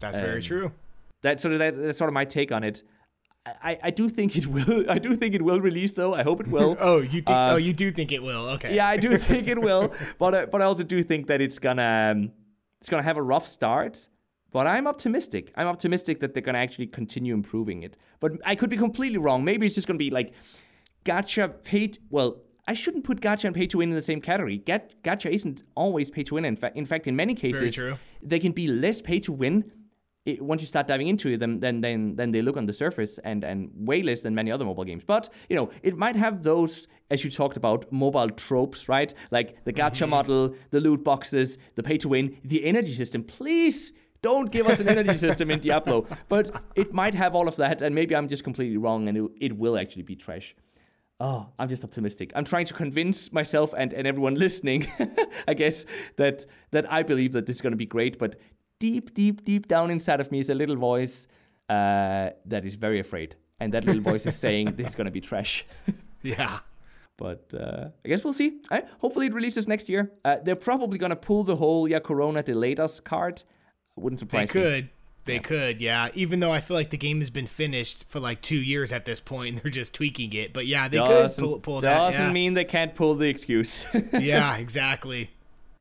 That's 0.00 0.18
very 0.18 0.42
true. 0.42 0.72
That 1.22 1.38
sort 1.38 1.52
of 1.52 1.60
that, 1.60 1.76
that's 1.80 1.98
sort 1.98 2.08
of 2.08 2.14
my 2.14 2.24
take 2.24 2.50
on 2.50 2.64
it. 2.64 2.82
I, 3.62 3.78
I 3.84 3.90
do 3.90 4.08
think 4.08 4.36
it 4.36 4.46
will. 4.46 4.90
I 4.96 4.98
do 4.98 5.14
think 5.16 5.34
it 5.34 5.42
will 5.42 5.60
release 5.60 5.92
though. 5.92 6.14
I 6.14 6.22
hope 6.22 6.40
it 6.40 6.48
will. 6.48 6.76
Oh, 6.86 6.98
you 7.00 7.22
think? 7.22 7.30
oh, 7.30 7.56
you 7.56 7.72
do 7.72 7.90
think 7.90 8.12
it 8.12 8.22
will? 8.22 8.48
Okay. 8.50 8.74
yeah, 8.74 8.88
I 8.88 8.96
do 8.96 9.16
think 9.28 9.48
it 9.48 9.60
will. 9.60 9.92
But 10.18 10.34
I, 10.34 10.46
but 10.46 10.62
I 10.62 10.64
also 10.64 10.84
do 10.84 11.02
think 11.02 11.26
that 11.28 11.40
it's 11.40 11.58
gonna 11.58 12.12
um, 12.12 12.32
it's 12.80 12.88
gonna 12.88 13.02
have 13.02 13.16
a 13.16 13.22
rough 13.22 13.46
start. 13.46 14.08
But 14.52 14.66
I'm 14.66 14.86
optimistic. 14.86 15.52
I'm 15.56 15.66
optimistic 15.66 16.20
that 16.20 16.32
they're 16.32 16.42
gonna 16.42 16.58
actually 16.58 16.86
continue 16.86 17.34
improving 17.34 17.82
it. 17.82 17.98
But 18.20 18.32
I 18.44 18.54
could 18.54 18.70
be 18.70 18.76
completely 18.76 19.18
wrong. 19.18 19.44
Maybe 19.44 19.66
it's 19.66 19.74
just 19.74 19.86
gonna 19.86 19.98
be 19.98 20.10
like 20.10 20.32
gacha 21.04 21.62
paid. 21.62 21.98
Well, 22.10 22.42
I 22.68 22.74
shouldn't 22.74 23.04
put 23.04 23.20
gacha 23.20 23.44
and 23.44 23.54
pay 23.54 23.66
to 23.68 23.78
win 23.78 23.90
in 23.90 23.96
the 23.96 24.02
same 24.02 24.20
category. 24.20 24.58
Gacha 24.58 25.30
isn't 25.30 25.62
always 25.74 26.10
pay 26.10 26.24
to 26.24 26.34
win. 26.34 26.44
In 26.44 26.56
fact, 26.56 26.76
in 26.76 26.84
fact, 26.84 27.06
in 27.06 27.14
many 27.14 27.34
cases, 27.34 27.74
true. 27.74 27.96
they 28.22 28.38
can 28.38 28.52
be 28.52 28.66
less 28.66 29.00
pay 29.00 29.20
to 29.20 29.32
win. 29.32 29.70
It, 30.26 30.42
once 30.42 30.60
you 30.60 30.66
start 30.66 30.86
diving 30.86 31.08
into 31.08 31.38
them, 31.38 31.60
then 31.60 31.80
then 31.80 32.16
then 32.16 32.32
they 32.32 32.42
look 32.42 32.56
on 32.56 32.66
the 32.66 32.72
surface 32.72 33.18
and 33.18 33.44
and 33.44 33.70
way 33.74 34.02
less 34.02 34.20
than 34.20 34.34
many 34.34 34.50
other 34.50 34.64
mobile 34.64 34.84
games. 34.84 35.04
But 35.06 35.28
you 35.48 35.56
know, 35.56 35.70
it 35.82 35.96
might 35.96 36.16
have 36.16 36.42
those, 36.42 36.88
as 37.10 37.24
you 37.24 37.30
talked 37.30 37.56
about, 37.56 37.90
mobile 37.92 38.30
tropes, 38.30 38.88
right? 38.88 39.14
Like 39.30 39.64
the 39.64 39.72
gacha 39.72 40.02
mm-hmm. 40.02 40.10
model, 40.10 40.54
the 40.70 40.80
loot 40.80 41.02
boxes, 41.04 41.58
the 41.76 41.82
pay 41.82 41.96
to 41.98 42.08
win, 42.08 42.36
the 42.44 42.64
energy 42.64 42.92
system. 42.92 43.22
Please 43.22 43.92
don't 44.22 44.50
give 44.50 44.66
us 44.66 44.80
an 44.80 44.88
energy 44.88 45.16
system 45.26 45.50
in 45.50 45.60
Diablo. 45.60 46.06
But 46.28 46.50
it 46.74 46.92
might 46.92 47.14
have 47.14 47.34
all 47.34 47.48
of 47.48 47.56
that, 47.56 47.82
and 47.82 47.94
maybe 47.94 48.16
I'm 48.16 48.28
just 48.28 48.44
completely 48.44 48.76
wrong, 48.76 49.08
and 49.08 49.16
it, 49.16 49.24
it 49.40 49.56
will 49.56 49.78
actually 49.78 50.02
be 50.02 50.16
trash. 50.16 50.54
Oh, 51.18 51.48
I'm 51.58 51.68
just 51.68 51.82
optimistic. 51.82 52.30
I'm 52.34 52.44
trying 52.44 52.66
to 52.66 52.74
convince 52.74 53.32
myself 53.32 53.72
and, 53.76 53.94
and 53.94 54.06
everyone 54.06 54.34
listening, 54.46 54.86
I 55.48 55.54
guess, 55.54 55.86
that 56.16 56.44
that 56.72 56.92
I 56.92 57.02
believe 57.02 57.32
that 57.32 57.46
this 57.46 57.56
is 57.56 57.62
going 57.62 57.72
to 57.72 57.76
be 57.76 57.86
great. 57.86 58.18
But 58.18 58.36
deep, 58.78 59.14
deep, 59.14 59.44
deep 59.44 59.68
down 59.68 59.90
inside 59.90 60.20
of 60.20 60.30
me 60.30 60.40
is 60.40 60.50
a 60.50 60.54
little 60.54 60.76
voice 60.76 61.28
uh, 61.68 62.30
that 62.46 62.64
is 62.64 62.74
very 62.74 63.00
afraid, 63.00 63.34
and 63.60 63.72
that 63.74 63.84
little 63.84 64.02
voice 64.02 64.26
is 64.26 64.36
saying 64.36 64.74
this 64.76 64.88
is 64.88 64.94
going 64.94 65.06
to 65.06 65.10
be 65.10 65.20
trash. 65.20 65.64
Yeah. 66.22 66.58
But 67.18 67.44
uh, 67.54 67.88
I 68.04 68.08
guess 68.08 68.24
we'll 68.24 68.32
see. 68.34 68.60
Hopefully, 68.98 69.26
it 69.26 69.32
releases 69.34 69.68
next 69.68 69.88
year. 69.88 70.10
Uh, 70.24 70.36
they're 70.42 70.56
probably 70.56 70.98
going 70.98 71.10
to 71.10 71.16
pull 71.16 71.44
the 71.44 71.54
whole 71.56 71.88
"Yeah, 71.88 72.00
Corona 72.00 72.42
delayed 72.42 72.80
us" 72.80 72.98
card. 73.00 73.42
Wouldn't 73.96 74.18
They 74.20 74.24
surprise 74.46 74.54
me. 74.54 74.60
They 74.60 74.68
could. 74.80 74.90
They 75.24 75.38
could, 75.38 75.80
yeah. 75.80 76.08
Even 76.14 76.40
though 76.40 76.52
I 76.52 76.60
feel 76.60 76.76
like 76.76 76.90
the 76.90 76.96
game 76.98 77.18
has 77.18 77.30
been 77.30 77.46
finished 77.46 78.08
for 78.10 78.20
like 78.20 78.40
two 78.42 78.58
years 78.60 78.92
at 78.92 79.04
this 79.04 79.20
point, 79.20 79.48
and 79.50 79.58
they're 79.58 79.70
just 79.70 79.94
tweaking 79.94 80.32
it. 80.34 80.52
But 80.52 80.66
yeah, 80.66 80.88
they 80.88 80.98
Doesn't, 80.98 81.42
could 81.42 81.50
pull, 81.50 81.60
pull 81.60 81.80
that. 81.80 81.96
doesn't 81.96 82.20
Yeah. 82.26 82.32
mean 82.32 82.54
they 82.54 82.64
can't 82.64 82.94
pull 82.94 83.14
the 83.14 83.26
excuse. 83.28 83.86
yeah, 84.12 84.56
exactly. 84.56 85.30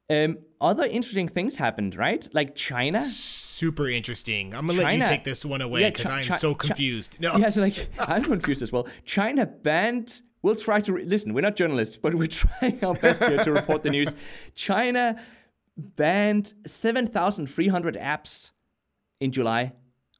um, 0.10 0.38
other 0.61 0.83
interesting 0.85 1.27
things 1.27 1.55
happened, 1.55 1.95
right? 1.95 2.27
Like 2.33 2.55
China. 2.55 3.01
Super 3.01 3.87
interesting. 3.87 4.53
I'm 4.53 4.67
gonna 4.67 4.81
let 4.81 4.97
you 4.97 5.05
take 5.05 5.23
this 5.23 5.45
one 5.45 5.61
away 5.61 5.81
Yeah, 5.81 5.89
because 5.89 6.07
Chi- 6.07 6.17
I'm 6.19 6.25
Chi- 6.25 6.37
so 6.37 6.53
Chi- 6.55 6.67
confused. 6.67 7.17
No. 7.19 7.35
Yeah, 7.37 7.49
so 7.49 7.61
like 7.61 7.89
I'm 7.99 8.23
confused 8.23 8.61
as 8.61 8.71
well. 8.71 8.87
China 9.05 9.45
banned. 9.45 10.21
We'll 10.41 10.55
try 10.55 10.79
to 10.81 10.93
re- 10.93 11.05
listen. 11.05 11.33
We're 11.33 11.41
not 11.41 11.55
journalists, 11.55 11.97
but 11.97 12.13
we're 12.15 12.27
trying 12.41 12.83
our 12.83 12.93
best 12.95 13.23
here 13.23 13.43
to 13.43 13.51
report 13.51 13.83
the 13.83 13.89
news. 13.89 14.13
China 14.53 15.19
banned 15.77 16.53
7,300 16.65 17.95
apps 17.95 18.51
in 19.19 19.31
July 19.31 19.73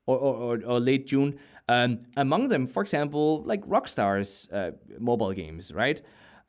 or, 0.06 0.18
or, 0.18 0.36
or, 0.36 0.64
or 0.66 0.80
late 0.80 1.08
June. 1.08 1.38
Um, 1.68 2.00
among 2.16 2.50
them, 2.50 2.68
for 2.68 2.82
example, 2.84 3.42
like 3.44 3.66
Rockstar's 3.66 4.50
uh, 4.52 4.72
mobile 5.00 5.32
games, 5.34 5.72
right? 5.74 6.02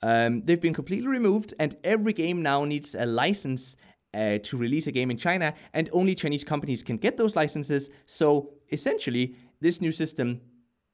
Um, 0.03 0.43
they've 0.45 0.61
been 0.61 0.75
completely 0.75 1.09
removed, 1.09 1.55
and 1.59 1.77
every 1.85 2.13
game 2.13 2.43
now 2.43 2.65
needs 2.65 2.95
a 2.95 3.07
license 3.07 3.77
uh, 4.15 4.39
to 4.43 4.57
release 4.57 4.87
a 4.87 4.93
game 4.93 5.11
in 5.11 5.17
China, 5.17 5.55
and 5.73 5.89
only 5.93 6.15
Chinese 6.15 6.45
companies 6.45 6.83
can 6.83 6.97
get 6.97 7.17
those 7.17 7.37
licenses. 7.37 7.91
So 8.07 8.51
essentially, 8.71 9.37
this 9.61 9.81
new 9.81 9.93
system, 9.93 10.41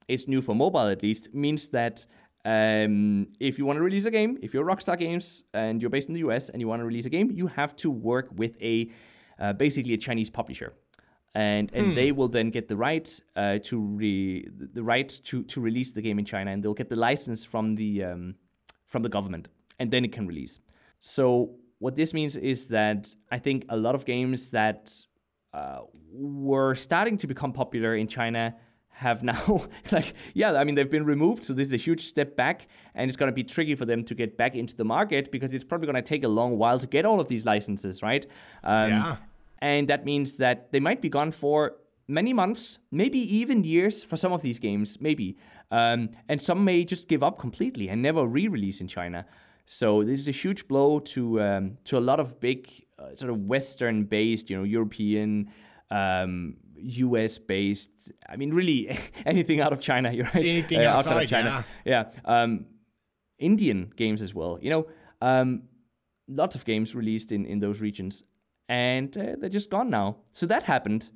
it's 0.09 0.29
new 0.29 0.41
for 0.41 0.55
mobile 0.55 0.89
at 0.89 1.03
least, 1.03 1.35
means 1.35 1.69
that 1.71 2.07
um, 2.45 3.29
if 3.39 3.59
you 3.59 3.67
want 3.67 3.79
to 3.79 3.83
release 3.83 4.05
a 4.05 4.11
game, 4.11 4.39
if 4.43 4.55
you're 4.55 4.65
Rockstar 4.65 4.99
Games 4.99 5.45
and 5.55 5.81
you're 5.81 5.91
based 5.91 6.09
in 6.09 6.15
the 6.15 6.21
US 6.21 6.49
and 6.49 6.61
you 6.61 6.69
want 6.69 6.81
to 6.81 6.87
release 6.87 7.07
a 7.07 7.11
game, 7.11 7.31
you 7.31 7.47
have 7.47 7.77
to 7.77 7.91
work 7.91 8.29
with 8.35 8.61
a 8.63 8.91
uh, 9.39 9.53
basically 9.53 9.95
a 9.95 9.99
Chinese 9.99 10.31
publisher 10.31 10.75
and 11.35 11.71
and 11.73 11.97
they 11.97 12.13
will 12.13 12.29
then 12.29 12.51
get 12.51 12.69
the 12.69 12.77
rights 12.77 13.21
uh, 13.37 13.59
to 13.59 13.81
re- 13.81 14.47
the 14.51 14.83
rights 14.83 15.19
to 15.19 15.43
to 15.45 15.61
release 15.61 15.93
the 15.93 16.03
game 16.03 16.19
in 16.19 16.25
China, 16.25 16.51
and 16.51 16.63
they'll 16.63 16.75
get 16.75 16.91
the 16.91 16.97
license 16.97 17.45
from 17.45 17.75
the 17.75 18.05
um, 18.05 18.35
from 18.93 19.03
the 19.03 19.09
government, 19.09 19.49
and 19.79 19.91
then 19.91 20.05
it 20.05 20.13
can 20.13 20.27
release. 20.33 20.61
So 21.01 21.25
what 21.79 21.97
this 21.97 22.11
means 22.15 22.37
is 22.37 22.69
that 22.69 23.01
I 23.37 23.39
think 23.39 23.65
a 23.69 23.77
lot 23.77 23.95
of 23.95 24.05
games 24.05 24.51
that 24.51 24.83
uh, 25.53 25.81
were 26.13 26.75
starting 26.75 27.17
to 27.23 27.27
become 27.27 27.53
popular 27.53 27.93
in 27.97 28.07
China 28.07 28.55
have 28.95 29.23
now 29.33 29.45
like 29.91 30.13
yeah 30.35 30.53
i 30.61 30.65
mean 30.65 30.75
they've 30.75 30.91
been 30.99 31.07
removed 31.15 31.47
so 31.47 31.55
this 31.55 31.69
is 31.71 31.73
a 31.73 31.83
huge 31.89 32.03
step 32.05 32.37
back 32.37 32.69
and 32.95 33.09
it's 33.09 33.17
going 33.17 33.31
to 33.35 33.39
be 33.43 33.43
tricky 33.43 33.75
for 33.75 33.87
them 33.87 34.05
to 34.05 34.15
get 34.15 34.37
back 34.37 34.55
into 34.55 34.75
the 34.77 34.85
market 34.85 35.33
because 35.33 35.51
it's 35.55 35.65
probably 35.65 35.87
going 35.91 36.03
to 36.05 36.09
take 36.15 36.25
a 36.25 36.29
long 36.41 36.59
while 36.59 36.79
to 36.79 36.87
get 36.87 37.07
all 37.07 37.19
of 37.19 37.27
these 37.27 37.47
licenses 37.47 38.03
right 38.03 38.27
um, 38.65 38.91
Yeah. 38.91 39.17
and 39.63 39.89
that 39.89 40.05
means 40.05 40.37
that 40.37 40.73
they 40.73 40.81
might 40.89 41.01
be 41.01 41.09
gone 41.09 41.31
for 41.33 41.59
many 42.09 42.33
months, 42.33 42.79
maybe 42.91 43.19
even 43.19 43.65
years 43.65 44.05
for 44.05 44.17
some 44.17 44.33
of 44.33 44.43
these 44.43 44.59
games, 44.59 45.01
maybe. 45.01 45.37
Um, 45.73 46.11
and 46.29 46.41
some 46.41 46.65
may 46.65 46.85
just 46.85 47.09
give 47.09 47.23
up 47.23 47.39
completely 47.39 47.89
and 47.89 48.01
never 48.03 48.27
re-release 48.27 48.81
in 48.81 48.89
China. 48.89 49.25
So 49.65 50.05
this 50.05 50.21
is 50.21 50.29
a 50.29 50.37
huge 50.43 50.69
blow 50.69 51.01
to 51.15 51.41
um, 51.41 51.79
to 51.85 51.97
a 51.99 52.05
lot 52.11 52.21
of 52.21 52.39
big 52.41 52.69
uh, 52.99 53.15
sort 53.17 53.31
of 53.31 53.39
Western-based, 53.47 54.51
you 54.51 54.57
know, 54.59 54.65
European, 54.65 55.49
um, 55.91 56.57
US-based. 56.77 58.13
I 58.29 58.37
mean, 58.37 58.53
really 58.53 58.97
anything 59.27 59.61
out 59.61 59.73
of 59.73 59.81
China. 59.81 60.13
You're 60.17 60.27
right. 60.35 60.45
Anything 60.45 60.81
Uh, 60.81 60.91
outside, 60.91 61.23
of 61.23 61.29
China. 61.29 61.65
Yeah. 61.85 62.05
Um, 62.25 62.67
Indian 63.39 63.93
games 63.97 64.23
as 64.23 64.35
well. 64.35 64.59
You 64.61 64.71
know, 64.71 64.87
um, 65.21 65.63
lots 66.29 66.55
of 66.55 66.65
games 66.65 66.95
released 66.95 67.33
in, 67.33 67.47
in 67.47 67.61
those 67.61 67.81
regions, 67.81 68.25
and 68.69 69.17
uh, 69.17 69.37
they're 69.39 69.49
just 69.49 69.71
gone 69.71 69.91
now. 69.91 70.19
So 70.33 70.47
that 70.47 70.65
happened, 70.65 71.11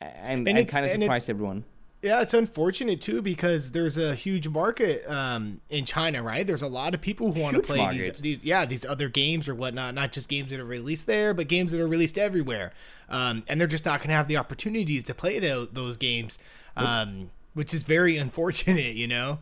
and, 0.00 0.46
and, 0.48 0.58
it's- 0.58 0.72
kind 0.72 0.86
of 0.86 0.92
and 0.92 1.02
surprised 1.02 1.28
everyone. 1.30 1.64
Yeah, 2.06 2.20
it's 2.20 2.34
unfortunate 2.34 3.00
too 3.00 3.20
because 3.20 3.72
there's 3.72 3.98
a 3.98 4.14
huge 4.14 4.46
market 4.46 5.02
um, 5.10 5.60
in 5.70 5.84
China, 5.84 6.22
right? 6.22 6.46
There's 6.46 6.62
a 6.62 6.68
lot 6.68 6.94
of 6.94 7.00
people 7.00 7.32
who 7.32 7.42
want 7.42 7.56
to 7.56 7.62
play 7.62 7.84
these, 7.90 8.20
these, 8.20 8.44
yeah, 8.44 8.64
these 8.64 8.86
other 8.86 9.08
games 9.08 9.48
or 9.48 9.56
whatnot. 9.56 9.92
Not 9.92 10.12
just 10.12 10.28
games 10.28 10.52
that 10.52 10.60
are 10.60 10.64
released 10.64 11.08
there, 11.08 11.34
but 11.34 11.48
games 11.48 11.72
that 11.72 11.80
are 11.80 11.88
released 11.88 12.16
everywhere. 12.16 12.70
Um, 13.08 13.42
and 13.48 13.60
they're 13.60 13.66
just 13.66 13.84
not 13.84 13.98
going 13.98 14.10
to 14.10 14.14
have 14.14 14.28
the 14.28 14.36
opportunities 14.36 15.02
to 15.02 15.14
play 15.14 15.40
tho- 15.40 15.66
those 15.66 15.96
games, 15.96 16.38
um, 16.76 17.30
which 17.54 17.74
is 17.74 17.82
very 17.82 18.16
unfortunate, 18.16 18.94
you 18.94 19.08
know. 19.08 19.40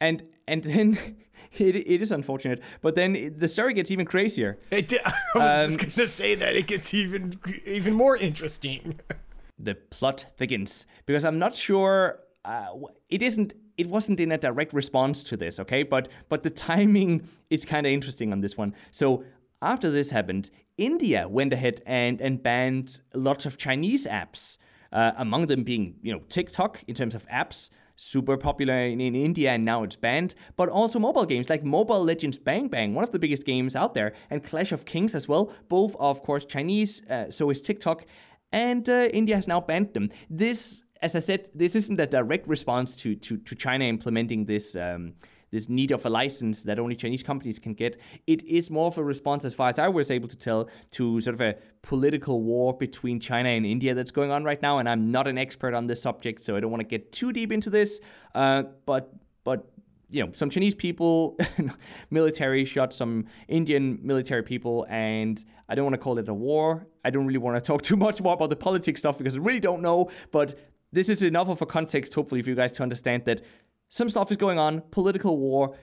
And 0.00 0.22
and 0.48 0.62
then 0.62 0.98
it, 1.52 1.76
it 1.76 2.00
is 2.00 2.10
unfortunate. 2.10 2.62
But 2.80 2.94
then 2.94 3.34
the 3.36 3.48
story 3.48 3.74
gets 3.74 3.90
even 3.90 4.06
crazier. 4.06 4.58
It, 4.70 4.94
I 5.04 5.12
was 5.34 5.64
um, 5.64 5.70
just 5.70 5.96
gonna 5.96 6.08
say 6.08 6.36
that 6.36 6.56
it 6.56 6.66
gets 6.66 6.94
even 6.94 7.34
even 7.66 7.92
more 7.92 8.16
interesting. 8.16 8.98
the 9.58 9.74
plot 9.74 10.26
thickens 10.36 10.86
because 11.06 11.24
I'm 11.24 11.38
not 11.38 11.54
sure. 11.54 12.20
Uh, 12.44 12.68
it 13.08 13.22
isn't. 13.22 13.54
It 13.78 13.88
wasn't 13.88 14.20
in 14.20 14.32
a 14.32 14.38
direct 14.38 14.72
response 14.72 15.22
to 15.24 15.36
this, 15.36 15.58
okay? 15.60 15.82
But 15.82 16.08
but 16.28 16.42
the 16.42 16.50
timing 16.50 17.28
is 17.50 17.64
kind 17.64 17.86
of 17.86 17.92
interesting 17.92 18.32
on 18.32 18.40
this 18.40 18.56
one. 18.56 18.74
So 18.90 19.24
after 19.60 19.90
this 19.90 20.10
happened, 20.10 20.50
India 20.76 21.28
went 21.28 21.52
ahead 21.52 21.80
and 21.86 22.20
and 22.20 22.42
banned 22.42 23.00
lots 23.14 23.46
of 23.46 23.56
Chinese 23.56 24.06
apps. 24.06 24.58
Uh, 24.92 25.12
among 25.16 25.46
them 25.46 25.62
being, 25.62 25.94
you 26.02 26.12
know, 26.12 26.20
TikTok 26.28 26.84
in 26.86 26.94
terms 26.94 27.14
of 27.14 27.26
apps, 27.28 27.70
super 27.96 28.36
popular 28.36 28.74
in, 28.74 29.00
in, 29.00 29.14
India 29.14 29.52
and 29.52 29.64
now 29.64 29.82
it's 29.82 29.96
banned, 29.96 30.34
but 30.56 30.68
also 30.68 30.98
mobile 30.98 31.24
games 31.24 31.48
like 31.48 31.64
Mobile 31.64 32.02
Legends 32.02 32.38
Bang 32.38 32.68
Bang, 32.68 32.94
one 32.94 33.04
of 33.04 33.10
the 33.10 33.18
biggest 33.18 33.44
games 33.44 33.76
out 33.76 33.94
there, 33.94 34.12
and 34.30 34.42
Clash 34.42 34.72
of 34.72 34.84
Kings 34.84 35.14
as 35.14 35.28
well, 35.28 35.52
both 35.68 35.94
of 35.98 36.22
course 36.22 36.44
Chinese, 36.44 37.02
uh, 37.08 37.30
so 37.30 37.50
is 37.50 37.62
TikTok, 37.62 38.04
and 38.52 38.88
uh, 38.88 39.08
India 39.12 39.36
has 39.36 39.48
now 39.48 39.60
banned 39.60 39.94
them. 39.94 40.10
This, 40.30 40.84
as 41.00 41.16
I 41.16 41.20
said, 41.20 41.48
this 41.54 41.74
isn't 41.74 41.98
a 42.00 42.06
direct 42.06 42.46
response 42.46 42.96
to 42.96 43.14
to, 43.16 43.36
to 43.38 43.54
China 43.54 43.84
implementing 43.84 44.44
this. 44.44 44.76
Um, 44.76 45.14
this 45.52 45.68
need 45.68 45.90
of 45.92 46.04
a 46.06 46.10
license 46.10 46.62
that 46.64 46.78
only 46.78 46.96
Chinese 46.96 47.22
companies 47.22 47.58
can 47.58 47.74
get. 47.74 47.98
It 48.26 48.42
is 48.44 48.70
more 48.70 48.86
of 48.86 48.98
a 48.98 49.04
response, 49.04 49.44
as 49.44 49.54
far 49.54 49.68
as 49.68 49.78
I 49.78 49.86
was 49.86 50.10
able 50.10 50.26
to 50.28 50.36
tell, 50.36 50.68
to 50.92 51.20
sort 51.20 51.34
of 51.34 51.40
a 51.42 51.56
political 51.82 52.42
war 52.42 52.74
between 52.74 53.20
China 53.20 53.50
and 53.50 53.66
India 53.66 53.94
that's 53.94 54.10
going 54.10 54.30
on 54.30 54.44
right 54.44 54.60
now. 54.62 54.78
And 54.78 54.88
I'm 54.88 55.12
not 55.12 55.28
an 55.28 55.36
expert 55.38 55.74
on 55.74 55.86
this 55.86 56.00
subject, 56.00 56.42
so 56.42 56.56
I 56.56 56.60
don't 56.60 56.70
want 56.70 56.80
to 56.80 56.88
get 56.88 57.12
too 57.12 57.32
deep 57.32 57.52
into 57.52 57.68
this. 57.68 58.00
Uh, 58.34 58.62
but 58.86 59.12
but 59.44 59.66
you 60.08 60.24
know, 60.24 60.32
some 60.32 60.50
Chinese 60.50 60.74
people, 60.74 61.36
military 62.10 62.64
shot 62.64 62.92
some 62.92 63.26
Indian 63.48 63.98
military 64.02 64.42
people, 64.42 64.86
and 64.88 65.42
I 65.68 65.74
don't 65.74 65.84
want 65.84 65.94
to 65.94 66.00
call 66.00 66.18
it 66.18 66.28
a 66.28 66.34
war. 66.34 66.86
I 67.04 67.10
don't 67.10 67.26
really 67.26 67.38
want 67.38 67.56
to 67.56 67.60
talk 67.72 67.82
too 67.82 67.96
much 67.96 68.20
more 68.20 68.34
about 68.34 68.50
the 68.50 68.56
politics 68.56 69.00
stuff 69.00 69.18
because 69.18 69.36
I 69.36 69.40
really 69.40 69.60
don't 69.60 69.82
know. 69.82 70.10
But 70.30 70.54
this 70.92 71.08
is 71.08 71.22
enough 71.22 71.48
of 71.48 71.62
a 71.62 71.66
context, 71.66 72.14
hopefully, 72.14 72.42
for 72.42 72.50
you 72.50 72.56
guys 72.56 72.72
to 72.74 72.82
understand 72.82 73.24
that 73.24 73.42
some 73.88 74.08
stuff 74.08 74.30
is 74.30 74.36
going 74.36 74.58
on, 74.58 74.82
political 74.90 75.36
war, 75.36 75.74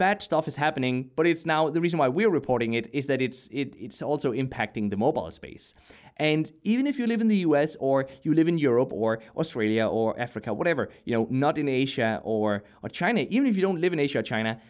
bad 0.00 0.22
stuff 0.22 0.48
is 0.48 0.56
happening, 0.56 1.10
but 1.14 1.26
it's 1.26 1.44
now 1.44 1.68
the 1.68 1.80
reason 1.80 1.98
why 1.98 2.08
we're 2.08 2.30
reporting 2.30 2.72
it 2.72 2.88
is 2.92 3.06
that 3.06 3.20
it's 3.20 3.48
it, 3.48 3.74
it's 3.78 4.00
also 4.00 4.32
impacting 4.32 4.88
the 4.88 4.96
mobile 4.96 5.30
space. 5.30 5.74
And 6.16 6.50
even 6.62 6.86
if 6.86 6.98
you 6.98 7.06
live 7.06 7.20
in 7.20 7.28
the 7.28 7.38
US 7.48 7.76
or 7.80 8.08
you 8.22 8.32
live 8.34 8.48
in 8.48 8.56
Europe 8.56 8.92
or 8.92 9.20
Australia 9.36 9.86
or 9.86 10.18
Africa, 10.18 10.54
whatever, 10.54 10.88
you 11.04 11.12
know, 11.14 11.26
not 11.30 11.58
in 11.58 11.68
Asia 11.68 12.20
or, 12.24 12.64
or 12.82 12.88
China, 12.88 13.26
even 13.28 13.46
if 13.46 13.56
you 13.56 13.62
don't 13.62 13.80
live 13.80 13.92
in 13.92 13.98
Asia 13.98 14.20
or 14.20 14.22
China, 14.22 14.60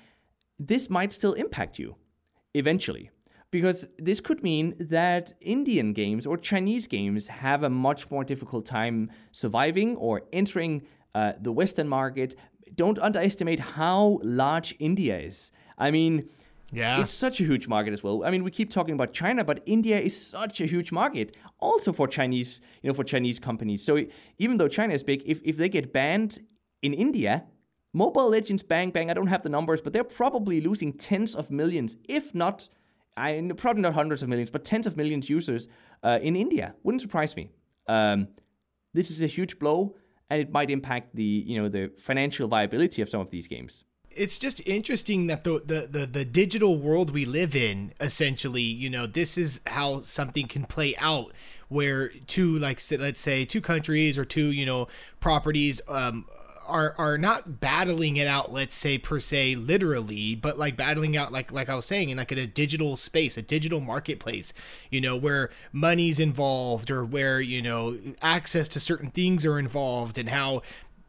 this 0.59 0.91
might 0.91 1.12
still 1.12 1.34
impact 1.34 1.78
you 1.78 1.95
eventually. 2.55 3.11
Because 3.51 3.87
this 3.99 4.21
could 4.21 4.43
mean 4.43 4.75
that 4.79 5.33
Indian 5.41 5.93
games 5.93 6.25
or 6.27 6.37
Chinese 6.37 6.87
games 6.87 7.29
have 7.29 7.63
a 7.63 7.71
much 7.71 8.11
more 8.11 8.23
difficult 8.25 8.65
time 8.65 9.11
surviving 9.33 9.97
or 9.97 10.23
entering 10.33 10.83
uh, 11.15 11.33
the 11.41 11.51
Western 11.51 11.89
market. 11.89 12.37
Don't 12.77 12.99
underestimate 12.99 13.59
how 13.59 14.21
large 14.23 14.77
India 14.79 15.19
is. 15.19 15.51
I 15.77 15.91
mean, 15.91 16.29
yeah. 16.73 17.01
It's 17.01 17.11
such 17.11 17.41
a 17.41 17.45
huge 17.45 17.67
market 17.67 17.93
as 17.93 18.03
well. 18.03 18.25
I 18.25 18.31
mean, 18.31 18.45
we 18.45 18.51
keep 18.51 18.71
talking 18.71 18.95
about 18.95 19.13
China, 19.13 19.43
but 19.45 19.61
India 19.67 19.99
is 19.99 20.15
such 20.17 20.61
a 20.61 20.67
huge 20.67 20.93
market 20.93 21.37
also 21.59 21.93
for 21.93 22.07
Chinese, 22.07 22.61
you 22.83 22.89
know, 22.89 22.95
for 22.95 23.05
Chinese 23.05 23.39
companies. 23.39 23.85
So 23.85 24.05
even 24.39 24.57
though 24.59 24.69
China 24.69 24.95
is 24.95 25.03
big, 25.03 25.23
if, 25.27 25.41
if 25.45 25.57
they 25.57 25.69
get 25.69 25.93
banned 25.93 26.39
in 26.83 26.95
India, 26.95 27.45
Mobile 27.93 28.29
Legends 28.29 28.63
Bang 28.63 28.91
Bang, 28.91 29.11
I 29.11 29.15
don't 29.15 29.27
have 29.27 29.43
the 29.43 29.49
numbers, 29.49 29.81
but 29.81 29.93
they're 29.93 30.05
probably 30.05 30.61
losing 30.61 30.93
tens 30.93 31.35
of 31.35 31.51
millions, 31.51 31.97
if 32.09 32.35
not, 32.35 32.69
I 33.17 33.51
probably 33.57 33.83
not 33.83 33.95
hundreds 33.95 34.23
of 34.23 34.29
millions, 34.29 34.51
but 34.51 34.65
tens 34.65 34.87
of 34.87 34.97
millions 34.97 35.29
users 35.29 35.69
uh, 36.03 36.19
in 36.23 36.37
India. 36.37 36.75
Wouldn't 36.83 37.03
surprise 37.03 37.37
me. 37.37 37.51
Um, 37.87 38.29
this 38.95 39.11
is 39.11 39.21
a 39.21 39.27
huge 39.27 39.59
blow 39.59 39.97
and 40.31 40.41
it 40.41 40.53
might 40.53 40.71
impact 40.71 41.15
the 41.15 41.23
you 41.25 41.61
know 41.61 41.69
the 41.69 41.91
financial 41.99 42.49
viability 42.49 43.03
of 43.03 43.09
some 43.09 43.21
of 43.21 43.31
these 43.31 43.47
games 43.47 43.85
it's 44.13 44.39
just 44.39 44.67
interesting 44.67 45.29
that 45.29 45.45
the, 45.45 45.63
the, 45.65 45.87
the 45.99 46.07
the 46.07 46.25
digital 46.25 46.79
world 46.79 47.11
we 47.11 47.25
live 47.25 47.55
in 47.55 47.93
essentially 48.01 48.63
you 48.63 48.91
know 48.91 49.07
this 49.07 49.37
is 49.39 49.61
how 49.67 50.01
something 50.01 50.49
can 50.49 50.65
play 50.65 50.95
out 50.99 51.33
where 51.69 52.09
two 52.27 52.59
like 52.59 52.81
let's 52.99 53.21
say 53.21 53.45
two 53.45 53.61
countries 53.61 54.19
or 54.19 54.25
two 54.25 54.53
you 54.53 54.67
know 54.67 54.89
properties 55.21 55.81
um 55.89 56.27
are 56.71 56.95
are 56.99 57.18
not 57.18 57.61
battling 57.61 58.16
it 58.16 58.27
out 58.27 58.53
let's 58.53 58.75
say 58.75 58.97
per 58.99 59.18
se 59.18 59.55
literally 59.57 60.35
but 60.35 60.59
like 60.59 60.77
battling 60.77 61.16
out 61.16 61.33
like 61.33 61.53
like 61.53 61.68
I 61.68 61.75
was 61.75 61.87
saying 61.87 62.11
in 62.11 62.18
like 62.18 62.33
in 62.33 62.39
a 62.39 62.47
digital 62.47 62.97
space 62.97 63.37
a 63.37 63.43
digital 63.43 63.81
marketplace 63.81 64.53
you 64.91 65.01
know 65.01 65.16
where 65.16 65.51
money's 65.73 66.21
involved 66.21 66.91
or 66.91 67.05
where 67.05 67.41
you 67.41 67.61
know 67.61 67.99
access 68.23 68.68
to 68.68 68.81
certain 68.81 69.11
things 69.11 69.45
are 69.45 69.59
involved 69.59 70.18
and 70.18 70.29
how 70.29 70.62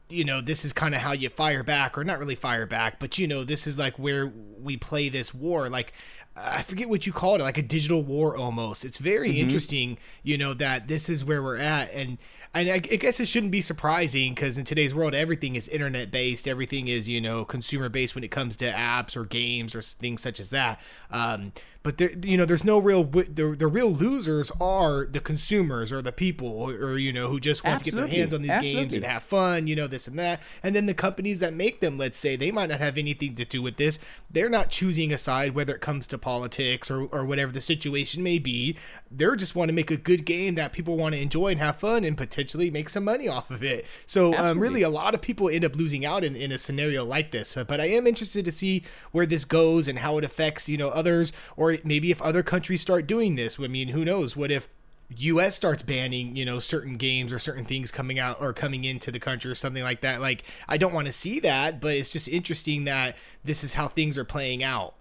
you 0.10 0.26
know 0.26 0.42
this 0.42 0.66
is 0.66 0.74
kind 0.74 0.94
of 0.94 1.02
how 1.02 1.14
you 1.14 1.30
fire 1.30 1.64
back 1.64 1.98
or 1.98 2.04
not 2.04 2.20
really 2.20 2.36
fire 2.36 2.66
back 2.66 3.00
but 3.00 3.18
you 3.18 3.28
know 3.28 3.44
this 3.44 3.68
is 3.68 3.78
like 3.78 3.98
where 3.98 4.32
we 4.60 4.76
play 4.76 5.10
this 5.10 5.34
war 5.34 5.70
like 5.70 5.94
I 6.36 6.62
forget 6.62 6.88
what 6.88 7.06
you 7.06 7.12
called 7.12 7.42
it, 7.42 7.44
like 7.44 7.58
a 7.58 7.62
digital 7.62 8.04
war 8.04 8.38
almost. 8.38 8.86
It's 8.86 8.98
very 8.98 9.32
mm-hmm. 9.32 9.42
interesting, 9.42 9.98
you 10.24 10.38
know, 10.38 10.54
that 10.56 10.88
this 10.88 11.10
is 11.10 11.26
where 11.26 11.44
we're 11.44 11.58
at. 11.58 11.94
And 11.94 12.10
and 12.10 12.20
I, 12.54 12.62
I 12.72 12.80
guess 12.80 13.20
it 13.22 13.28
shouldn't 13.28 13.52
be 13.52 13.62
surprising 13.62 14.34
because 14.34 14.58
in 14.58 14.66
today's 14.66 14.94
world, 14.94 15.16
everything 15.16 15.56
is 15.56 15.70
internet 15.70 16.12
based. 16.12 16.48
Everything 16.48 16.90
is 16.90 17.08
you 17.08 17.22
know 17.22 17.46
consumer 17.46 17.88
based 17.88 18.14
when 18.14 18.24
it 18.24 18.32
comes 18.32 18.58
to 18.58 18.70
apps 18.70 19.16
or 19.16 19.24
games 19.24 19.74
or 19.74 19.82
things 19.82 20.22
such 20.22 20.40
as 20.40 20.50
that. 20.50 20.82
Um, 21.12 21.54
but 21.84 21.98
there, 21.98 22.12
you 22.24 22.38
know, 22.38 22.46
there's 22.46 22.64
no 22.64 22.78
real 22.78 23.04
the, 23.04 23.56
the 23.58 23.68
real 23.68 23.92
losers 23.92 24.52
are 24.62 25.06
the 25.06 25.20
consumers 25.20 25.92
or 25.92 26.02
the 26.02 26.12
people 26.12 26.48
or 26.48 26.98
you 26.98 27.12
know 27.12 27.28
who 27.28 27.40
just 27.40 27.64
want 27.64 27.76
Absolutely. 27.76 28.02
to 28.02 28.06
get 28.06 28.12
their 28.12 28.20
hands 28.20 28.34
on 28.34 28.42
these 28.44 28.52
Absolutely. 28.52 28.82
games 28.82 28.96
and 28.96 29.06
have 29.06 29.24
fun, 29.24 29.66
you 29.66 29.76
know, 29.76 29.88
this 29.88 30.08
and 30.08 30.20
that. 30.20 30.42
And 30.62 30.76
then 30.76 30.86
the 30.86 30.94
companies 30.94 31.40
that 31.40 31.54
make 31.54 31.80
them, 31.80 31.98
let's 31.98 32.20
say, 32.20 32.36
they 32.36 32.52
might 32.52 32.70
not 32.70 32.80
have 32.80 32.98
anything 32.98 33.34
to 33.36 33.46
do 33.46 33.64
with 33.64 33.78
this. 33.78 33.98
They're 34.30 34.50
not 34.50 34.70
choosing 34.70 35.12
a 35.12 35.18
side 35.18 35.56
whether 35.56 35.74
it 35.74 35.82
comes 35.82 36.06
to 36.08 36.18
politics 36.20 36.92
or 36.92 37.06
or 37.06 37.26
whatever 37.26 37.52
the 37.52 37.62
situation 37.62 38.22
may 38.22 38.38
be. 38.38 38.78
They're 39.10 39.36
just 39.36 39.56
want 39.56 39.70
to 39.70 39.74
make 39.74 39.90
a 39.90 39.98
good 39.98 40.26
game 40.26 40.56
that 40.56 40.74
people 40.74 40.98
want 40.98 41.16
to 41.16 41.22
enjoy 41.22 41.48
and 41.50 41.60
have 41.60 41.78
fun 41.78 42.04
and 42.04 42.16
potentially 42.16 42.70
make 42.70 42.90
some 42.90 43.06
money 43.06 43.28
off 43.28 43.50
of 43.50 43.64
it. 43.64 43.88
So 44.06 44.38
um, 44.38 44.60
really, 44.60 44.84
a 44.84 44.90
lot 44.90 45.16
of 45.16 45.22
people 45.22 45.50
end 45.50 45.66
up 45.66 45.76
losing 45.76 46.06
out 46.06 46.24
in, 46.24 46.36
in 46.36 46.52
a 46.52 46.60
scenario 46.60 47.04
like 47.04 47.32
this. 47.32 47.56
But, 47.56 47.68
but 47.68 47.82
I 47.82 47.86
am 47.86 48.06
interested 48.06 48.46
to 48.46 48.52
see 48.52 48.84
where 49.12 49.26
this 49.26 49.46
goes 49.46 49.88
and 49.88 49.98
how 49.98 50.20
it 50.20 50.24
affects 50.24 50.70
you 50.70 50.78
know 50.78 50.90
others 50.90 51.34
or 51.58 51.71
maybe 51.84 52.12
if 52.12 52.22
other 52.22 52.44
countries 52.44 52.82
start 52.82 53.08
doing 53.08 53.36
this, 53.36 53.60
I 53.60 53.68
mean, 53.68 53.90
who 53.90 54.06
knows? 54.06 54.36
What 54.36 54.52
if 54.52 54.70
US 55.18 55.56
starts 55.56 55.84
banning, 55.84 56.36
you 56.36 56.46
know, 56.46 56.60
certain 56.60 56.96
games 56.96 57.34
or 57.34 57.40
certain 57.40 57.66
things 57.66 57.92
coming 57.92 58.20
out 58.20 58.42
or 58.42 58.54
coming 58.54 58.86
into 58.86 59.12
the 59.12 59.20
country 59.20 59.52
or 59.52 59.56
something 59.56 59.84
like 59.84 60.02
that. 60.02 60.22
Like, 60.22 60.44
I 60.68 60.78
don't 60.78 60.94
want 60.94 61.08
to 61.08 61.14
see 61.14 61.40
that, 61.42 61.82
but 61.82 61.96
it's 61.96 62.10
just 62.10 62.28
interesting 62.28 62.86
that 62.86 63.18
this 63.44 63.64
is 63.64 63.74
how 63.74 63.88
things 63.88 64.18
are 64.18 64.24
playing 64.24 64.64
out. 64.64 64.96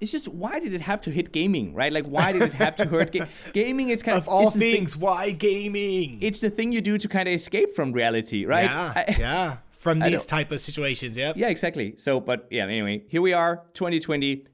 It's 0.00 0.12
just 0.12 0.28
why 0.28 0.60
did 0.60 0.72
it 0.72 0.80
have 0.80 1.02
to 1.02 1.10
hit 1.10 1.30
gaming, 1.30 1.74
right? 1.74 1.92
Like, 1.92 2.06
why 2.06 2.32
did 2.32 2.42
it 2.42 2.52
have 2.54 2.76
to 2.76 2.86
hurt 2.86 3.12
ga- 3.12 3.26
gaming? 3.52 3.90
Is 3.90 4.02
kind 4.02 4.16
of, 4.16 4.24
of 4.24 4.28
all 4.28 4.50
things. 4.50 4.94
Thing, 4.94 5.02
why 5.02 5.30
gaming? 5.32 6.18
It's 6.22 6.40
the 6.40 6.48
thing 6.48 6.72
you 6.72 6.80
do 6.80 6.96
to 6.96 7.08
kind 7.08 7.28
of 7.28 7.34
escape 7.34 7.74
from 7.74 7.92
reality, 7.92 8.46
right? 8.46 8.70
Yeah, 8.70 8.92
I, 8.96 9.04
yeah. 9.18 9.56
From 9.72 9.98
these 9.98 10.26
type 10.26 10.52
of 10.52 10.60
situations, 10.60 11.16
yep. 11.16 11.38
Yeah, 11.38 11.48
exactly. 11.48 11.94
So, 11.96 12.20
but 12.20 12.46
yeah, 12.50 12.64
anyway, 12.64 13.02
here 13.08 13.22
we 13.22 13.32
are, 13.32 13.62
2020. 13.72 14.44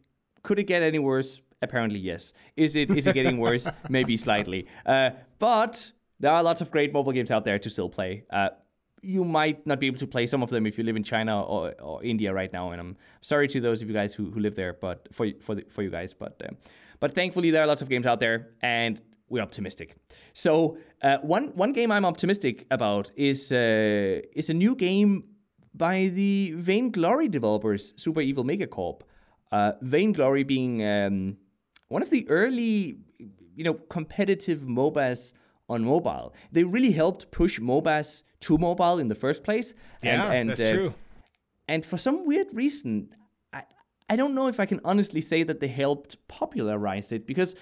Could 0.46 0.60
it 0.60 0.68
get 0.68 0.80
any 0.80 1.00
worse? 1.00 1.42
Apparently, 1.60 1.98
yes. 1.98 2.32
Is 2.56 2.76
it 2.76 2.88
is 2.96 3.08
it 3.08 3.14
getting 3.14 3.38
worse? 3.38 3.68
Maybe 3.88 4.16
slightly. 4.16 4.68
Uh, 4.94 5.10
but 5.40 5.90
there 6.20 6.30
are 6.30 6.40
lots 6.40 6.60
of 6.60 6.70
great 6.70 6.92
mobile 6.92 7.10
games 7.10 7.32
out 7.32 7.44
there 7.44 7.58
to 7.58 7.68
still 7.68 7.88
play. 7.88 8.22
Uh, 8.30 8.50
you 9.02 9.24
might 9.24 9.66
not 9.66 9.80
be 9.80 9.88
able 9.88 9.98
to 9.98 10.06
play 10.06 10.24
some 10.26 10.44
of 10.44 10.50
them 10.50 10.64
if 10.64 10.78
you 10.78 10.84
live 10.84 10.94
in 10.94 11.02
China 11.02 11.42
or, 11.42 11.74
or 11.80 12.04
India 12.04 12.32
right 12.32 12.52
now, 12.52 12.70
and 12.70 12.80
I'm 12.80 12.96
sorry 13.22 13.48
to 13.48 13.60
those 13.60 13.82
of 13.82 13.88
you 13.88 13.94
guys 13.94 14.14
who, 14.14 14.30
who 14.30 14.38
live 14.38 14.54
there, 14.54 14.72
but 14.72 15.08
for 15.10 15.26
for 15.40 15.56
the, 15.56 15.64
for 15.68 15.82
you 15.82 15.90
guys, 15.90 16.14
but 16.14 16.40
uh, 16.44 16.54
but 17.00 17.12
thankfully 17.12 17.50
there 17.50 17.62
are 17.64 17.66
lots 17.66 17.82
of 17.82 17.88
games 17.88 18.06
out 18.06 18.20
there, 18.20 18.50
and 18.62 19.02
we're 19.28 19.42
optimistic. 19.42 19.96
So 20.32 20.78
uh, 21.02 21.18
one 21.22 21.46
one 21.56 21.72
game 21.72 21.90
I'm 21.90 22.04
optimistic 22.04 22.66
about 22.70 23.10
is 23.16 23.50
uh, 23.50 24.20
is 24.40 24.48
a 24.48 24.54
new 24.54 24.76
game 24.76 25.24
by 25.74 26.06
the 26.20 26.52
Vainglory 26.54 27.28
developers, 27.28 27.94
Super 27.96 28.20
Evil 28.20 28.44
Megacorp. 28.44 29.00
Uh, 29.52 29.72
Vainglory 29.80 30.42
being 30.42 30.84
um, 30.84 31.36
one 31.88 32.02
of 32.02 32.10
the 32.10 32.28
early, 32.28 32.98
you 33.54 33.64
know, 33.64 33.74
competitive 33.74 34.60
MOBAs 34.60 35.32
on 35.68 35.84
mobile. 35.84 36.34
They 36.52 36.64
really 36.64 36.92
helped 36.92 37.30
push 37.30 37.58
MOBAs 37.58 38.22
to 38.40 38.58
mobile 38.58 38.98
in 38.98 39.08
the 39.08 39.14
first 39.14 39.42
place. 39.42 39.74
Yeah, 40.02 40.24
and, 40.26 40.34
and, 40.34 40.50
that's 40.50 40.62
uh, 40.62 40.72
true. 40.72 40.94
And 41.68 41.84
for 41.84 41.98
some 41.98 42.26
weird 42.26 42.48
reason, 42.52 43.08
I, 43.52 43.64
I 44.08 44.16
don't 44.16 44.34
know 44.34 44.48
if 44.48 44.60
I 44.60 44.66
can 44.66 44.80
honestly 44.84 45.20
say 45.20 45.42
that 45.42 45.60
they 45.60 45.68
helped 45.68 46.16
popularize 46.28 47.12
it 47.12 47.26
because 47.26 47.56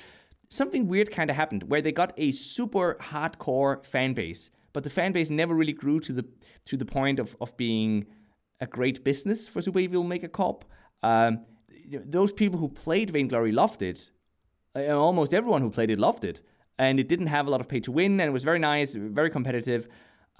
something 0.48 0.86
weird 0.86 1.10
kind 1.10 1.30
of 1.30 1.36
happened 1.36 1.64
where 1.64 1.82
they 1.82 1.92
got 1.92 2.12
a 2.16 2.32
super 2.32 2.96
hardcore 3.00 3.84
fan 3.84 4.12
base, 4.14 4.50
but 4.72 4.84
the 4.84 4.90
fan 4.90 5.12
base 5.12 5.30
never 5.30 5.54
really 5.54 5.72
grew 5.72 6.00
to 6.00 6.12
the 6.12 6.24
to 6.66 6.76
the 6.76 6.84
point 6.84 7.18
of, 7.18 7.36
of 7.40 7.56
being 7.56 8.06
a 8.60 8.66
great 8.66 9.04
business 9.04 9.48
for 9.48 9.62
Super 9.62 9.80
Evil 9.80 10.04
Megacorp. 10.04 10.62
Um, 11.02 11.40
those 12.04 12.32
people 12.32 12.58
who 12.58 12.68
played 12.68 13.10
Vainglory 13.10 13.52
loved 13.52 13.82
it. 13.82 14.10
And 14.74 14.92
almost 14.92 15.32
everyone 15.32 15.62
who 15.62 15.70
played 15.70 15.90
it 15.90 15.98
loved 15.98 16.24
it. 16.24 16.42
And 16.78 16.98
it 16.98 17.08
didn't 17.08 17.28
have 17.28 17.46
a 17.46 17.50
lot 17.50 17.60
of 17.60 17.68
pay 17.68 17.80
to 17.80 17.92
win, 17.92 18.18
and 18.20 18.28
it 18.28 18.32
was 18.32 18.42
very 18.42 18.58
nice, 18.58 18.94
very 18.94 19.30
competitive. 19.30 19.86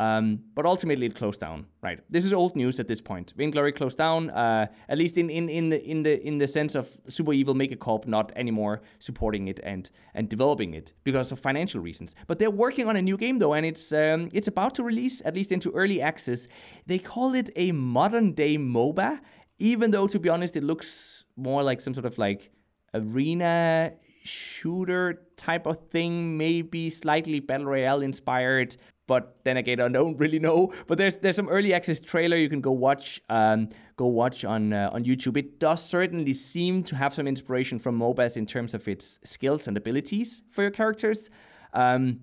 Um, 0.01 0.41
but 0.57 0.67
ultimately, 0.67 1.07
it 1.07 1.15
closed 1.15 1.41
down. 1.41 1.67
Right. 1.81 2.01
This 2.11 2.25
is 2.25 2.33
old 2.33 2.57
news 2.57 2.81
at 2.81 2.89
this 2.89 3.01
point. 3.01 3.33
Vainglory 3.37 3.71
closed 3.71 3.97
down, 3.97 4.31
uh, 4.31 4.67
at 4.89 4.99
least 4.99 5.17
in, 5.19 5.31
in, 5.31 5.49
in 5.49 5.69
the 5.69 5.85
in 5.89 6.03
the 6.03 6.27
in 6.27 6.39
the 6.39 6.49
sense 6.49 6.75
of 6.75 6.89
Super 7.07 7.33
Evil 7.33 7.55
Megacorp 7.55 8.07
not 8.07 8.33
anymore 8.35 8.83
supporting 8.99 9.47
it 9.47 9.61
and 9.63 9.91
and 10.15 10.29
developing 10.29 10.75
it 10.75 10.95
because 11.05 11.31
of 11.31 11.39
financial 11.39 11.81
reasons. 11.81 12.17
But 12.27 12.41
they're 12.41 12.51
working 12.51 12.89
on 12.89 12.97
a 12.97 13.03
new 13.03 13.17
game 13.17 13.39
though, 13.39 13.55
and 13.55 13.65
it's 13.65 13.93
um, 13.93 14.31
it's 14.33 14.49
about 14.49 14.75
to 14.77 14.83
release 14.83 15.23
at 15.25 15.37
least 15.37 15.53
into 15.53 15.71
early 15.71 16.03
access. 16.03 16.49
They 16.87 16.99
call 16.99 17.35
it 17.35 17.51
a 17.55 17.71
modern 17.71 18.33
day 18.33 18.59
MOBA, 18.59 19.21
even 19.59 19.93
though 19.93 20.09
to 20.09 20.19
be 20.19 20.29
honest, 20.29 20.57
it 20.57 20.65
looks 20.65 21.14
more 21.37 21.63
like 21.63 21.81
some 21.81 21.95
sort 21.95 22.07
of 22.07 22.19
like 22.19 22.51
arena 22.93 23.93
shooter 24.23 25.27
type 25.37 25.67
of 25.67 25.79
thing, 25.91 26.37
maybe 26.37 26.91
slightly 26.91 27.41
battle 27.41 27.67
royale 27.67 28.03
inspired 28.03 28.77
but 29.07 29.39
then 29.45 29.57
again, 29.57 29.81
I 29.81 29.89
don't 29.89 30.17
really 30.17 30.39
know. 30.39 30.73
But 30.87 30.99
there's 30.99 31.17
there's 31.17 31.37
some 31.37 31.49
early 31.49 31.75
access 31.75 32.01
trailer 32.01 32.37
you 32.37 32.49
can 32.49 32.61
go 32.61 32.73
watch 32.73 33.21
um, 33.29 33.69
go 33.97 34.07
watch 34.07 34.45
on 34.45 34.73
uh, 34.73 34.91
on 34.93 35.05
YouTube. 35.05 35.37
It 35.37 35.59
does 35.59 35.83
certainly 35.83 36.33
seem 36.35 36.83
to 36.85 36.97
have 36.97 37.13
some 37.13 37.27
inspiration 37.27 37.79
from 37.79 37.99
MOBAs 37.99 38.37
in 38.37 38.47
terms 38.47 38.75
of 38.75 38.87
its 38.89 39.21
skills 39.25 39.69
and 39.69 39.77
abilities 39.77 40.43
for 40.51 40.63
your 40.63 40.71
characters. 40.71 41.31
Um, 41.73 42.21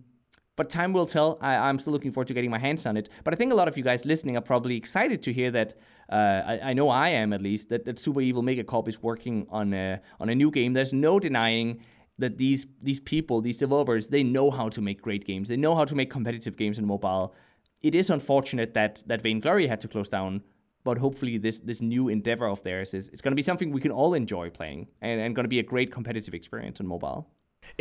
but 0.62 0.70
time 0.70 0.94
will 0.94 1.08
tell. 1.08 1.40
I, 1.42 1.70
am 1.70 1.80
still 1.80 1.92
looking 1.92 2.12
forward 2.12 2.28
to 2.28 2.36
getting 2.36 2.52
my 2.52 2.60
hands 2.60 2.86
on 2.86 2.96
it. 2.96 3.10
But 3.24 3.34
I 3.34 3.38
think 3.38 3.52
a 3.52 3.56
lot 3.56 3.68
of 3.68 3.78
you 3.78 3.84
guys 3.84 4.06
listening 4.06 4.38
are 4.38 4.42
probably 4.42 4.76
excited 4.78 5.24
to 5.24 5.34
hear 5.34 5.50
that. 5.50 5.74
Uh, 6.08 6.44
I, 6.52 6.60
I, 6.70 6.74
know 6.74 6.88
I 6.90 7.10
am 7.10 7.34
at 7.34 7.42
least 7.42 7.70
that, 7.70 7.84
that 7.86 7.98
Super 7.98 8.22
Evil 8.22 8.44
Megacorp 8.44 8.88
is 8.88 9.02
working 9.02 9.48
on 9.50 9.74
a, 9.74 10.00
on 10.20 10.30
a 10.30 10.36
new 10.36 10.52
game. 10.52 10.74
There's 10.74 10.94
no 10.94 11.20
denying 11.20 11.82
that 12.20 12.38
these 12.38 12.68
these 12.80 13.00
people, 13.00 13.42
these 13.42 13.58
developers, 13.58 14.10
they 14.10 14.22
know 14.22 14.52
how 14.52 14.70
to 14.70 14.82
make 14.82 15.02
great 15.02 15.26
games. 15.26 15.50
They 15.50 15.58
know 15.58 15.74
how 15.74 15.84
to 15.84 15.96
make 15.96 16.12
competitive 16.12 16.56
games 16.58 16.78
in 16.78 16.86
mobile. 16.86 17.34
It 17.82 17.96
is 17.96 18.12
unfortunate 18.12 18.76
that 18.76 19.02
that 19.08 19.24
Vainglory 19.24 19.66
had 19.66 19.82
to 19.82 19.88
close 19.88 20.10
down, 20.10 20.44
but 20.84 21.00
hopefully 21.00 21.40
this 21.40 21.58
this 21.58 21.82
new 21.82 22.08
endeavor 22.08 22.48
of 22.48 22.62
theirs 22.62 22.94
is 22.94 23.08
it's 23.08 23.22
going 23.24 23.32
to 23.32 23.42
be 23.44 23.48
something 23.50 23.72
we 23.72 23.82
can 23.82 23.92
all 23.92 24.14
enjoy 24.14 24.52
playing 24.52 24.90
and, 25.02 25.20
and 25.22 25.36
going 25.36 25.46
to 25.46 25.56
be 25.58 25.58
a 25.58 25.64
great 25.74 25.92
competitive 25.92 26.36
experience 26.36 26.80
on 26.80 26.86
mobile. 26.86 27.32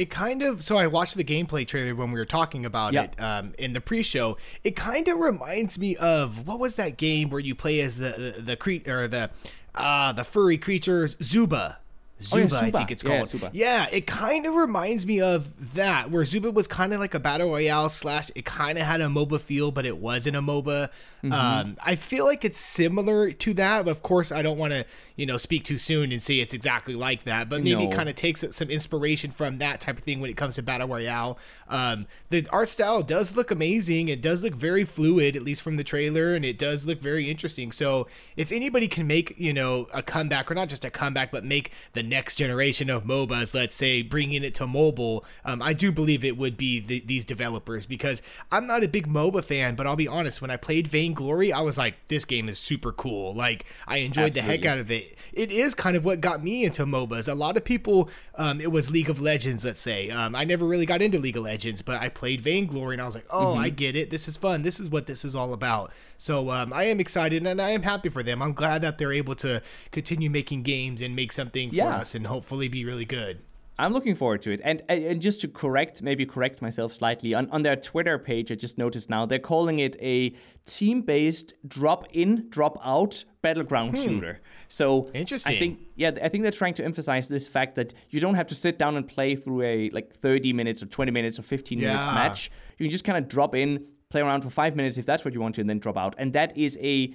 It 0.00 0.08
kind 0.08 0.42
of 0.42 0.64
so 0.64 0.78
I 0.78 0.86
watched 0.86 1.16
the 1.16 1.24
gameplay 1.24 1.66
trailer 1.66 1.94
when 1.94 2.10
we 2.10 2.18
were 2.18 2.24
talking 2.24 2.64
about 2.64 2.94
yep. 2.94 3.12
it 3.12 3.22
um, 3.22 3.52
in 3.58 3.74
the 3.74 3.82
pre-show. 3.82 4.38
It 4.64 4.74
kind 4.74 5.06
of 5.08 5.18
reminds 5.18 5.78
me 5.78 5.94
of 5.96 6.46
what 6.46 6.58
was 6.58 6.76
that 6.76 6.96
game 6.96 7.28
where 7.28 7.38
you 7.38 7.54
play 7.54 7.80
as 7.80 7.98
the 7.98 8.34
the, 8.36 8.42
the 8.42 8.56
cre- 8.56 8.90
or 8.90 9.08
the 9.08 9.28
uh 9.74 10.12
the 10.12 10.24
furry 10.24 10.56
creatures 10.56 11.16
Zooba 11.16 11.76
Zooba, 12.20 12.52
oh, 12.52 12.54
yeah, 12.54 12.60
I 12.60 12.70
think 12.70 12.90
it's 12.90 13.02
called. 13.02 13.32
Yeah, 13.32 13.48
yeah 13.52 13.86
it 13.90 14.06
kind 14.06 14.44
of 14.44 14.54
reminds 14.54 15.06
me 15.06 15.22
of 15.22 15.74
that, 15.74 16.10
where 16.10 16.22
Zooba 16.22 16.52
was 16.52 16.66
kind 16.66 16.92
of 16.92 17.00
like 17.00 17.14
a 17.14 17.20
battle 17.20 17.48
royale 17.48 17.88
slash. 17.88 18.30
It 18.34 18.44
kind 18.44 18.76
of 18.76 18.84
had 18.84 19.00
a 19.00 19.06
MOBA 19.06 19.40
feel, 19.40 19.72
but 19.72 19.86
it 19.86 19.96
wasn't 19.96 20.36
a 20.36 20.42
MOBA. 20.42 20.90
Mm-hmm. 21.22 21.32
Um, 21.32 21.76
I 21.84 21.94
feel 21.94 22.26
like 22.26 22.44
it's 22.44 22.58
similar 22.58 23.32
to 23.32 23.54
that, 23.54 23.86
but 23.86 23.90
of 23.90 24.02
course, 24.02 24.32
I 24.32 24.42
don't 24.42 24.58
want 24.58 24.74
to 24.74 24.84
you 25.16 25.24
know 25.24 25.38
speak 25.38 25.64
too 25.64 25.78
soon 25.78 26.12
and 26.12 26.22
say 26.22 26.36
it's 26.36 26.52
exactly 26.52 26.94
like 26.94 27.24
that. 27.24 27.48
But 27.48 27.62
maybe 27.62 27.86
no. 27.86 27.96
kind 27.96 28.08
of 28.08 28.14
takes 28.14 28.44
some 28.50 28.68
inspiration 28.68 29.30
from 29.30 29.58
that 29.58 29.80
type 29.80 29.96
of 29.96 30.04
thing 30.04 30.20
when 30.20 30.30
it 30.30 30.36
comes 30.36 30.56
to 30.56 30.62
battle 30.62 30.88
royale. 30.88 31.38
Um, 31.68 32.06
the 32.28 32.46
art 32.52 32.68
style 32.68 33.02
does 33.02 33.34
look 33.34 33.50
amazing. 33.50 34.08
It 34.08 34.20
does 34.20 34.44
look 34.44 34.54
very 34.54 34.84
fluid, 34.84 35.36
at 35.36 35.42
least 35.42 35.62
from 35.62 35.76
the 35.76 35.84
trailer, 35.84 36.34
and 36.34 36.44
it 36.44 36.58
does 36.58 36.84
look 36.84 37.00
very 37.00 37.30
interesting. 37.30 37.72
So 37.72 38.08
if 38.36 38.52
anybody 38.52 38.88
can 38.88 39.06
make 39.06 39.38
you 39.38 39.54
know 39.54 39.86
a 39.94 40.02
comeback, 40.02 40.50
or 40.50 40.54
not 40.54 40.68
just 40.68 40.84
a 40.84 40.90
comeback, 40.90 41.30
but 41.30 41.44
make 41.44 41.72
the 41.94 42.09
next 42.10 42.34
generation 42.34 42.90
of 42.90 43.04
MOBAs, 43.04 43.54
let's 43.54 43.76
say, 43.76 44.02
bringing 44.02 44.44
it 44.44 44.54
to 44.56 44.66
mobile, 44.66 45.24
um, 45.44 45.62
I 45.62 45.72
do 45.72 45.90
believe 45.90 46.24
it 46.24 46.36
would 46.36 46.56
be 46.56 46.80
the, 46.80 47.00
these 47.00 47.24
developers 47.24 47.86
because 47.86 48.20
I'm 48.52 48.66
not 48.66 48.84
a 48.84 48.88
big 48.88 49.08
MOBA 49.08 49.44
fan, 49.44 49.76
but 49.76 49.86
I'll 49.86 49.96
be 49.96 50.08
honest, 50.08 50.42
when 50.42 50.50
I 50.50 50.56
played 50.56 50.88
Vainglory, 50.88 51.52
I 51.52 51.60
was 51.60 51.78
like, 51.78 51.94
this 52.08 52.24
game 52.26 52.48
is 52.48 52.58
super 52.58 52.92
cool. 52.92 53.32
Like, 53.32 53.64
I 53.86 53.98
enjoyed 53.98 54.36
Absolutely. 54.36 54.40
the 54.40 54.64
heck 54.64 54.66
out 54.66 54.78
of 54.78 54.90
it. 54.90 55.16
It 55.32 55.50
is 55.52 55.74
kind 55.74 55.96
of 55.96 56.04
what 56.04 56.20
got 56.20 56.42
me 56.42 56.64
into 56.64 56.84
MOBAs. 56.84 57.30
A 57.30 57.34
lot 57.34 57.56
of 57.56 57.64
people, 57.64 58.10
um, 58.34 58.60
it 58.60 58.70
was 58.70 58.90
League 58.90 59.08
of 59.08 59.20
Legends, 59.20 59.64
let's 59.64 59.80
say. 59.80 60.10
Um, 60.10 60.34
I 60.34 60.44
never 60.44 60.66
really 60.66 60.86
got 60.86 61.00
into 61.00 61.18
League 61.18 61.36
of 61.36 61.44
Legends, 61.44 61.80
but 61.80 62.00
I 62.02 62.08
played 62.08 62.40
Vainglory 62.40 62.94
and 62.94 63.02
I 63.02 63.06
was 63.06 63.14
like, 63.14 63.26
oh, 63.30 63.52
mm-hmm. 63.52 63.60
I 63.60 63.68
get 63.70 63.96
it. 63.96 64.10
This 64.10 64.26
is 64.28 64.36
fun. 64.36 64.62
This 64.62 64.80
is 64.80 64.90
what 64.90 65.06
this 65.06 65.24
is 65.24 65.36
all 65.36 65.52
about. 65.52 65.92
So 66.16 66.50
um, 66.50 66.72
I 66.72 66.84
am 66.84 67.00
excited 67.00 67.46
and 67.46 67.62
I 67.62 67.70
am 67.70 67.82
happy 67.82 68.08
for 68.08 68.22
them. 68.22 68.42
I'm 68.42 68.52
glad 68.52 68.82
that 68.82 68.98
they're 68.98 69.12
able 69.12 69.36
to 69.36 69.62
continue 69.92 70.28
making 70.28 70.64
games 70.64 71.00
and 71.00 71.14
make 71.14 71.30
something 71.30 71.70
for 71.70 71.76
yeah. 71.76 71.99
Us 72.00 72.14
and 72.14 72.26
hopefully 72.26 72.68
be 72.68 72.84
really 72.84 73.04
good. 73.04 73.40
I'm 73.78 73.94
looking 73.94 74.14
forward 74.14 74.42
to 74.42 74.52
it. 74.52 74.60
And, 74.62 74.82
and 74.88 75.22
just 75.22 75.40
to 75.40 75.48
correct, 75.48 76.02
maybe 76.02 76.26
correct 76.26 76.60
myself 76.60 76.92
slightly, 76.92 77.32
on, 77.32 77.48
on 77.50 77.62
their 77.62 77.76
Twitter 77.76 78.18
page, 78.18 78.52
I 78.52 78.54
just 78.54 78.76
noticed 78.76 79.08
now, 79.08 79.24
they're 79.24 79.38
calling 79.38 79.78
it 79.78 79.96
a 80.00 80.34
team 80.66 81.00
based 81.00 81.54
drop 81.66 82.06
in, 82.12 82.46
drop 82.50 82.78
out 82.84 83.24
battleground 83.40 83.96
hmm. 83.96 84.04
shooter. 84.04 84.40
So 84.68 85.10
interesting. 85.14 85.56
I 85.56 85.58
think 85.58 85.80
yeah, 85.96 86.10
I 86.22 86.28
think 86.28 86.42
they're 86.42 86.52
trying 86.52 86.74
to 86.74 86.84
emphasize 86.84 87.26
this 87.28 87.48
fact 87.48 87.74
that 87.76 87.94
you 88.10 88.20
don't 88.20 88.34
have 88.34 88.46
to 88.48 88.54
sit 88.54 88.78
down 88.78 88.96
and 88.96 89.08
play 89.08 89.34
through 89.34 89.62
a 89.62 89.90
like 89.90 90.12
30 90.12 90.52
minutes 90.52 90.82
or 90.82 90.86
20 90.86 91.10
minutes 91.10 91.38
or 91.38 91.42
15 91.42 91.78
yeah. 91.78 91.88
minutes 91.88 92.06
match. 92.06 92.50
You 92.78 92.84
can 92.84 92.90
just 92.90 93.04
kind 93.04 93.18
of 93.18 93.28
drop 93.28 93.54
in, 93.54 93.86
play 94.10 94.20
around 94.20 94.42
for 94.42 94.50
five 94.50 94.76
minutes 94.76 94.98
if 94.98 95.06
that's 95.06 95.24
what 95.24 95.32
you 95.32 95.40
want 95.40 95.54
to, 95.54 95.62
and 95.62 95.70
then 95.70 95.78
drop 95.78 95.96
out. 95.96 96.14
And 96.18 96.34
that 96.34 96.56
is 96.56 96.78
a 96.82 97.14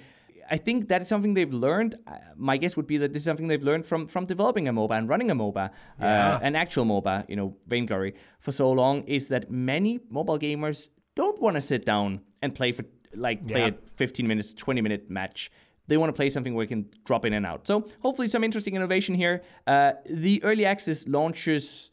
I 0.50 0.56
think 0.56 0.88
that 0.88 1.02
is 1.02 1.08
something 1.08 1.34
they've 1.34 1.52
learned. 1.52 1.96
Uh, 2.06 2.16
my 2.36 2.56
guess 2.56 2.76
would 2.76 2.86
be 2.86 2.98
that 2.98 3.12
this 3.12 3.20
is 3.20 3.24
something 3.24 3.48
they've 3.48 3.62
learned 3.62 3.86
from 3.86 4.06
from 4.06 4.26
developing 4.26 4.68
a 4.68 4.72
MOBA 4.72 4.98
and 4.98 5.08
running 5.08 5.30
a 5.30 5.34
MOBA, 5.34 5.66
uh, 5.66 5.70
yeah. 6.00 6.34
uh, 6.34 6.40
an 6.42 6.56
actual 6.56 6.84
MOBA, 6.84 7.28
you 7.28 7.36
know, 7.36 7.56
Vainglory, 7.66 8.14
for 8.40 8.52
so 8.52 8.70
long. 8.70 9.02
Is 9.04 9.28
that 9.28 9.50
many 9.50 10.00
mobile 10.10 10.38
gamers 10.38 10.88
don't 11.14 11.40
want 11.40 11.56
to 11.56 11.60
sit 11.60 11.84
down 11.84 12.20
and 12.42 12.54
play 12.54 12.72
for 12.72 12.84
like 13.14 13.46
play 13.46 13.60
yeah. 13.60 13.68
a 13.68 13.96
15 13.96 14.26
minutes, 14.26 14.52
20 14.54 14.80
minute 14.80 15.10
match. 15.10 15.50
They 15.88 15.96
want 15.96 16.08
to 16.08 16.12
play 16.12 16.30
something 16.30 16.54
where 16.54 16.64
you 16.64 16.68
can 16.68 16.88
drop 17.04 17.24
in 17.24 17.32
and 17.32 17.46
out. 17.46 17.66
So 17.66 17.88
hopefully 18.00 18.28
some 18.28 18.42
interesting 18.42 18.74
innovation 18.74 19.14
here. 19.14 19.42
Uh, 19.66 19.92
the 20.10 20.42
early 20.42 20.64
access 20.64 21.06
launches 21.06 21.90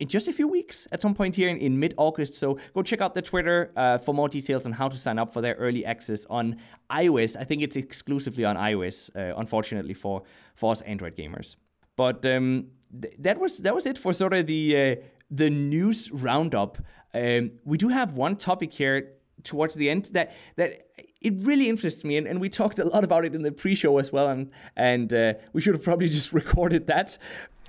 in 0.00 0.08
just 0.08 0.28
a 0.28 0.32
few 0.32 0.48
weeks 0.48 0.86
at 0.92 1.02
some 1.02 1.14
point 1.14 1.34
here 1.34 1.48
in, 1.48 1.58
in 1.58 1.78
mid 1.78 1.94
August. 1.96 2.34
So 2.34 2.58
go 2.74 2.82
check 2.82 3.00
out 3.00 3.14
the 3.14 3.22
Twitter 3.22 3.72
uh, 3.76 3.98
for 3.98 4.14
more 4.14 4.28
details 4.28 4.66
on 4.66 4.72
how 4.72 4.88
to 4.88 4.96
sign 4.96 5.18
up 5.18 5.32
for 5.32 5.40
their 5.40 5.54
early 5.54 5.84
access 5.84 6.24
on 6.30 6.56
iOS. 6.90 7.36
I 7.38 7.44
think 7.44 7.62
it's 7.62 7.76
exclusively 7.76 8.44
on 8.44 8.56
iOS, 8.56 9.10
uh, 9.16 9.34
unfortunately 9.36 9.94
for 9.94 10.22
for 10.54 10.72
us 10.72 10.80
Android 10.82 11.16
gamers. 11.16 11.56
But 11.96 12.24
um, 12.26 12.68
th- 13.00 13.14
that 13.18 13.40
was 13.40 13.58
that 13.58 13.74
was 13.74 13.86
it 13.86 13.98
for 13.98 14.12
sort 14.12 14.34
of 14.34 14.46
the 14.46 14.76
uh, 14.76 14.96
the 15.30 15.50
news 15.50 16.10
roundup. 16.12 16.78
Um, 17.14 17.52
we 17.64 17.78
do 17.78 17.88
have 17.88 18.14
one 18.14 18.36
topic 18.36 18.72
here 18.72 19.14
towards 19.42 19.74
the 19.74 19.90
end 19.90 20.10
that 20.12 20.34
that 20.56 20.87
it 21.20 21.34
really 21.38 21.68
interests 21.68 22.04
me, 22.04 22.16
and, 22.16 22.26
and 22.26 22.40
we 22.40 22.48
talked 22.48 22.78
a 22.78 22.84
lot 22.84 23.02
about 23.02 23.24
it 23.24 23.34
in 23.34 23.42
the 23.42 23.50
pre-show 23.50 23.98
as 23.98 24.12
well, 24.12 24.28
and 24.28 24.50
and 24.76 25.12
uh, 25.12 25.34
we 25.52 25.60
should 25.60 25.74
have 25.74 25.82
probably 25.82 26.08
just 26.18 26.32
recorded 26.32 26.86
that. 26.86 27.18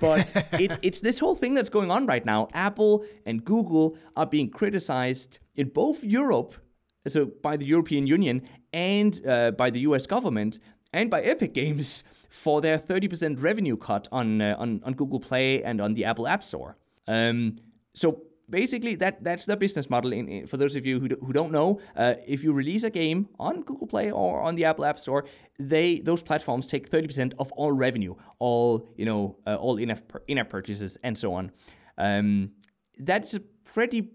But 0.00 0.32
it, 0.52 0.78
it's 0.82 1.00
this 1.00 1.18
whole 1.18 1.34
thing 1.34 1.54
that's 1.54 1.68
going 1.68 1.90
on 1.90 2.06
right 2.06 2.24
now. 2.24 2.48
Apple 2.54 3.04
and 3.26 3.44
Google 3.44 3.96
are 4.16 4.26
being 4.26 4.50
criticized 4.50 5.38
in 5.56 5.68
both 5.68 6.04
Europe, 6.04 6.54
so 7.08 7.26
by 7.26 7.56
the 7.56 7.66
European 7.66 8.06
Union, 8.06 8.42
and 8.72 9.20
uh, 9.26 9.50
by 9.50 9.70
the 9.70 9.80
U.S. 9.80 10.06
government, 10.06 10.60
and 10.92 11.10
by 11.10 11.20
Epic 11.22 11.52
Games 11.52 12.04
for 12.28 12.60
their 12.60 12.78
30% 12.78 13.42
revenue 13.42 13.76
cut 13.76 14.06
on 14.12 14.40
uh, 14.40 14.54
on 14.58 14.80
on 14.84 14.94
Google 14.94 15.18
Play 15.20 15.62
and 15.64 15.80
on 15.80 15.94
the 15.94 16.04
Apple 16.04 16.28
App 16.28 16.44
Store. 16.44 16.76
Um, 17.08 17.58
so 17.94 18.22
basically 18.50 18.94
that 18.96 19.22
that's 19.22 19.46
the 19.46 19.56
business 19.56 19.88
model 19.88 20.12
in, 20.12 20.28
in, 20.28 20.46
for 20.46 20.56
those 20.56 20.76
of 20.76 20.84
you 20.84 21.00
who, 21.00 21.08
do, 21.08 21.16
who 21.24 21.32
don't 21.32 21.52
know 21.52 21.80
uh, 21.96 22.14
if 22.26 22.42
you 22.44 22.52
release 22.52 22.84
a 22.84 22.90
game 22.90 23.28
on 23.38 23.62
google 23.62 23.86
play 23.86 24.10
or 24.10 24.40
on 24.42 24.54
the 24.56 24.64
apple 24.64 24.84
app 24.84 24.98
store 24.98 25.24
they 25.58 26.00
those 26.00 26.22
platforms 26.22 26.66
take 26.66 26.90
30% 26.90 27.32
of 27.38 27.52
all 27.52 27.72
revenue 27.72 28.14
all 28.38 28.88
you 28.96 29.04
know 29.04 29.36
uh, 29.46 29.56
all 29.56 29.76
in-app, 29.76 30.00
in-app 30.28 30.48
purchases 30.50 30.96
and 31.02 31.16
so 31.16 31.32
on. 31.34 31.52
Um, 31.98 32.52
that's 32.98 33.34
a 33.34 33.40
pretty 33.40 34.10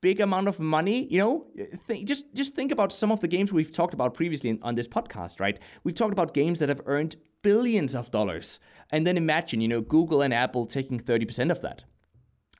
big 0.00 0.20
amount 0.20 0.48
of 0.48 0.60
money 0.60 1.06
you 1.10 1.18
know? 1.18 1.46
Th- 1.86 2.04
just 2.04 2.34
just 2.34 2.54
think 2.54 2.72
about 2.72 2.92
some 2.92 3.10
of 3.12 3.20
the 3.20 3.28
games 3.28 3.52
we've 3.52 3.72
talked 3.72 3.94
about 3.94 4.14
previously 4.14 4.50
in, 4.50 4.58
on 4.62 4.74
this 4.74 4.88
podcast 4.88 5.40
right? 5.40 5.58
We've 5.84 5.94
talked 5.94 6.12
about 6.12 6.34
games 6.34 6.58
that 6.58 6.68
have 6.68 6.82
earned 6.86 7.16
billions 7.42 7.94
of 7.94 8.10
dollars. 8.10 8.58
And 8.90 9.06
then 9.06 9.16
imagine 9.16 9.60
you 9.60 9.68
know 9.68 9.80
google 9.80 10.22
and 10.22 10.34
apple 10.34 10.66
taking 10.66 10.98
30% 10.98 11.50
of 11.50 11.60
that 11.62 11.84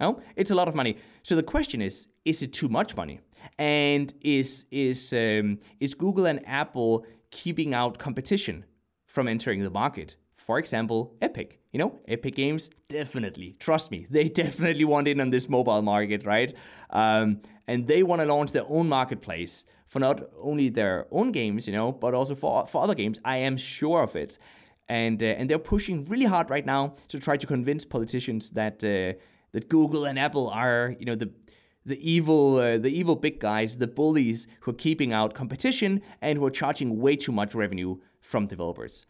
Oh, 0.00 0.20
it's 0.36 0.50
a 0.50 0.54
lot 0.54 0.68
of 0.68 0.74
money. 0.74 0.96
So 1.22 1.34
the 1.36 1.42
question 1.42 1.82
is: 1.82 2.08
Is 2.24 2.42
it 2.42 2.52
too 2.52 2.68
much 2.68 2.96
money? 2.96 3.20
And 3.58 4.12
is 4.20 4.66
is 4.70 5.12
um, 5.12 5.58
is 5.80 5.94
Google 5.94 6.26
and 6.26 6.40
Apple 6.46 7.04
keeping 7.30 7.74
out 7.74 7.98
competition 7.98 8.64
from 9.06 9.28
entering 9.28 9.62
the 9.62 9.70
market? 9.70 10.16
For 10.36 10.58
example, 10.58 11.16
Epic. 11.20 11.60
You 11.72 11.78
know, 11.78 11.98
Epic 12.08 12.34
Games 12.34 12.70
definitely, 12.88 13.56
trust 13.58 13.90
me, 13.90 14.06
they 14.10 14.28
definitely 14.44 14.84
want 14.84 15.06
in 15.08 15.20
on 15.20 15.30
this 15.30 15.48
mobile 15.48 15.82
market, 15.82 16.24
right? 16.24 16.54
Um, 16.90 17.42
and 17.66 17.86
they 17.86 18.02
want 18.02 18.22
to 18.22 18.26
launch 18.26 18.52
their 18.52 18.64
own 18.68 18.88
marketplace 18.88 19.66
for 19.86 19.98
not 19.98 20.22
only 20.40 20.70
their 20.70 21.06
own 21.10 21.32
games, 21.32 21.66
you 21.66 21.72
know, 21.74 21.92
but 21.92 22.14
also 22.14 22.34
for 22.34 22.66
for 22.66 22.82
other 22.82 22.94
games. 22.94 23.20
I 23.24 23.38
am 23.38 23.56
sure 23.56 24.02
of 24.02 24.16
it. 24.16 24.38
and 24.88 25.22
uh, 25.22 25.26
and 25.38 25.50
they're 25.50 25.58
pushing 25.74 26.04
really 26.06 26.24
hard 26.24 26.50
right 26.50 26.64
now 26.66 26.94
to 27.08 27.18
try 27.18 27.36
to 27.36 27.46
convince 27.46 27.84
politicians 27.84 28.50
that 28.52 28.82
uh, 28.84 29.12
that 29.52 29.68
Google 29.68 30.04
and 30.04 30.18
Apple 30.18 30.48
are 30.48 30.94
you 30.98 31.06
know 31.06 31.14
the 31.14 31.30
the 31.84 31.98
evil 32.08 32.56
uh, 32.56 32.78
the 32.78 32.90
evil 32.90 33.16
big 33.16 33.40
guys, 33.40 33.78
the 33.78 33.86
bullies 33.86 34.46
who 34.60 34.70
are 34.72 34.74
keeping 34.74 35.12
out 35.12 35.34
competition 35.34 36.02
and 36.20 36.38
who 36.38 36.46
are 36.46 36.50
charging 36.50 37.00
way 37.00 37.16
too 37.16 37.32
much 37.32 37.54
revenue 37.54 37.96
from 38.20 38.46
developers. 38.46 39.06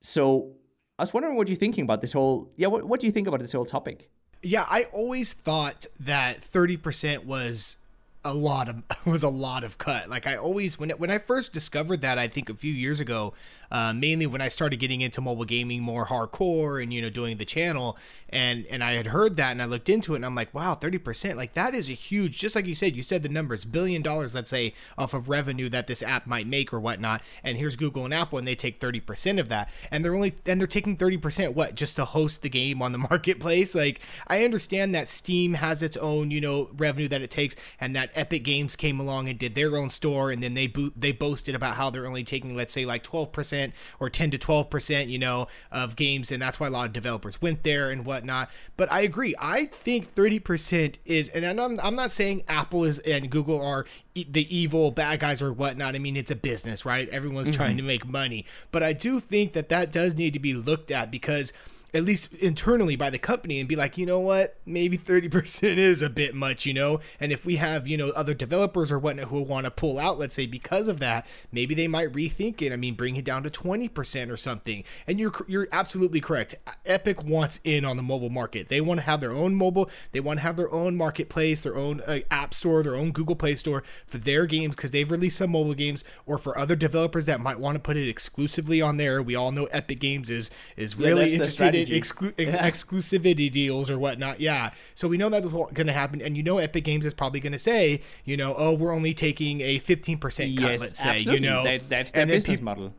So 0.00 0.54
I 0.98 1.02
was 1.02 1.12
wondering 1.12 1.36
what 1.36 1.48
you're 1.48 1.56
thinking 1.56 1.84
about 1.84 2.00
this 2.00 2.12
whole 2.12 2.52
yeah 2.56 2.68
what, 2.68 2.84
what 2.84 3.00
do 3.00 3.06
you 3.06 3.12
think 3.12 3.26
about 3.26 3.40
this 3.40 3.52
whole 3.52 3.64
topic? 3.64 4.08
Yeah, 4.42 4.66
I 4.68 4.84
always 4.92 5.34
thought 5.34 5.86
that 6.00 6.40
30% 6.40 7.24
was 7.24 7.76
a 8.24 8.34
lot 8.34 8.68
of 8.68 8.82
was 9.06 9.22
a 9.22 9.28
lot 9.28 9.64
of 9.64 9.78
cut. 9.78 10.08
Like 10.08 10.26
I 10.26 10.36
always 10.36 10.78
when 10.78 10.90
when 10.90 11.10
I 11.10 11.18
first 11.18 11.52
discovered 11.52 12.02
that 12.02 12.18
I 12.18 12.28
think 12.28 12.50
a 12.50 12.54
few 12.54 12.72
years 12.72 13.00
ago, 13.00 13.34
uh, 13.72 13.92
mainly 13.92 14.26
when 14.26 14.40
I 14.40 14.46
started 14.46 14.78
getting 14.78 15.00
into 15.00 15.20
mobile 15.20 15.44
gaming 15.44 15.82
more 15.82 16.06
hardcore 16.06 16.80
and 16.80 16.92
you 16.92 17.02
know 17.02 17.10
doing 17.10 17.38
the 17.38 17.44
channel. 17.44 17.98
And 18.28 18.66
and 18.66 18.84
I 18.84 18.92
had 18.92 19.08
heard 19.08 19.36
that 19.36 19.50
and 19.50 19.60
I 19.60 19.64
looked 19.64 19.88
into 19.88 20.12
it 20.12 20.16
and 20.16 20.26
I'm 20.26 20.34
like 20.34 20.54
wow 20.54 20.74
30% 20.74 21.36
like 21.36 21.54
that 21.54 21.74
is 21.74 21.90
a 21.90 21.94
huge 21.94 22.38
just 22.38 22.54
like 22.54 22.66
you 22.66 22.74
said 22.74 22.96
you 22.96 23.02
said 23.02 23.22
the 23.22 23.28
numbers 23.28 23.64
billion 23.64 24.00
dollars 24.00 24.34
let's 24.34 24.50
say 24.50 24.72
off 24.96 25.12
of 25.12 25.28
revenue 25.28 25.68
that 25.70 25.86
this 25.86 26.02
app 26.02 26.26
might 26.26 26.46
make 26.46 26.72
or 26.72 26.78
whatnot. 26.78 27.22
And 27.42 27.58
here's 27.58 27.76
Google 27.76 28.04
and 28.04 28.14
Apple 28.14 28.38
and 28.38 28.46
they 28.46 28.54
take 28.54 28.78
30% 28.78 29.40
of 29.40 29.48
that. 29.48 29.70
And 29.90 30.04
they're 30.04 30.14
only 30.14 30.34
and 30.46 30.60
they're 30.60 30.66
taking 30.68 30.96
30% 30.96 31.54
what 31.54 31.74
just 31.74 31.96
to 31.96 32.04
host 32.04 32.42
the 32.42 32.48
game 32.48 32.80
on 32.80 32.92
the 32.92 32.98
marketplace? 33.10 33.74
Like 33.74 34.00
I 34.28 34.44
understand 34.44 34.94
that 34.94 35.08
Steam 35.08 35.54
has 35.54 35.82
its 35.82 35.96
own 35.96 36.30
you 36.30 36.40
know 36.40 36.70
revenue 36.76 37.08
that 37.08 37.22
it 37.22 37.30
takes 37.30 37.56
and 37.80 37.96
that 37.96 38.10
Epic 38.14 38.44
Games 38.44 38.76
came 38.76 39.00
along 39.00 39.28
and 39.28 39.38
did 39.38 39.54
their 39.54 39.76
own 39.76 39.90
store, 39.90 40.30
and 40.30 40.42
then 40.42 40.54
they 40.54 40.66
bo- 40.66 40.92
they 40.96 41.12
boasted 41.12 41.54
about 41.54 41.74
how 41.74 41.90
they're 41.90 42.06
only 42.06 42.24
taking, 42.24 42.56
let's 42.56 42.72
say, 42.72 42.84
like 42.84 43.04
12% 43.04 43.61
or 44.00 44.10
10 44.10 44.30
to 44.32 44.38
12%, 44.38 45.08
you 45.08 45.18
know, 45.18 45.46
of 45.70 45.96
games, 45.96 46.32
and 46.32 46.42
that's 46.42 46.58
why 46.58 46.66
a 46.66 46.70
lot 46.70 46.86
of 46.86 46.92
developers 46.92 47.40
went 47.40 47.62
there 47.62 47.90
and 47.90 48.04
whatnot. 48.04 48.50
But 48.76 48.90
I 48.90 49.00
agree. 49.00 49.34
I 49.38 49.66
think 49.66 50.14
30% 50.14 50.96
is, 51.04 51.28
and 51.28 51.44
I'm, 51.60 51.78
I'm 51.80 51.94
not 51.94 52.10
saying 52.10 52.44
Apple 52.48 52.84
is 52.84 52.98
and 53.00 53.30
Google 53.30 53.60
are 53.60 53.84
the 54.14 54.46
evil 54.54 54.90
bad 54.90 55.20
guys 55.20 55.42
or 55.42 55.52
whatnot. 55.52 55.94
I 55.94 55.98
mean, 55.98 56.16
it's 56.16 56.30
a 56.30 56.36
business, 56.36 56.84
right? 56.84 57.08
Everyone's 57.08 57.48
mm-hmm. 57.48 57.56
trying 57.56 57.76
to 57.76 57.82
make 57.82 58.06
money, 58.06 58.46
but 58.70 58.82
I 58.82 58.92
do 58.92 59.20
think 59.20 59.52
that 59.52 59.68
that 59.68 59.92
does 59.92 60.16
need 60.16 60.32
to 60.32 60.40
be 60.40 60.54
looked 60.54 60.90
at 60.90 61.10
because 61.10 61.52
at 61.94 62.04
least 62.04 62.32
internally 62.34 62.96
by 62.96 63.10
the 63.10 63.18
company 63.18 63.60
and 63.60 63.68
be 63.68 63.76
like, 63.76 63.98
you 63.98 64.06
know 64.06 64.20
what, 64.20 64.56
maybe 64.64 64.96
30% 64.96 65.76
is 65.76 66.00
a 66.02 66.08
bit 66.08 66.34
much, 66.34 66.64
you 66.64 66.72
know? 66.72 67.00
And 67.20 67.32
if 67.32 67.44
we 67.44 67.56
have, 67.56 67.86
you 67.86 67.96
know, 67.96 68.08
other 68.10 68.34
developers 68.34 68.90
or 68.90 68.98
whatnot 68.98 69.26
who 69.26 69.42
want 69.42 69.64
to 69.66 69.70
pull 69.70 69.98
out, 69.98 70.18
let's 70.18 70.34
say 70.34 70.46
because 70.46 70.88
of 70.88 71.00
that, 71.00 71.26
maybe 71.52 71.74
they 71.74 71.88
might 71.88 72.12
rethink 72.12 72.62
it. 72.62 72.72
I 72.72 72.76
mean, 72.76 72.94
bring 72.94 73.16
it 73.16 73.24
down 73.24 73.42
to 73.42 73.50
20% 73.50 74.30
or 74.30 74.36
something. 74.36 74.84
And 75.06 75.20
you're 75.20 75.32
you're 75.46 75.68
absolutely 75.72 76.20
correct. 76.20 76.54
Epic 76.86 77.22
wants 77.24 77.60
in 77.64 77.84
on 77.84 77.96
the 77.96 78.02
mobile 78.02 78.30
market. 78.30 78.68
They 78.68 78.80
want 78.80 79.00
to 79.00 79.06
have 79.06 79.20
their 79.20 79.32
own 79.32 79.54
mobile, 79.54 79.90
they 80.12 80.20
want 80.20 80.38
to 80.38 80.42
have 80.42 80.56
their 80.56 80.72
own 80.72 80.96
marketplace, 80.96 81.60
their 81.60 81.76
own 81.76 82.00
uh, 82.02 82.20
app 82.30 82.54
store, 82.54 82.82
their 82.82 82.94
own 82.94 83.12
Google 83.12 83.36
Play 83.36 83.54
store 83.54 83.82
for 84.06 84.18
their 84.18 84.46
games 84.46 84.76
because 84.76 84.90
they've 84.90 85.10
released 85.10 85.38
some 85.38 85.50
mobile 85.50 85.74
games 85.74 86.04
or 86.26 86.38
for 86.38 86.58
other 86.58 86.76
developers 86.76 87.26
that 87.26 87.40
might 87.40 87.58
want 87.58 87.74
to 87.74 87.80
put 87.80 87.96
it 87.96 88.08
exclusively 88.08 88.80
on 88.80 88.96
there. 88.96 89.22
We 89.22 89.34
all 89.34 89.52
know 89.52 89.66
Epic 89.66 90.00
Games 90.00 90.30
is 90.30 90.50
is 90.76 90.96
really 90.96 91.26
yeah, 91.26 91.36
interested 91.36 91.74
in 91.74 91.81
exclu- 91.88 92.34
yeah. 92.38 92.68
exclusivity 92.68 93.50
deals 93.50 93.90
or 93.90 93.98
whatnot. 93.98 94.40
Yeah. 94.40 94.70
So 94.94 95.08
we 95.08 95.16
know 95.16 95.28
that's 95.28 95.46
going 95.46 95.86
to 95.86 95.92
happen. 95.92 96.20
And 96.20 96.36
you 96.36 96.42
know, 96.42 96.58
Epic 96.58 96.84
Games 96.84 97.06
is 97.06 97.14
probably 97.14 97.40
going 97.40 97.52
to 97.52 97.58
say, 97.58 98.00
you 98.24 98.36
know, 98.36 98.54
oh, 98.56 98.72
we're 98.72 98.92
only 98.92 99.14
taking 99.14 99.60
a 99.60 99.78
15% 99.78 100.20
cut, 100.20 100.70
yes, 100.70 100.80
let's 100.80 101.00
say, 101.00 101.18
absolutely. 101.18 101.34
you 101.34 101.40
know. 101.40 101.64
That, 101.64 101.88
that's 101.88 102.12
their 102.12 102.26
business 102.26 102.58
pe- 102.58 102.62
model. 102.62 102.92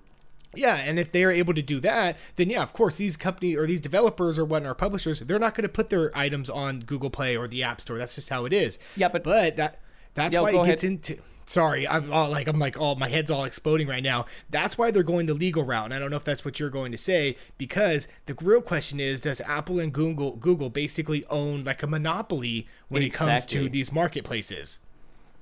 Yeah, 0.55 0.75
and 0.75 0.99
if 0.99 1.11
they 1.11 1.23
are 1.23 1.31
able 1.31 1.53
to 1.55 1.61
do 1.61 1.79
that, 1.79 2.17
then 2.36 2.49
yeah, 2.49 2.61
of 2.61 2.73
course, 2.73 2.95
these 2.95 3.17
company 3.17 3.55
or 3.55 3.65
these 3.65 3.81
developers 3.81 4.38
or 4.38 4.45
whatnot, 4.45 4.71
are 4.71 4.75
publishers, 4.75 5.19
they're 5.19 5.39
not 5.39 5.55
going 5.55 5.63
to 5.63 5.69
put 5.69 5.89
their 5.89 6.15
items 6.15 6.49
on 6.49 6.81
Google 6.81 7.09
Play 7.09 7.36
or 7.36 7.47
the 7.47 7.63
App 7.63 7.81
Store. 7.81 7.97
That's 7.97 8.15
just 8.15 8.29
how 8.29 8.45
it 8.45 8.53
is. 8.53 8.77
Yeah, 8.95 9.07
but 9.07 9.23
but 9.23 9.55
that 9.55 9.79
that's 10.13 10.36
why 10.36 10.49
it 10.51 10.63
gets 10.63 10.84
ahead. 10.84 10.93
into 11.09 11.17
sorry 11.46 11.88
i'm 11.88 12.12
all 12.12 12.30
like 12.30 12.48
i'm 12.48 12.60
like 12.60 12.80
oh 12.80 12.96
my 12.96 13.08
head's 13.08 13.32
all 13.32 13.46
exploding 13.46 13.88
right 13.88 14.04
now 14.04 14.26
that's 14.50 14.78
why 14.78 14.91
they're 14.91 15.04
going 15.04 15.26
the 15.26 15.34
legal 15.34 15.64
route 15.64 15.86
and 15.86 15.94
i 15.94 16.00
don't 16.00 16.12
know 16.12 16.18
if 16.18 16.24
that's 16.24 16.46
what 16.46 16.60
you're 16.60 16.70
going 16.70 16.91
to 16.91 16.98
say 16.98 17.36
because 17.58 18.08
the 18.26 18.36
real 18.41 18.62
question 18.62 19.00
is 19.00 19.20
does 19.20 19.41
apple 19.41 19.80
and 19.80 19.94
google 19.94 20.36
google 20.38 20.70
basically 20.70 21.26
own 21.30 21.64
like 21.64 21.84
a 21.84 21.88
monopoly 21.88 22.68
when 22.88 23.02
exactly. 23.02 23.26
it 23.26 23.32
comes 23.32 23.46
to 23.46 23.70
these 23.70 23.91
marketplaces 23.91 24.80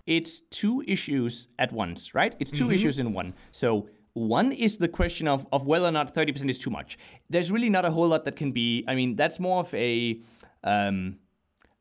it's 0.07 0.39
two 0.39 0.83
issues 0.87 1.47
at 1.59 1.71
once 1.71 2.13
right 2.15 2.35
it's 2.39 2.51
2 2.51 2.63
mm-hmm. 2.63 2.73
issues 2.73 2.99
in 2.99 3.13
one 3.13 3.33
so 3.51 3.87
one 4.13 4.51
is 4.51 4.77
the 4.77 4.87
question 4.87 5.27
of, 5.27 5.47
of 5.51 5.65
whether 5.65 5.85
or 5.85 5.91
not 5.91 6.13
30% 6.13 6.49
is 6.49 6.59
too 6.59 6.69
much. 6.69 6.97
There's 7.29 7.51
really 7.51 7.69
not 7.69 7.85
a 7.85 7.91
whole 7.91 8.07
lot 8.07 8.25
that 8.25 8.35
can 8.35 8.51
be, 8.51 8.83
I 8.87 8.95
mean, 8.95 9.15
that's 9.15 9.39
more 9.39 9.61
of 9.61 9.73
a, 9.73 10.19
um, 10.63 11.17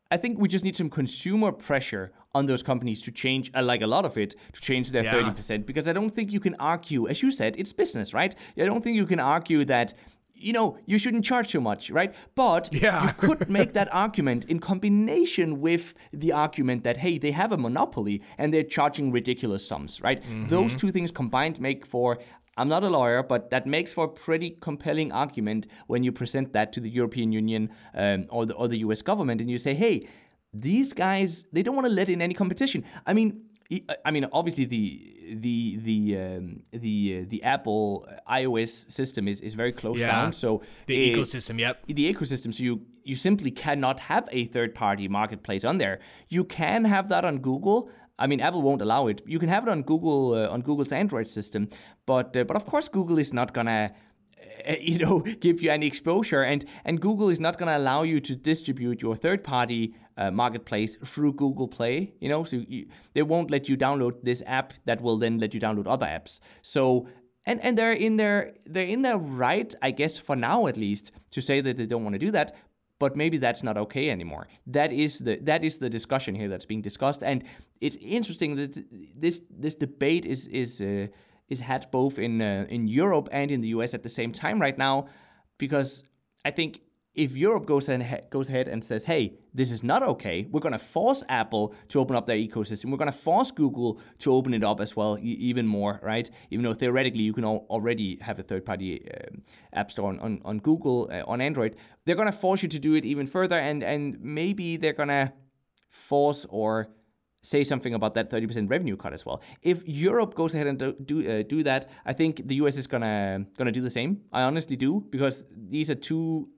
I 0.09 0.17
think 0.17 0.39
we 0.39 0.47
just 0.47 0.63
need 0.63 0.75
some 0.75 0.89
consumer 0.89 1.51
pressure 1.51 2.11
on 2.33 2.45
those 2.45 2.63
companies 2.63 3.01
to 3.03 3.11
change, 3.11 3.51
uh, 3.55 3.61
like 3.61 3.81
a 3.81 3.87
lot 3.87 4.05
of 4.05 4.17
it, 4.17 4.35
to 4.53 4.61
change 4.61 4.91
their 4.91 5.03
yeah. 5.03 5.21
30%. 5.21 5.65
Because 5.65 5.87
I 5.87 5.93
don't 5.93 6.09
think 6.09 6.31
you 6.31 6.39
can 6.39 6.55
argue, 6.59 7.07
as 7.07 7.21
you 7.21 7.31
said, 7.31 7.55
it's 7.57 7.73
business, 7.73 8.13
right? 8.13 8.33
I 8.57 8.65
don't 8.65 8.83
think 8.83 8.95
you 8.95 9.05
can 9.05 9.19
argue 9.19 9.65
that 9.65 9.93
you 10.41 10.53
know, 10.53 10.77
you 10.85 10.97
shouldn't 10.97 11.23
charge 11.23 11.49
too 11.49 11.61
much, 11.61 11.91
right? 11.91 12.13
But 12.35 12.69
yeah. 12.73 13.05
you 13.05 13.13
could 13.13 13.49
make 13.49 13.73
that 13.73 13.93
argument 13.93 14.45
in 14.45 14.59
combination 14.59 15.61
with 15.61 15.93
the 16.11 16.31
argument 16.31 16.83
that, 16.83 16.97
hey, 16.97 17.17
they 17.17 17.31
have 17.31 17.51
a 17.51 17.57
monopoly 17.57 18.21
and 18.37 18.53
they're 18.53 18.63
charging 18.63 19.11
ridiculous 19.11 19.65
sums, 19.65 20.01
right? 20.01 20.21
Mm-hmm. 20.21 20.47
Those 20.47 20.73
two 20.73 20.91
things 20.91 21.11
combined 21.11 21.61
make 21.61 21.85
for, 21.85 22.17
I'm 22.57 22.67
not 22.67 22.83
a 22.83 22.89
lawyer, 22.89 23.23
but 23.23 23.51
that 23.51 23.67
makes 23.67 23.93
for 23.93 24.05
a 24.05 24.09
pretty 24.09 24.57
compelling 24.59 25.11
argument 25.11 25.67
when 25.87 26.03
you 26.03 26.11
present 26.11 26.53
that 26.53 26.73
to 26.73 26.79
the 26.79 26.89
European 26.89 27.31
Union 27.31 27.69
um, 27.93 28.25
or, 28.29 28.45
the, 28.45 28.55
or 28.55 28.67
the 28.67 28.79
US 28.79 29.01
government 29.01 29.41
and 29.41 29.49
you 29.49 29.59
say, 29.59 29.75
hey, 29.75 30.07
these 30.53 30.93
guys 30.93 31.45
they 31.51 31.63
don't 31.63 31.75
want 31.75 31.87
to 31.87 31.93
let 31.93 32.09
in 32.09 32.21
any 32.21 32.33
competition. 32.33 32.83
I 33.05 33.13
mean, 33.13 33.41
I 34.03 34.11
mean, 34.11 34.25
obviously 34.33 34.65
the 34.65 35.37
the 35.39 35.77
the 35.77 36.17
um, 36.17 36.61
the 36.71 37.21
uh, 37.21 37.25
the 37.29 37.43
Apple 37.43 38.07
iOS 38.29 38.91
system 38.91 39.27
is, 39.27 39.39
is 39.39 39.53
very 39.53 39.71
closed 39.71 39.99
yeah, 39.99 40.11
down. 40.11 40.33
So 40.33 40.61
the 40.87 41.13
ecosystem, 41.13 41.59
yep, 41.59 41.85
the 41.87 42.13
ecosystem. 42.13 42.53
So 42.53 42.63
you 42.63 42.81
you 43.03 43.15
simply 43.15 43.49
cannot 43.49 44.01
have 44.01 44.27
a 44.31 44.45
third 44.45 44.75
party 44.75 45.07
marketplace 45.07 45.63
on 45.63 45.77
there. 45.77 45.99
You 46.27 46.43
can 46.43 46.83
have 46.83 47.07
that 47.09 47.23
on 47.23 47.37
Google. 47.39 47.89
I 48.19 48.27
mean, 48.27 48.41
Apple 48.41 48.61
won't 48.61 48.81
allow 48.81 49.07
it. 49.07 49.21
You 49.25 49.39
can 49.39 49.49
have 49.49 49.63
it 49.65 49.69
on 49.69 49.83
Google 49.83 50.33
uh, 50.33 50.49
on 50.49 50.61
Google's 50.61 50.91
Android 50.91 51.29
system, 51.29 51.69
but 52.05 52.35
uh, 52.35 52.43
but 52.43 52.57
of 52.57 52.65
course 52.65 52.89
Google 52.89 53.19
is 53.19 53.31
not 53.31 53.53
gonna 53.53 53.93
uh, 54.67 54.73
you 54.81 54.99
know 54.99 55.19
give 55.39 55.61
you 55.61 55.71
any 55.71 55.87
exposure 55.87 56.43
and 56.43 56.65
and 56.83 56.99
Google 56.99 57.29
is 57.29 57.39
not 57.39 57.57
going 57.57 57.71
to 57.71 57.77
allow 57.77 58.03
you 58.03 58.19
to 58.19 58.35
distribute 58.35 59.01
your 59.01 59.15
third 59.15 59.43
party 59.43 59.95
uh, 60.21 60.31
marketplace 60.31 60.95
through 61.11 61.33
Google 61.33 61.67
Play 61.67 62.13
you 62.19 62.29
know 62.29 62.43
so 62.43 62.55
you, 62.67 62.87
they 63.13 63.23
won't 63.23 63.49
let 63.51 63.67
you 63.69 63.75
download 63.77 64.13
this 64.23 64.41
app 64.45 64.73
that 64.85 65.01
will 65.01 65.17
then 65.17 65.39
let 65.39 65.53
you 65.53 65.59
download 65.59 65.87
other 65.87 66.05
apps. 66.05 66.39
So 66.61 67.07
and 67.45 67.59
and 67.65 67.77
they're 67.77 67.99
in 68.07 68.17
their 68.17 68.53
they're 68.65 68.91
in 68.95 69.01
their 69.01 69.17
right 69.17 69.73
I 69.81 69.91
guess 69.91 70.17
for 70.17 70.35
now 70.35 70.67
at 70.67 70.77
least 70.77 71.11
to 71.31 71.41
say 71.41 71.61
that 71.61 71.77
they 71.77 71.85
don't 71.85 72.03
want 72.03 72.15
to 72.15 72.25
do 72.27 72.31
that 72.31 72.55
but 72.99 73.15
maybe 73.15 73.37
that's 73.39 73.63
not 73.63 73.77
okay 73.77 74.11
anymore. 74.11 74.47
That 74.67 74.93
is 74.93 75.19
the 75.19 75.37
that 75.49 75.63
is 75.63 75.79
the 75.79 75.89
discussion 75.89 76.35
here 76.35 76.49
that's 76.51 76.67
being 76.67 76.83
discussed 76.83 77.23
and 77.23 77.43
it's 77.79 77.97
interesting 78.17 78.55
that 78.57 78.71
this 79.23 79.41
this 79.49 79.75
debate 79.75 80.25
is 80.25 80.47
is 80.47 80.81
uh, 80.81 81.07
is 81.51 81.59
had 81.59 81.89
both 81.91 82.19
in 82.19 82.41
uh, 82.41 82.65
in 82.69 82.87
Europe 82.87 83.27
and 83.31 83.51
in 83.51 83.61
the 83.61 83.69
US 83.69 83.93
at 83.93 84.03
the 84.03 84.09
same 84.09 84.31
time 84.31 84.61
right 84.61 84.77
now, 84.77 85.07
because 85.57 86.03
I 86.45 86.51
think 86.51 86.81
if 87.13 87.35
Europe 87.35 87.65
goes 87.65 87.89
and 87.89 88.21
goes 88.29 88.49
ahead 88.49 88.67
and 88.67 88.83
says, 88.83 89.05
"Hey, 89.05 89.37
this 89.53 89.71
is 89.71 89.83
not 89.83 90.01
okay. 90.03 90.47
We're 90.49 90.61
going 90.61 90.71
to 90.71 90.79
force 90.79 91.23
Apple 91.27 91.73
to 91.89 91.99
open 91.99 92.15
up 92.15 92.25
their 92.25 92.37
ecosystem. 92.37 92.89
We're 92.89 92.97
going 92.97 93.11
to 93.11 93.17
force 93.17 93.51
Google 93.51 93.99
to 94.19 94.33
open 94.33 94.53
it 94.53 94.63
up 94.63 94.79
as 94.79 94.95
well, 94.95 95.17
even 95.21 95.67
more, 95.67 95.99
right? 96.01 96.29
Even 96.51 96.63
though 96.63 96.73
theoretically 96.73 97.23
you 97.23 97.33
can 97.33 97.43
al- 97.43 97.65
already 97.69 98.17
have 98.21 98.39
a 98.39 98.43
third-party 98.43 99.07
uh, 99.09 99.35
app 99.73 99.91
store 99.91 100.09
on 100.09 100.19
on, 100.19 100.41
on 100.45 100.59
Google 100.59 101.09
uh, 101.11 101.23
on 101.27 101.41
Android. 101.41 101.75
They're 102.05 102.15
going 102.15 102.31
to 102.31 102.37
force 102.37 102.63
you 102.63 102.69
to 102.69 102.79
do 102.79 102.93
it 102.93 103.05
even 103.05 103.27
further, 103.27 103.59
and 103.59 103.83
and 103.83 104.17
maybe 104.21 104.77
they're 104.77 104.93
going 104.93 105.09
to 105.09 105.33
force 105.89 106.45
or 106.49 106.89
say 107.41 107.63
something 107.63 107.93
about 107.93 108.13
that 108.13 108.29
30% 108.29 108.69
revenue 108.69 108.95
cut 108.95 109.13
as 109.13 109.25
well. 109.25 109.41
If 109.61 109.87
Europe 109.87 110.35
goes 110.35 110.53
ahead 110.53 110.67
and 110.67 110.77
do 110.77 110.95
do, 111.03 111.31
uh, 111.31 111.43
do 111.43 111.63
that, 111.63 111.89
I 112.05 112.13
think 112.13 112.47
the 112.47 112.55
US 112.55 112.77
is 112.77 112.87
gonna 112.87 113.45
gonna 113.57 113.71
do 113.71 113.81
the 113.81 113.89
same. 113.89 114.21
I 114.31 114.43
honestly 114.43 114.75
do 114.75 115.03
because 115.09 115.45
these 115.51 115.89
are 115.89 115.95
two 115.95 116.49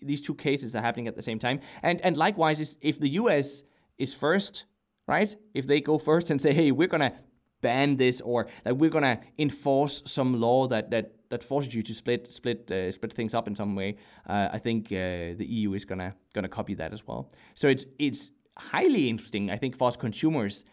these 0.00 0.22
two 0.22 0.34
cases 0.34 0.74
are 0.76 0.82
happening 0.82 1.08
at 1.08 1.16
the 1.16 1.22
same 1.22 1.38
time. 1.38 1.60
And 1.82 2.00
and 2.02 2.16
likewise, 2.16 2.76
if 2.80 2.98
the 3.00 3.10
US 3.10 3.64
is 3.98 4.14
first, 4.14 4.64
right? 5.06 5.34
If 5.54 5.66
they 5.66 5.80
go 5.80 5.98
first 5.98 6.30
and 6.30 6.40
say, 6.40 6.52
hey, 6.52 6.70
we're 6.70 6.88
gonna 6.88 7.12
ban 7.60 7.96
this 7.96 8.20
or 8.20 8.48
like 8.64 8.74
we're 8.74 8.90
gonna 8.90 9.20
enforce 9.38 10.02
some 10.06 10.40
law 10.40 10.66
that 10.68 10.90
that 10.90 11.12
that 11.30 11.42
forces 11.42 11.74
you 11.74 11.82
to 11.82 11.94
split 11.94 12.32
split 12.32 12.70
uh, 12.70 12.90
split 12.90 13.12
things 13.12 13.34
up 13.34 13.48
in 13.48 13.54
some 13.54 13.74
way. 13.74 13.96
Uh, 14.28 14.48
I 14.52 14.58
think 14.58 14.86
uh, 14.86 15.34
the 15.40 15.46
EU 15.48 15.74
is 15.74 15.84
gonna 15.84 16.14
gonna 16.34 16.48
copy 16.48 16.74
that 16.74 16.92
as 16.92 17.06
well. 17.06 17.32
So 17.54 17.68
it's 17.68 17.84
it's 17.98 18.30
highly 18.58 19.08
interesting, 19.08 19.50
I 19.50 19.56
think, 19.56 19.76
for 19.76 19.88
us 19.88 19.96
consumers. 19.96 20.64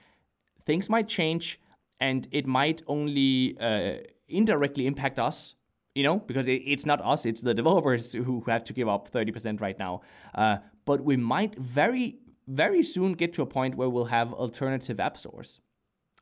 Things 0.66 0.90
might 0.90 1.10
change 1.10 1.60
and 2.00 2.28
it 2.32 2.46
might 2.48 2.82
only 2.88 3.58
uh, 3.60 3.96
indirectly 4.28 4.88
impact 4.88 5.20
us 5.20 5.56
you 5.96 6.04
know, 6.04 6.18
because 6.20 6.48
it, 6.48 6.62
it's 6.66 6.86
not 6.86 7.02
us, 7.02 7.26
it's 7.26 7.42
the 7.42 7.54
developers 7.54 8.14
who 8.14 8.44
have 8.48 8.64
to 8.66 8.74
give 8.74 8.88
up 8.88 9.12
30% 9.12 9.62
right 9.62 9.78
now. 9.78 10.02
Uh, 10.34 10.58
but 10.86 11.04
we 11.04 11.18
might 11.18 11.56
very, 11.56 12.18
very 12.48 12.84
soon 12.84 13.14
get 13.14 13.34
to 13.34 13.42
a 13.42 13.46
point 13.46 13.76
where 13.76 13.90
we'll 13.90 14.06
have 14.06 14.34
alternative 14.34 15.00
app 15.00 15.18
stores. 15.18 15.62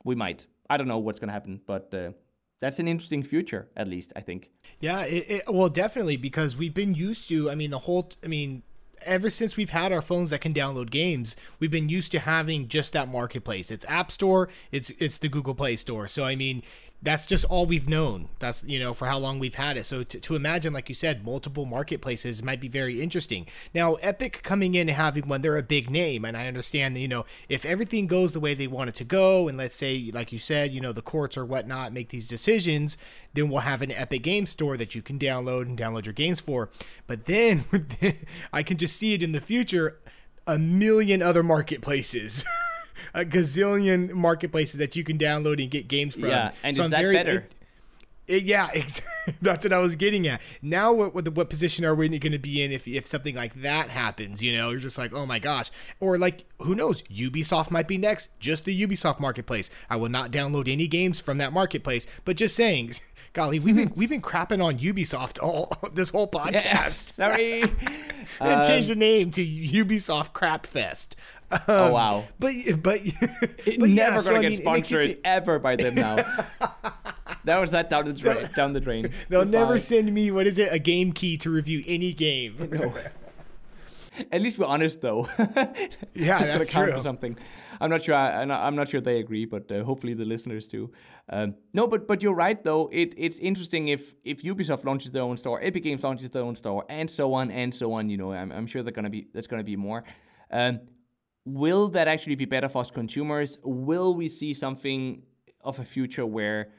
We 0.04 0.16
might. 0.16 0.48
I 0.70 0.78
don't 0.78 0.88
know 0.88 0.98
what's 0.98 1.20
going 1.20 1.30
to 1.30 1.34
happen, 1.34 1.62
but 1.66 1.94
uh, 1.94 2.12
that's 2.60 2.80
an 2.80 2.88
interesting 2.88 3.24
future, 3.24 3.70
at 3.76 3.88
least, 3.88 4.14
I 4.16 4.22
think. 4.22 4.50
Yeah, 4.80 5.02
it, 5.04 5.26
it, 5.30 5.44
well, 5.48 5.70
definitely, 5.70 6.18
because 6.18 6.56
we've 6.56 6.74
been 6.74 6.94
used 6.94 7.30
to, 7.30 7.50
I 7.50 7.56
mean, 7.56 7.72
the 7.72 7.80
whole, 7.80 8.10
I 8.24 8.28
mean, 8.28 8.64
ever 9.06 9.30
since 9.30 9.58
we've 9.58 9.70
had 9.70 9.92
our 9.92 10.02
phones 10.02 10.30
that 10.30 10.42
can 10.42 10.54
download 10.54 10.90
games, 10.90 11.36
we've 11.60 11.72
been 11.72 11.90
used 11.90 12.12
to 12.14 12.20
having 12.20 12.68
just 12.68 12.94
that 12.94 13.08
marketplace. 13.08 13.72
It's 13.72 13.86
App 13.86 14.12
Store, 14.12 14.50
it's 14.72 14.90
it's 14.92 15.18
the 15.18 15.30
Google 15.30 15.56
Play 15.56 15.76
Store. 15.76 16.08
So 16.08 16.24
I 16.24 16.36
mean, 16.36 16.64
that's 17.04 17.26
just 17.26 17.45
all 17.45 17.66
we've 17.66 17.89
known. 17.89 18.30
That's 18.39 18.64
you 18.64 18.80
know 18.80 18.93
for 18.93 19.08
how 19.08 19.18
long 19.18 19.39
we've 19.39 19.56
had 19.56 19.78
it. 19.78 19.86
So 19.86 20.04
to, 20.04 20.20
to 20.20 20.36
imagine, 20.36 20.74
like 20.74 20.89
you 20.89 20.95
said, 20.95 21.26
multiple 21.26 21.66
marketplaces 21.66 22.43
might 22.43 22.62
be 22.62 22.68
very 22.68 23.02
interesting. 23.02 23.47
Now, 23.74 23.95
Epic 23.95 24.41
coming 24.43 24.76
in 24.76 24.88
and 24.88 24.97
having 24.97 25.28
one, 25.28 25.41
they're 25.41 25.58
a 25.58 25.64
big 25.64 25.89
name, 25.89 26.26
and 26.26 26.38
I 26.38 26.47
understand 26.47 26.95
that 26.95 26.99
you 26.99 27.08
know 27.08 27.26
if 27.49 27.66
everything 27.66 28.08
goes 28.08 28.34
the 28.34 28.39
way 28.39 28.54
they 28.54 28.68
want 28.68 28.89
it 28.89 28.95
to 28.95 29.04
go, 29.04 29.47
and 29.47 29.58
let's 29.58 29.76
say, 29.76 30.12
like 30.14 30.32
you 30.32 30.38
said, 30.38 30.74
you 30.74 30.82
know 30.82 30.91
the 30.91 31.02
courts 31.02 31.38
or 31.38 31.45
whatnot 31.45 31.93
make 31.93 32.10
these 32.10 32.28
decisions, 32.28 32.97
then 33.34 33.49
we'll 33.49 33.62
have 33.62 33.82
an 33.82 33.91
Epic 33.91 34.24
Game 34.24 34.45
Store 34.45 34.78
that 34.78 34.93
you 34.93 35.02
can 35.02 35.18
download 35.18 35.64
and 35.64 35.78
download 35.78 36.06
your 36.06 36.14
games 36.14 36.39
for. 36.39 36.70
But 37.08 37.26
then 37.26 37.66
I 38.54 38.64
can 38.64 38.78
just 38.78 38.97
see 38.97 39.14
it 39.14 39.24
in 39.24 39.32
the 39.32 39.41
future, 39.41 39.99
a 40.45 40.60
million 40.60 41.22
other 41.22 41.43
marketplaces. 41.43 42.45
a 43.14 43.26
gazillion 43.26 44.12
marketplaces 44.12 44.78
that 44.80 44.95
you 44.95 45.04
can 45.04 45.18
download 45.18 45.62
and 45.62 45.72
get 45.72 45.88
games 45.88 46.16
from. 46.16 46.30
Yeah, 46.30 46.52
and 46.64 46.76
so 46.76 46.82
is 46.82 46.86
I'm 46.86 46.91
that 46.91 47.02
very, 47.02 47.16
better? 47.16 47.39
It, 47.39 47.54
yeah, 48.38 48.70
that's 49.42 49.66
what 49.66 49.74
I 49.74 49.80
was 49.80 49.96
getting 49.96 50.28
at. 50.28 50.42
Now, 50.62 50.94
what 50.94 51.14
what, 51.14 51.28
what 51.30 51.50
position 51.50 51.86
are 51.86 51.96
we 51.96 52.08
going 52.10 52.32
to 52.32 52.40
be 52.40 52.62
in 52.62 52.72
if, 52.72 52.88
if 52.88 53.06
something 53.08 53.36
like 53.36 53.54
that 53.62 53.90
happens? 53.90 54.42
You 54.44 54.54
know, 54.54 54.72
you're 54.72 54.80
just 54.80 54.98
like, 54.98 55.14
oh 55.14 55.26
my 55.26 55.40
gosh, 55.40 55.70
or 56.00 56.18
like 56.18 56.46
who 56.60 56.76
knows? 56.76 57.02
Ubisoft 57.04 57.72
might 57.72 57.88
be 57.88 57.98
next. 57.98 58.30
Just 58.40 58.66
the 58.66 58.88
Ubisoft 58.88 59.20
marketplace. 59.20 59.70
I 59.90 59.96
will 59.96 60.10
not 60.10 60.32
download 60.32 60.72
any 60.72 60.88
games 60.88 61.20
from 61.20 61.38
that 61.38 61.54
marketplace. 61.54 62.08
But 62.26 62.38
just 62.38 62.56
saying, 62.56 62.94
golly, 63.34 63.60
we've 63.60 63.76
been 63.76 63.92
we've 63.96 64.10
been 64.10 64.22
crapping 64.22 64.64
on 64.64 64.78
Ubisoft 64.78 65.42
all 65.42 65.74
this 65.94 66.10
whole 66.10 66.28
podcast. 66.28 66.64
Yeah, 66.64 66.90
sorry, 66.90 67.64
and 68.40 68.68
change 68.68 68.88
the 68.88 68.96
name 68.96 69.32
to 69.32 69.46
Ubisoft 69.46 70.34
Crap 70.34 70.66
Fest. 70.66 71.16
Um, 71.52 71.60
oh 71.68 71.92
wow! 71.94 72.24
But 72.40 72.54
but, 72.82 73.02
but 73.04 73.68
never 73.68 73.88
yeah, 73.88 74.10
gonna 74.10 74.20
so, 74.20 74.34
get 74.34 74.46
I 74.46 74.50
mean, 74.50 74.62
sponsored 74.62 75.06
th- 75.08 75.20
ever 75.24 75.60
by 75.60 75.76
them 75.76 75.96
now. 75.96 76.24
That 77.46 77.60
was 77.60 77.72
that 77.72 77.89
down 77.89 78.06
the 78.06 78.14
drain. 78.14 78.50
down 78.56 78.74
the 78.74 78.80
drain. 78.80 79.04
They'll 79.30 79.42
Goodbye. 79.42 79.60
never 79.60 79.78
send 79.78 80.14
me 80.14 80.32
what 80.32 80.48
is 80.48 80.60
it? 80.60 80.72
A 80.72 80.80
game 80.80 81.12
key 81.12 81.38
to 81.38 81.50
review 81.50 81.84
any 81.86 82.14
game. 82.14 82.70
No. 82.82 82.94
At 84.30 84.42
least 84.42 84.60
we're 84.60 84.66
honest, 84.66 85.00
though. 85.02 85.28
yeah, 86.14 86.44
that's 86.44 86.68
true. 86.68 86.92
For 86.92 87.02
something. 87.02 87.38
I'm 87.80 87.89
not 87.89 88.04
sure. 88.04 88.14
I, 88.14 88.42
am 88.44 88.76
not 88.76 88.89
sure 88.89 89.00
they 89.00 89.20
agree, 89.20 89.46
but 89.46 89.72
uh, 89.72 89.84
hopefully 89.84 90.14
the 90.14 90.26
listeners 90.26 90.68
do. 90.68 90.92
Um, 91.30 91.56
no, 91.74 91.88
but 91.88 92.08
but 92.08 92.22
you're 92.22 92.36
right 92.36 92.62
though. 92.62 92.89
It 92.92 93.14
it's 93.18 93.39
interesting 93.39 93.88
if 93.88 94.14
if 94.26 94.44
Ubisoft 94.44 94.84
launches 94.84 95.12
their 95.12 95.24
own 95.24 95.38
store, 95.38 95.60
Epic 95.64 95.84
Games 95.84 96.04
launches 96.04 96.30
their 96.30 96.44
own 96.44 96.56
store, 96.56 96.86
and 96.89 97.10
so 97.10 97.34
on 97.34 97.52
and 97.52 97.74
so 97.74 97.94
on. 97.94 98.10
You 98.10 98.18
know, 98.18 98.34
I'm, 98.34 98.52
I'm 98.52 98.68
sure 98.68 98.84
they're 98.84 98.92
gonna 98.92 99.10
be 99.10 99.28
there's 99.32 99.48
gonna 99.48 99.64
be 99.64 99.78
more. 99.78 100.04
Um, 100.52 100.82
will 101.46 101.88
that 101.89 102.08
actually 102.08 102.36
be 102.36 102.46
better 102.46 102.70
for 102.70 102.82
us 102.82 102.92
consumers? 102.92 103.58
Will 103.64 104.14
we 104.14 104.30
see 104.30 104.54
something 104.54 105.24
of 105.64 105.80
a 105.80 105.84
future 105.84 106.26
where 106.26 106.72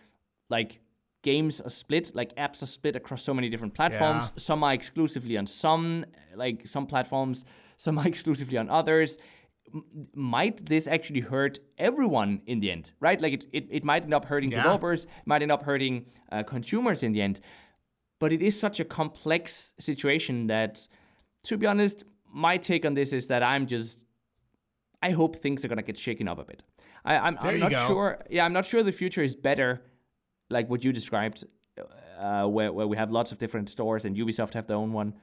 like 0.53 0.79
games 1.23 1.61
are 1.61 1.71
split, 1.71 2.13
like 2.15 2.35
apps 2.37 2.63
are 2.63 2.67
split 2.67 2.95
across 2.95 3.23
so 3.23 3.35
many 3.35 3.49
different 3.49 3.75
platforms. 3.75 4.25
Yeah. 4.25 4.41
Some 4.49 4.63
are 4.63 4.75
exclusively 4.75 5.37
on 5.37 5.47
some, 5.47 6.05
like 6.37 6.67
some 6.67 6.87
platforms, 6.87 7.45
some 7.77 7.99
are 7.99 8.07
exclusively 8.07 8.59
on 8.59 8.69
others. 8.69 9.19
M- 9.75 9.85
might 10.15 10.67
this 10.67 10.87
actually 10.87 11.21
hurt 11.21 11.59
everyone 11.79 12.43
in 12.47 12.61
the 12.61 12.71
end, 12.71 12.93
right? 13.01 13.21
Like 13.21 13.33
it, 13.33 13.45
it, 13.53 13.67
it 13.71 13.85
might 13.85 14.03
end 14.05 14.15
up 14.15 14.27
hurting 14.27 14.51
yeah. 14.51 14.59
developers, 14.59 15.07
might 15.25 15.43
end 15.43 15.53
up 15.53 15.63
hurting 15.65 16.07
uh, 16.31 16.43
consumers 16.43 17.03
in 17.03 17.13
the 17.13 17.23
end. 17.23 17.41
But 18.21 18.33
it 18.33 18.43
is 18.43 18.59
such 18.59 18.79
a 18.79 18.85
complex 18.85 19.73
situation 19.79 20.47
that, 20.47 20.87
to 21.45 21.57
be 21.57 21.67
honest, 21.67 22.05
my 22.33 22.57
take 22.57 22.85
on 22.87 22.95
this 22.95 23.13
is 23.13 23.27
that 23.29 23.43
I'm 23.43 23.67
just 23.67 23.99
I 25.03 25.11
hope 25.11 25.41
things 25.41 25.65
are 25.65 25.69
gonna 25.69 25.83
get 25.83 25.99
shaken 25.99 26.29
up 26.29 26.39
a 26.39 26.45
bit. 26.45 26.63
I, 27.05 27.15
am 27.15 27.25
I'm, 27.25 27.39
I'm 27.41 27.59
not 27.59 27.71
go. 27.73 27.87
sure. 27.89 28.23
Yeah, 28.31 28.45
I'm 28.45 28.53
not 28.53 28.65
sure 28.65 28.83
the 28.83 28.93
future 28.93 29.23
is 29.23 29.35
better, 29.35 29.83
like 30.53 30.69
what 30.71 30.85
you 30.85 30.93
described, 30.93 31.45
uh, 32.19 32.47
where 32.47 32.73
where 32.73 32.87
we 32.87 32.97
have 32.97 33.11
lots 33.11 33.33
of 33.33 33.39
different 33.39 33.69
stores 33.71 34.05
and 34.05 34.17
Ubisoft 34.17 34.55
have 34.55 34.67
their 34.67 34.77
own 34.77 34.93
one. 34.93 35.15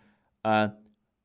Uh, 0.44 0.70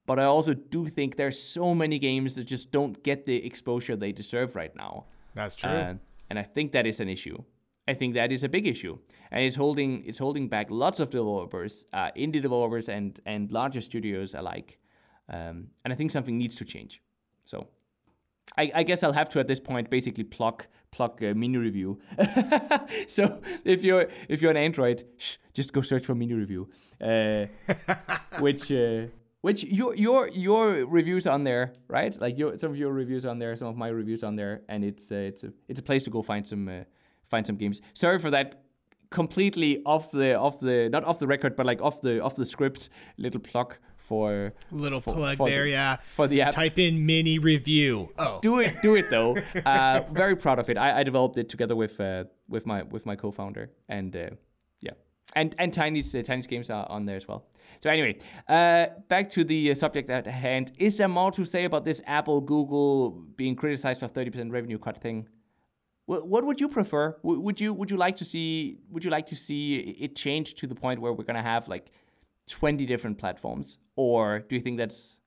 but 0.07 0.19
I 0.19 0.25
also 0.25 0.55
do 0.55 0.89
think 0.89 1.17
there's 1.17 1.41
so 1.41 1.75
many 1.75 1.99
games 1.99 2.35
that 2.35 2.45
just 2.45 2.71
don't 2.71 3.03
get 3.03 3.25
the 3.27 3.45
exposure 3.47 3.97
they 3.97 4.13
deserve 4.13 4.55
right 4.55 4.75
now. 4.77 5.07
That's 5.35 5.57
true. 5.57 5.71
Uh, 5.71 5.95
and 6.29 6.39
I 6.39 6.43
think 6.43 6.73
that 6.73 6.87
is 6.87 7.01
an 7.01 7.09
issue. 7.09 7.43
I 7.89 7.95
think 7.95 8.15
that 8.15 8.33
is 8.33 8.45
a 8.45 8.49
big 8.49 8.67
issue, 8.67 8.99
and 9.31 9.45
it's 9.45 9.57
holding 9.57 10.05
it's 10.07 10.19
holding 10.19 10.49
back 10.49 10.69
lots 10.71 11.01
of 11.01 11.11
developers, 11.11 11.87
uh, 11.93 12.11
indie 12.17 12.41
developers, 12.41 12.89
and 12.89 13.21
and 13.27 13.53
larger 13.53 13.81
studios 13.81 14.35
alike. 14.35 14.79
Um, 15.29 15.69
and 15.85 15.93
I 15.93 15.97
think 15.97 16.11
something 16.11 16.39
needs 16.39 16.57
to 16.57 16.65
change. 16.65 17.03
So 17.45 17.69
I, 18.57 18.71
I, 18.75 18.83
guess 18.85 19.03
I'll 19.03 19.13
have 19.13 19.29
to 19.31 19.41
at 19.41 19.49
this 19.49 19.61
point 19.61 19.91
basically 19.91 20.25
pluck 20.25 20.69
pluck 20.91 21.21
a 21.23 21.35
mini 21.35 21.59
review. 21.59 22.01
so 23.09 23.41
if 23.65 23.83
you're 23.83 24.09
if 24.29 24.41
you're 24.41 24.51
an 24.51 24.57
Android, 24.57 25.05
shh, 25.19 25.37
just 25.53 25.73
go 25.73 25.83
search 25.83 26.07
for 26.07 26.15
mini 26.15 26.35
review, 26.35 26.69
uh, 27.01 27.47
which 28.39 28.71
uh, 28.71 29.07
which 29.41 29.65
your 29.65 29.95
your 29.97 30.29
your 30.29 30.87
reviews 30.87 31.27
on 31.27 31.45
there, 31.45 31.73
right? 31.89 32.17
Like 32.21 32.39
your 32.39 32.57
some 32.59 32.71
of 32.71 32.77
your 32.77 32.93
reviews 32.93 33.27
on 33.27 33.39
there, 33.39 33.57
some 33.57 33.69
of 33.69 33.77
my 33.77 33.89
reviews 33.89 34.23
on 34.23 34.37
there, 34.37 34.63
and 34.69 34.85
it's 34.85 35.11
uh, 35.11 35.17
it's 35.17 35.45
a 35.45 35.53
it's 35.69 35.81
a 35.81 35.83
place 35.83 36.05
to 36.05 36.11
go 36.11 36.23
find 36.23 36.47
some 36.47 36.69
uh, 36.69 36.85
find 37.29 37.47
some 37.47 37.57
games. 37.57 37.81
Sorry 37.95 38.19
for 38.19 38.31
that 38.31 38.63
completely 39.11 39.83
off 39.85 40.11
the 40.11 40.35
off 40.35 40.61
the 40.61 40.89
not 40.91 41.05
off 41.05 41.19
the 41.19 41.27
record, 41.27 41.57
but 41.57 41.67
like 41.67 41.81
off 41.83 42.01
the 42.01 42.23
off 42.23 42.37
the 42.37 42.45
script 42.45 42.89
little 43.17 43.41
plug 43.41 43.77
for 44.05 44.53
little 44.71 45.01
for, 45.01 45.15
plug 45.15 45.39
for 45.39 45.49
there, 45.49 45.65
the, 45.65 45.71
yeah. 45.71 45.97
For 46.15 46.27
the 46.27 46.43
app, 46.43 46.53
type 46.53 46.79
in 46.79 47.05
mini 47.07 47.39
review. 47.39 48.11
Oh, 48.19 48.39
do 48.43 48.61
it, 48.61 48.75
do 48.83 48.97
it 48.97 49.11
though. 49.11 49.37
uh, 49.67 50.03
very 50.13 50.37
proud 50.37 50.59
of 50.59 50.69
it. 50.69 50.77
I, 50.77 51.01
I 51.01 51.03
developed 51.03 51.39
it 51.39 51.49
together 51.49 51.75
with 51.75 52.01
uh, 52.01 52.25
with 52.49 52.67
my 52.67 52.83
with 52.83 53.07
my 53.07 53.17
co-founder, 53.17 53.71
and 53.89 54.15
uh, 54.15 54.31
yeah, 54.81 54.93
and 55.35 55.55
and 55.59 55.73
Tiny's 55.73 56.15
uh, 56.15 56.23
Tiny's 56.23 56.47
games 56.47 56.71
are 56.71 56.87
on 56.89 57.07
there 57.07 57.17
as 57.17 57.27
well. 57.27 57.47
So 57.81 57.91
anyway, 57.91 58.19
uh, 58.49 58.87
back 59.09 59.31
to 59.31 59.45
the 59.45 59.71
uh, 59.71 59.75
subject 59.75 60.11
at 60.11 60.27
hand. 60.27 60.73
Is 60.79 60.99
there 60.99 61.09
more 61.09 61.33
to 61.33 61.45
say 61.45 61.65
about 61.65 61.85
this 61.85 62.01
Apple 62.07 62.41
Google 62.41 63.11
being 63.37 63.57
criticized 63.57 64.01
for 64.01 64.09
thirty 64.09 64.31
percent 64.31 64.53
revenue 64.53 64.79
cut 64.79 64.99
thing? 65.01 65.29
What, 66.07 66.29
what 66.29 66.45
would 66.45 66.61
you 66.61 66.69
prefer? 66.69 67.17
would 67.23 67.59
you 67.59 67.73
would 67.73 67.91
you 67.91 67.97
like 67.97 68.17
to 68.19 68.27
see 68.27 68.79
would 68.91 69.03
you 69.03 69.11
like 69.11 69.27
to 69.29 69.37
see 69.37 69.77
it 69.99 70.15
change 70.15 70.55
to 70.57 70.67
the 70.67 70.75
point 70.75 71.01
where 71.01 71.15
we're 71.15 71.25
gonna 71.25 71.43
have 71.43 71.67
like 71.67 71.91
20 72.49 72.87
different 72.87 73.19
platforms? 73.19 73.79
Or 73.97 74.41
do 74.41 74.55
you 74.55 74.61
think 74.61 74.79
that's 74.79 75.19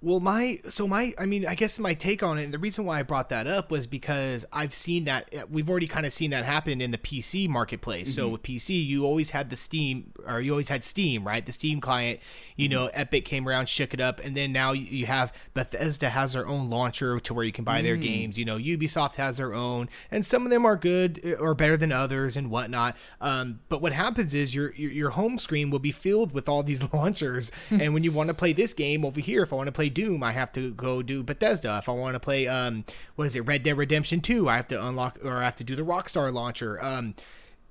well, 0.00 0.20
my 0.20 0.58
so 0.68 0.86
my 0.86 1.12
I 1.18 1.26
mean, 1.26 1.44
I 1.44 1.56
guess 1.56 1.78
my 1.80 1.92
take 1.92 2.22
on 2.22 2.38
it, 2.38 2.44
and 2.44 2.54
the 2.54 2.58
reason 2.58 2.84
why 2.84 3.00
I 3.00 3.02
brought 3.02 3.30
that 3.30 3.48
up 3.48 3.72
was 3.72 3.88
because 3.88 4.44
I've 4.52 4.72
seen 4.72 5.04
that 5.06 5.34
uh, 5.34 5.46
we've 5.50 5.68
already 5.68 5.88
kind 5.88 6.06
of 6.06 6.12
seen 6.12 6.30
that 6.30 6.44
happen 6.44 6.80
in 6.80 6.92
the 6.92 6.98
PC 6.98 7.48
marketplace. 7.48 8.10
Mm-hmm. 8.10 8.20
So 8.20 8.28
with 8.28 8.42
PC, 8.44 8.86
you 8.86 9.04
always 9.04 9.30
had 9.30 9.50
the 9.50 9.56
Steam, 9.56 10.12
or 10.24 10.40
you 10.40 10.52
always 10.52 10.68
had 10.68 10.84
Steam, 10.84 11.26
right? 11.26 11.44
The 11.44 11.50
Steam 11.50 11.80
client. 11.80 12.20
You 12.54 12.68
mm-hmm. 12.68 12.78
know, 12.78 12.90
Epic 12.94 13.24
came 13.24 13.48
around, 13.48 13.68
shook 13.68 13.92
it 13.92 14.00
up, 14.00 14.20
and 14.20 14.36
then 14.36 14.52
now 14.52 14.70
you 14.70 15.06
have 15.06 15.32
Bethesda 15.54 16.10
has 16.10 16.34
their 16.34 16.46
own 16.46 16.70
launcher 16.70 17.18
to 17.18 17.34
where 17.34 17.44
you 17.44 17.52
can 17.52 17.64
buy 17.64 17.80
mm. 17.80 17.84
their 17.84 17.96
games. 17.96 18.38
You 18.38 18.44
know, 18.44 18.56
Ubisoft 18.56 19.16
has 19.16 19.38
their 19.38 19.52
own, 19.52 19.88
and 20.12 20.24
some 20.24 20.44
of 20.44 20.50
them 20.50 20.64
are 20.64 20.76
good 20.76 21.20
uh, 21.24 21.42
or 21.42 21.56
better 21.56 21.76
than 21.76 21.90
others 21.90 22.36
and 22.36 22.52
whatnot. 22.52 22.96
Um, 23.20 23.58
but 23.68 23.82
what 23.82 23.92
happens 23.92 24.32
is 24.32 24.54
your, 24.54 24.72
your 24.74 24.92
your 24.92 25.10
home 25.10 25.40
screen 25.40 25.70
will 25.70 25.80
be 25.80 25.92
filled 25.92 26.32
with 26.32 26.48
all 26.48 26.62
these 26.62 26.92
launchers, 26.94 27.50
and 27.70 27.92
when 27.94 28.04
you 28.04 28.12
want 28.12 28.28
to 28.28 28.34
play 28.34 28.52
this 28.52 28.72
game 28.72 29.04
over 29.04 29.20
here, 29.20 29.42
if 29.42 29.52
I 29.52 29.56
want 29.56 29.66
to 29.66 29.72
play 29.72 29.87
play 29.88 30.04
Doom, 30.04 30.22
I 30.22 30.32
have 30.32 30.52
to 30.52 30.72
go 30.72 31.02
do 31.02 31.22
Bethesda. 31.22 31.78
If 31.78 31.88
I 31.88 31.92
want 31.92 32.14
to 32.14 32.20
play 32.20 32.46
um 32.46 32.84
what 33.16 33.26
is 33.26 33.36
it, 33.36 33.40
Red 33.40 33.62
Dead 33.62 33.76
Redemption 33.76 34.20
2, 34.20 34.48
I 34.48 34.56
have 34.56 34.68
to 34.68 34.86
unlock 34.86 35.18
or 35.24 35.36
I 35.36 35.44
have 35.44 35.56
to 35.56 35.64
do 35.64 35.74
the 35.74 35.82
Rockstar 35.82 36.32
launcher. 36.32 36.78
Um 36.82 37.14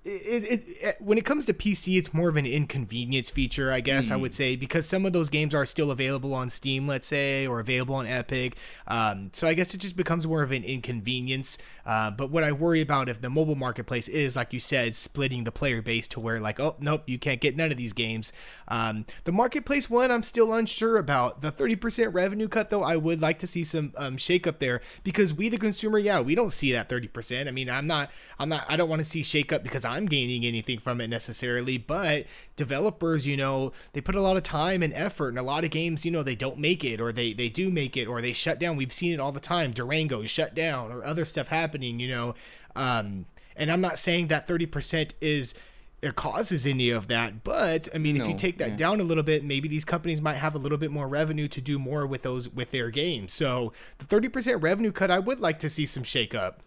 it, 0.07 0.43
it, 0.43 0.63
it, 0.81 0.95
when 0.99 1.17
it 1.17 1.25
comes 1.25 1.45
to 1.45 1.53
PC, 1.53 1.97
it's 1.97 2.13
more 2.13 2.29
of 2.29 2.37
an 2.37 2.45
inconvenience 2.45 3.29
feature, 3.29 3.71
I 3.71 3.81
guess 3.81 4.09
mm. 4.09 4.13
I 4.13 4.15
would 4.15 4.33
say, 4.33 4.55
because 4.55 4.85
some 4.85 5.05
of 5.05 5.13
those 5.13 5.29
games 5.29 5.53
are 5.53 5.65
still 5.65 5.91
available 5.91 6.33
on 6.33 6.49
Steam, 6.49 6.87
let's 6.87 7.07
say, 7.07 7.45
or 7.45 7.59
available 7.59 7.95
on 7.95 8.07
Epic. 8.07 8.57
Um, 8.87 9.29
so 9.33 9.47
I 9.47 9.53
guess 9.53 9.73
it 9.73 9.79
just 9.79 9.97
becomes 9.97 10.25
more 10.25 10.41
of 10.41 10.51
an 10.51 10.63
inconvenience. 10.63 11.57
Uh, 11.85 12.11
but 12.11 12.31
what 12.31 12.43
I 12.43 12.51
worry 12.51 12.81
about 12.81 13.09
if 13.09 13.21
the 13.21 13.29
mobile 13.29 13.55
marketplace 13.55 14.07
is, 14.07 14.35
like 14.35 14.53
you 14.53 14.59
said, 14.59 14.95
splitting 14.95 15.43
the 15.43 15.51
player 15.51 15.81
base 15.81 16.07
to 16.09 16.19
where, 16.19 16.39
like, 16.39 16.59
oh 16.59 16.75
nope, 16.79 17.03
you 17.05 17.19
can't 17.19 17.41
get 17.41 17.57
none 17.57 17.71
of 17.71 17.77
these 17.77 17.93
games. 17.93 18.31
Um, 18.69 19.05
the 19.25 19.31
marketplace 19.31 19.89
one, 19.89 20.11
I'm 20.11 20.23
still 20.23 20.53
unsure 20.53 20.97
about. 20.97 21.41
The 21.41 21.51
30% 21.51 22.13
revenue 22.13 22.47
cut, 22.47 22.69
though, 22.69 22.83
I 22.83 22.95
would 22.95 23.21
like 23.21 23.39
to 23.39 23.47
see 23.47 23.63
some 23.63 23.93
um, 23.97 24.17
shake 24.17 24.47
up 24.47 24.59
there 24.59 24.81
because 25.03 25.33
we, 25.33 25.49
the 25.49 25.57
consumer, 25.57 25.99
yeah, 25.99 26.21
we 26.21 26.35
don't 26.35 26.51
see 26.51 26.71
that 26.71 26.89
30%. 26.89 27.47
I 27.47 27.51
mean, 27.51 27.69
I'm 27.69 27.87
not, 27.87 28.11
I'm 28.39 28.49
not, 28.49 28.65
I 28.69 28.77
don't 28.77 28.89
want 28.89 28.99
to 28.99 29.09
see 29.09 29.23
shake 29.23 29.51
up 29.51 29.63
because 29.63 29.85
I'm 29.85 29.96
I'm 29.97 30.05
gaining 30.05 30.45
anything 30.45 30.79
from 30.79 31.01
it 31.01 31.07
necessarily, 31.07 31.77
but 31.77 32.27
developers, 32.55 33.27
you 33.27 33.35
know, 33.35 33.73
they 33.93 34.01
put 34.01 34.15
a 34.15 34.21
lot 34.21 34.37
of 34.37 34.43
time 34.43 34.83
and 34.83 34.93
effort, 34.93 35.29
and 35.29 35.39
a 35.39 35.43
lot 35.43 35.65
of 35.65 35.71
games, 35.71 36.05
you 36.05 36.11
know, 36.11 36.23
they 36.23 36.35
don't 36.35 36.57
make 36.57 36.85
it, 36.85 37.01
or 37.01 37.11
they 37.11 37.33
they 37.33 37.49
do 37.49 37.69
make 37.71 37.97
it, 37.97 38.07
or 38.07 38.21
they 38.21 38.33
shut 38.33 38.59
down. 38.59 38.77
We've 38.77 38.93
seen 38.93 39.13
it 39.13 39.19
all 39.19 39.31
the 39.31 39.39
time. 39.39 39.71
Durango 39.71 40.23
shut 40.25 40.55
down, 40.55 40.91
or 40.91 41.03
other 41.03 41.25
stuff 41.25 41.47
happening, 41.47 41.99
you 41.99 42.09
know. 42.09 42.35
Um, 42.75 43.25
and 43.55 43.71
I'm 43.71 43.81
not 43.81 43.97
saying 43.97 44.27
that 44.27 44.47
30% 44.47 45.13
is 45.19 45.55
it 46.01 46.15
causes 46.15 46.65
any 46.65 46.91
of 46.91 47.07
that. 47.07 47.43
But 47.43 47.89
I 47.93 47.97
mean, 47.97 48.17
no, 48.17 48.23
if 48.23 48.29
you 48.29 48.35
take 48.35 48.59
that 48.59 48.71
yeah. 48.71 48.75
down 48.75 48.99
a 48.99 49.03
little 49.03 49.23
bit, 49.23 49.43
maybe 49.43 49.67
these 49.67 49.85
companies 49.85 50.21
might 50.21 50.35
have 50.35 50.55
a 50.55 50.57
little 50.57 50.77
bit 50.77 50.91
more 50.91 51.07
revenue 51.07 51.47
to 51.49 51.61
do 51.61 51.79
more 51.79 52.05
with 52.05 52.21
those 52.21 52.49
with 52.49 52.71
their 52.71 52.89
games. 52.89 53.33
So 53.33 53.73
the 53.97 54.05
30% 54.05 54.61
revenue 54.61 54.91
cut, 54.91 55.09
I 55.09 55.19
would 55.19 55.39
like 55.39 55.59
to 55.59 55.69
see 55.69 55.85
some 55.85 56.03
shake 56.03 56.35
up. 56.35 56.61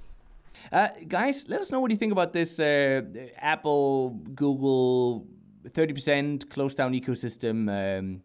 Uh, 0.73 0.89
guys, 1.09 1.49
let 1.49 1.61
us 1.61 1.73
know 1.73 1.81
what 1.81 1.91
you 1.91 1.97
think 1.97 2.13
about 2.13 2.33
this 2.33 2.61
uh, 2.61 3.03
Apple, 3.39 4.11
Google, 4.35 5.27
30% 5.65 6.49
closed 6.49 6.77
down 6.77 6.93
ecosystem 6.93 7.69
um, 7.69 8.23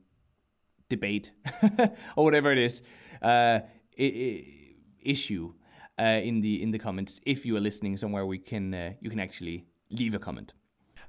debate 0.88 1.32
or 2.16 2.24
whatever 2.24 2.52
it 2.52 2.60
is 2.60 2.84
uh, 3.24 3.62
issue 3.98 5.54
uh, 6.00 6.04
in 6.04 6.42
the 6.42 6.62
in 6.62 6.70
the 6.70 6.78
comments. 6.78 7.20
If 7.26 7.48
you 7.48 7.58
are 7.58 7.60
listening 7.60 7.98
somewhere, 7.98 8.28
we 8.28 8.38
can 8.38 8.74
uh, 8.74 8.94
you 9.02 9.10
can 9.10 9.20
actually 9.20 9.66
leave 9.90 10.14
a 10.14 10.20
comment. 10.20 10.54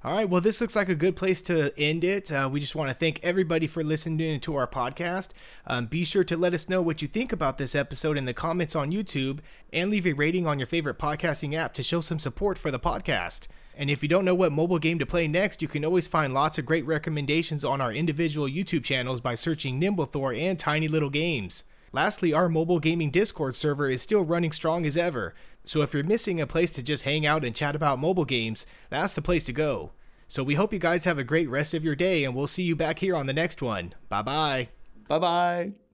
All 0.03 0.13
right, 0.13 0.29
well, 0.29 0.41
this 0.41 0.61
looks 0.61 0.75
like 0.75 0.89
a 0.89 0.95
good 0.95 1.15
place 1.15 1.41
to 1.43 1.71
end 1.75 2.03
it. 2.03 2.31
Uh, 2.31 2.47
we 2.51 2.59
just 2.59 2.75
want 2.75 2.89
to 2.89 2.95
thank 2.95 3.19
everybody 3.23 3.65
for 3.65 3.83
listening 3.83 4.39
to 4.39 4.55
our 4.55 4.67
podcast. 4.67 5.29
Um, 5.65 5.87
be 5.87 6.05
sure 6.05 6.23
to 6.25 6.37
let 6.37 6.53
us 6.53 6.69
know 6.69 6.83
what 6.83 7.01
you 7.01 7.07
think 7.07 7.33
about 7.33 7.57
this 7.57 7.73
episode 7.73 8.15
in 8.15 8.25
the 8.25 8.33
comments 8.33 8.75
on 8.75 8.91
YouTube 8.91 9.39
and 9.73 9.89
leave 9.89 10.05
a 10.05 10.13
rating 10.13 10.45
on 10.45 10.59
your 10.59 10.67
favorite 10.67 10.99
podcasting 10.99 11.55
app 11.55 11.73
to 11.73 11.83
show 11.83 11.99
some 11.99 12.19
support 12.19 12.59
for 12.59 12.69
the 12.69 12.79
podcast. 12.79 13.47
And 13.75 13.89
if 13.89 14.03
you 14.03 14.07
don't 14.07 14.23
know 14.23 14.35
what 14.35 14.51
mobile 14.51 14.77
game 14.77 14.99
to 14.99 15.05
play 15.07 15.27
next, 15.27 15.63
you 15.63 15.67
can 15.67 15.83
always 15.83 16.07
find 16.07 16.31
lots 16.31 16.59
of 16.59 16.65
great 16.67 16.85
recommendations 16.85 17.65
on 17.65 17.81
our 17.81 17.91
individual 17.91 18.47
YouTube 18.47 18.83
channels 18.83 19.19
by 19.19 19.33
searching 19.33 19.81
Nimblethor 19.81 20.39
and 20.39 20.59
Tiny 20.59 20.87
Little 20.87 21.09
Games. 21.09 21.63
Lastly, 21.91 22.33
our 22.33 22.49
mobile 22.49 22.79
gaming 22.79 23.09
Discord 23.09 23.55
server 23.55 23.89
is 23.89 24.01
still 24.01 24.23
running 24.23 24.51
strong 24.51 24.85
as 24.85 24.97
ever, 24.97 25.33
so 25.67 25.81
if 25.81 25.93
you're 25.93 26.03
missing 26.03 26.39
a 26.39 26.47
place 26.47 26.71
to 26.71 26.83
just 26.83 27.03
hang 27.03 27.25
out 27.25 27.43
and 27.43 27.55
chat 27.55 27.75
about 27.75 27.99
mobile 27.99 28.25
games, 28.25 28.65
that's 28.89 29.13
the 29.13 29.21
place 29.21 29.43
to 29.43 29.53
go. 29.53 29.91
So 30.27 30.43
we 30.43 30.55
hope 30.55 30.73
you 30.73 30.79
guys 30.79 31.05
have 31.05 31.17
a 31.17 31.23
great 31.23 31.49
rest 31.49 31.73
of 31.73 31.83
your 31.83 31.95
day, 31.95 32.23
and 32.23 32.35
we'll 32.35 32.47
see 32.47 32.63
you 32.63 32.75
back 32.75 32.99
here 32.99 33.15
on 33.15 33.27
the 33.27 33.33
next 33.33 33.61
one. 33.61 33.93
Bye 34.09 34.21
bye. 34.21 34.69
Bye 35.07 35.19
bye. 35.19 35.86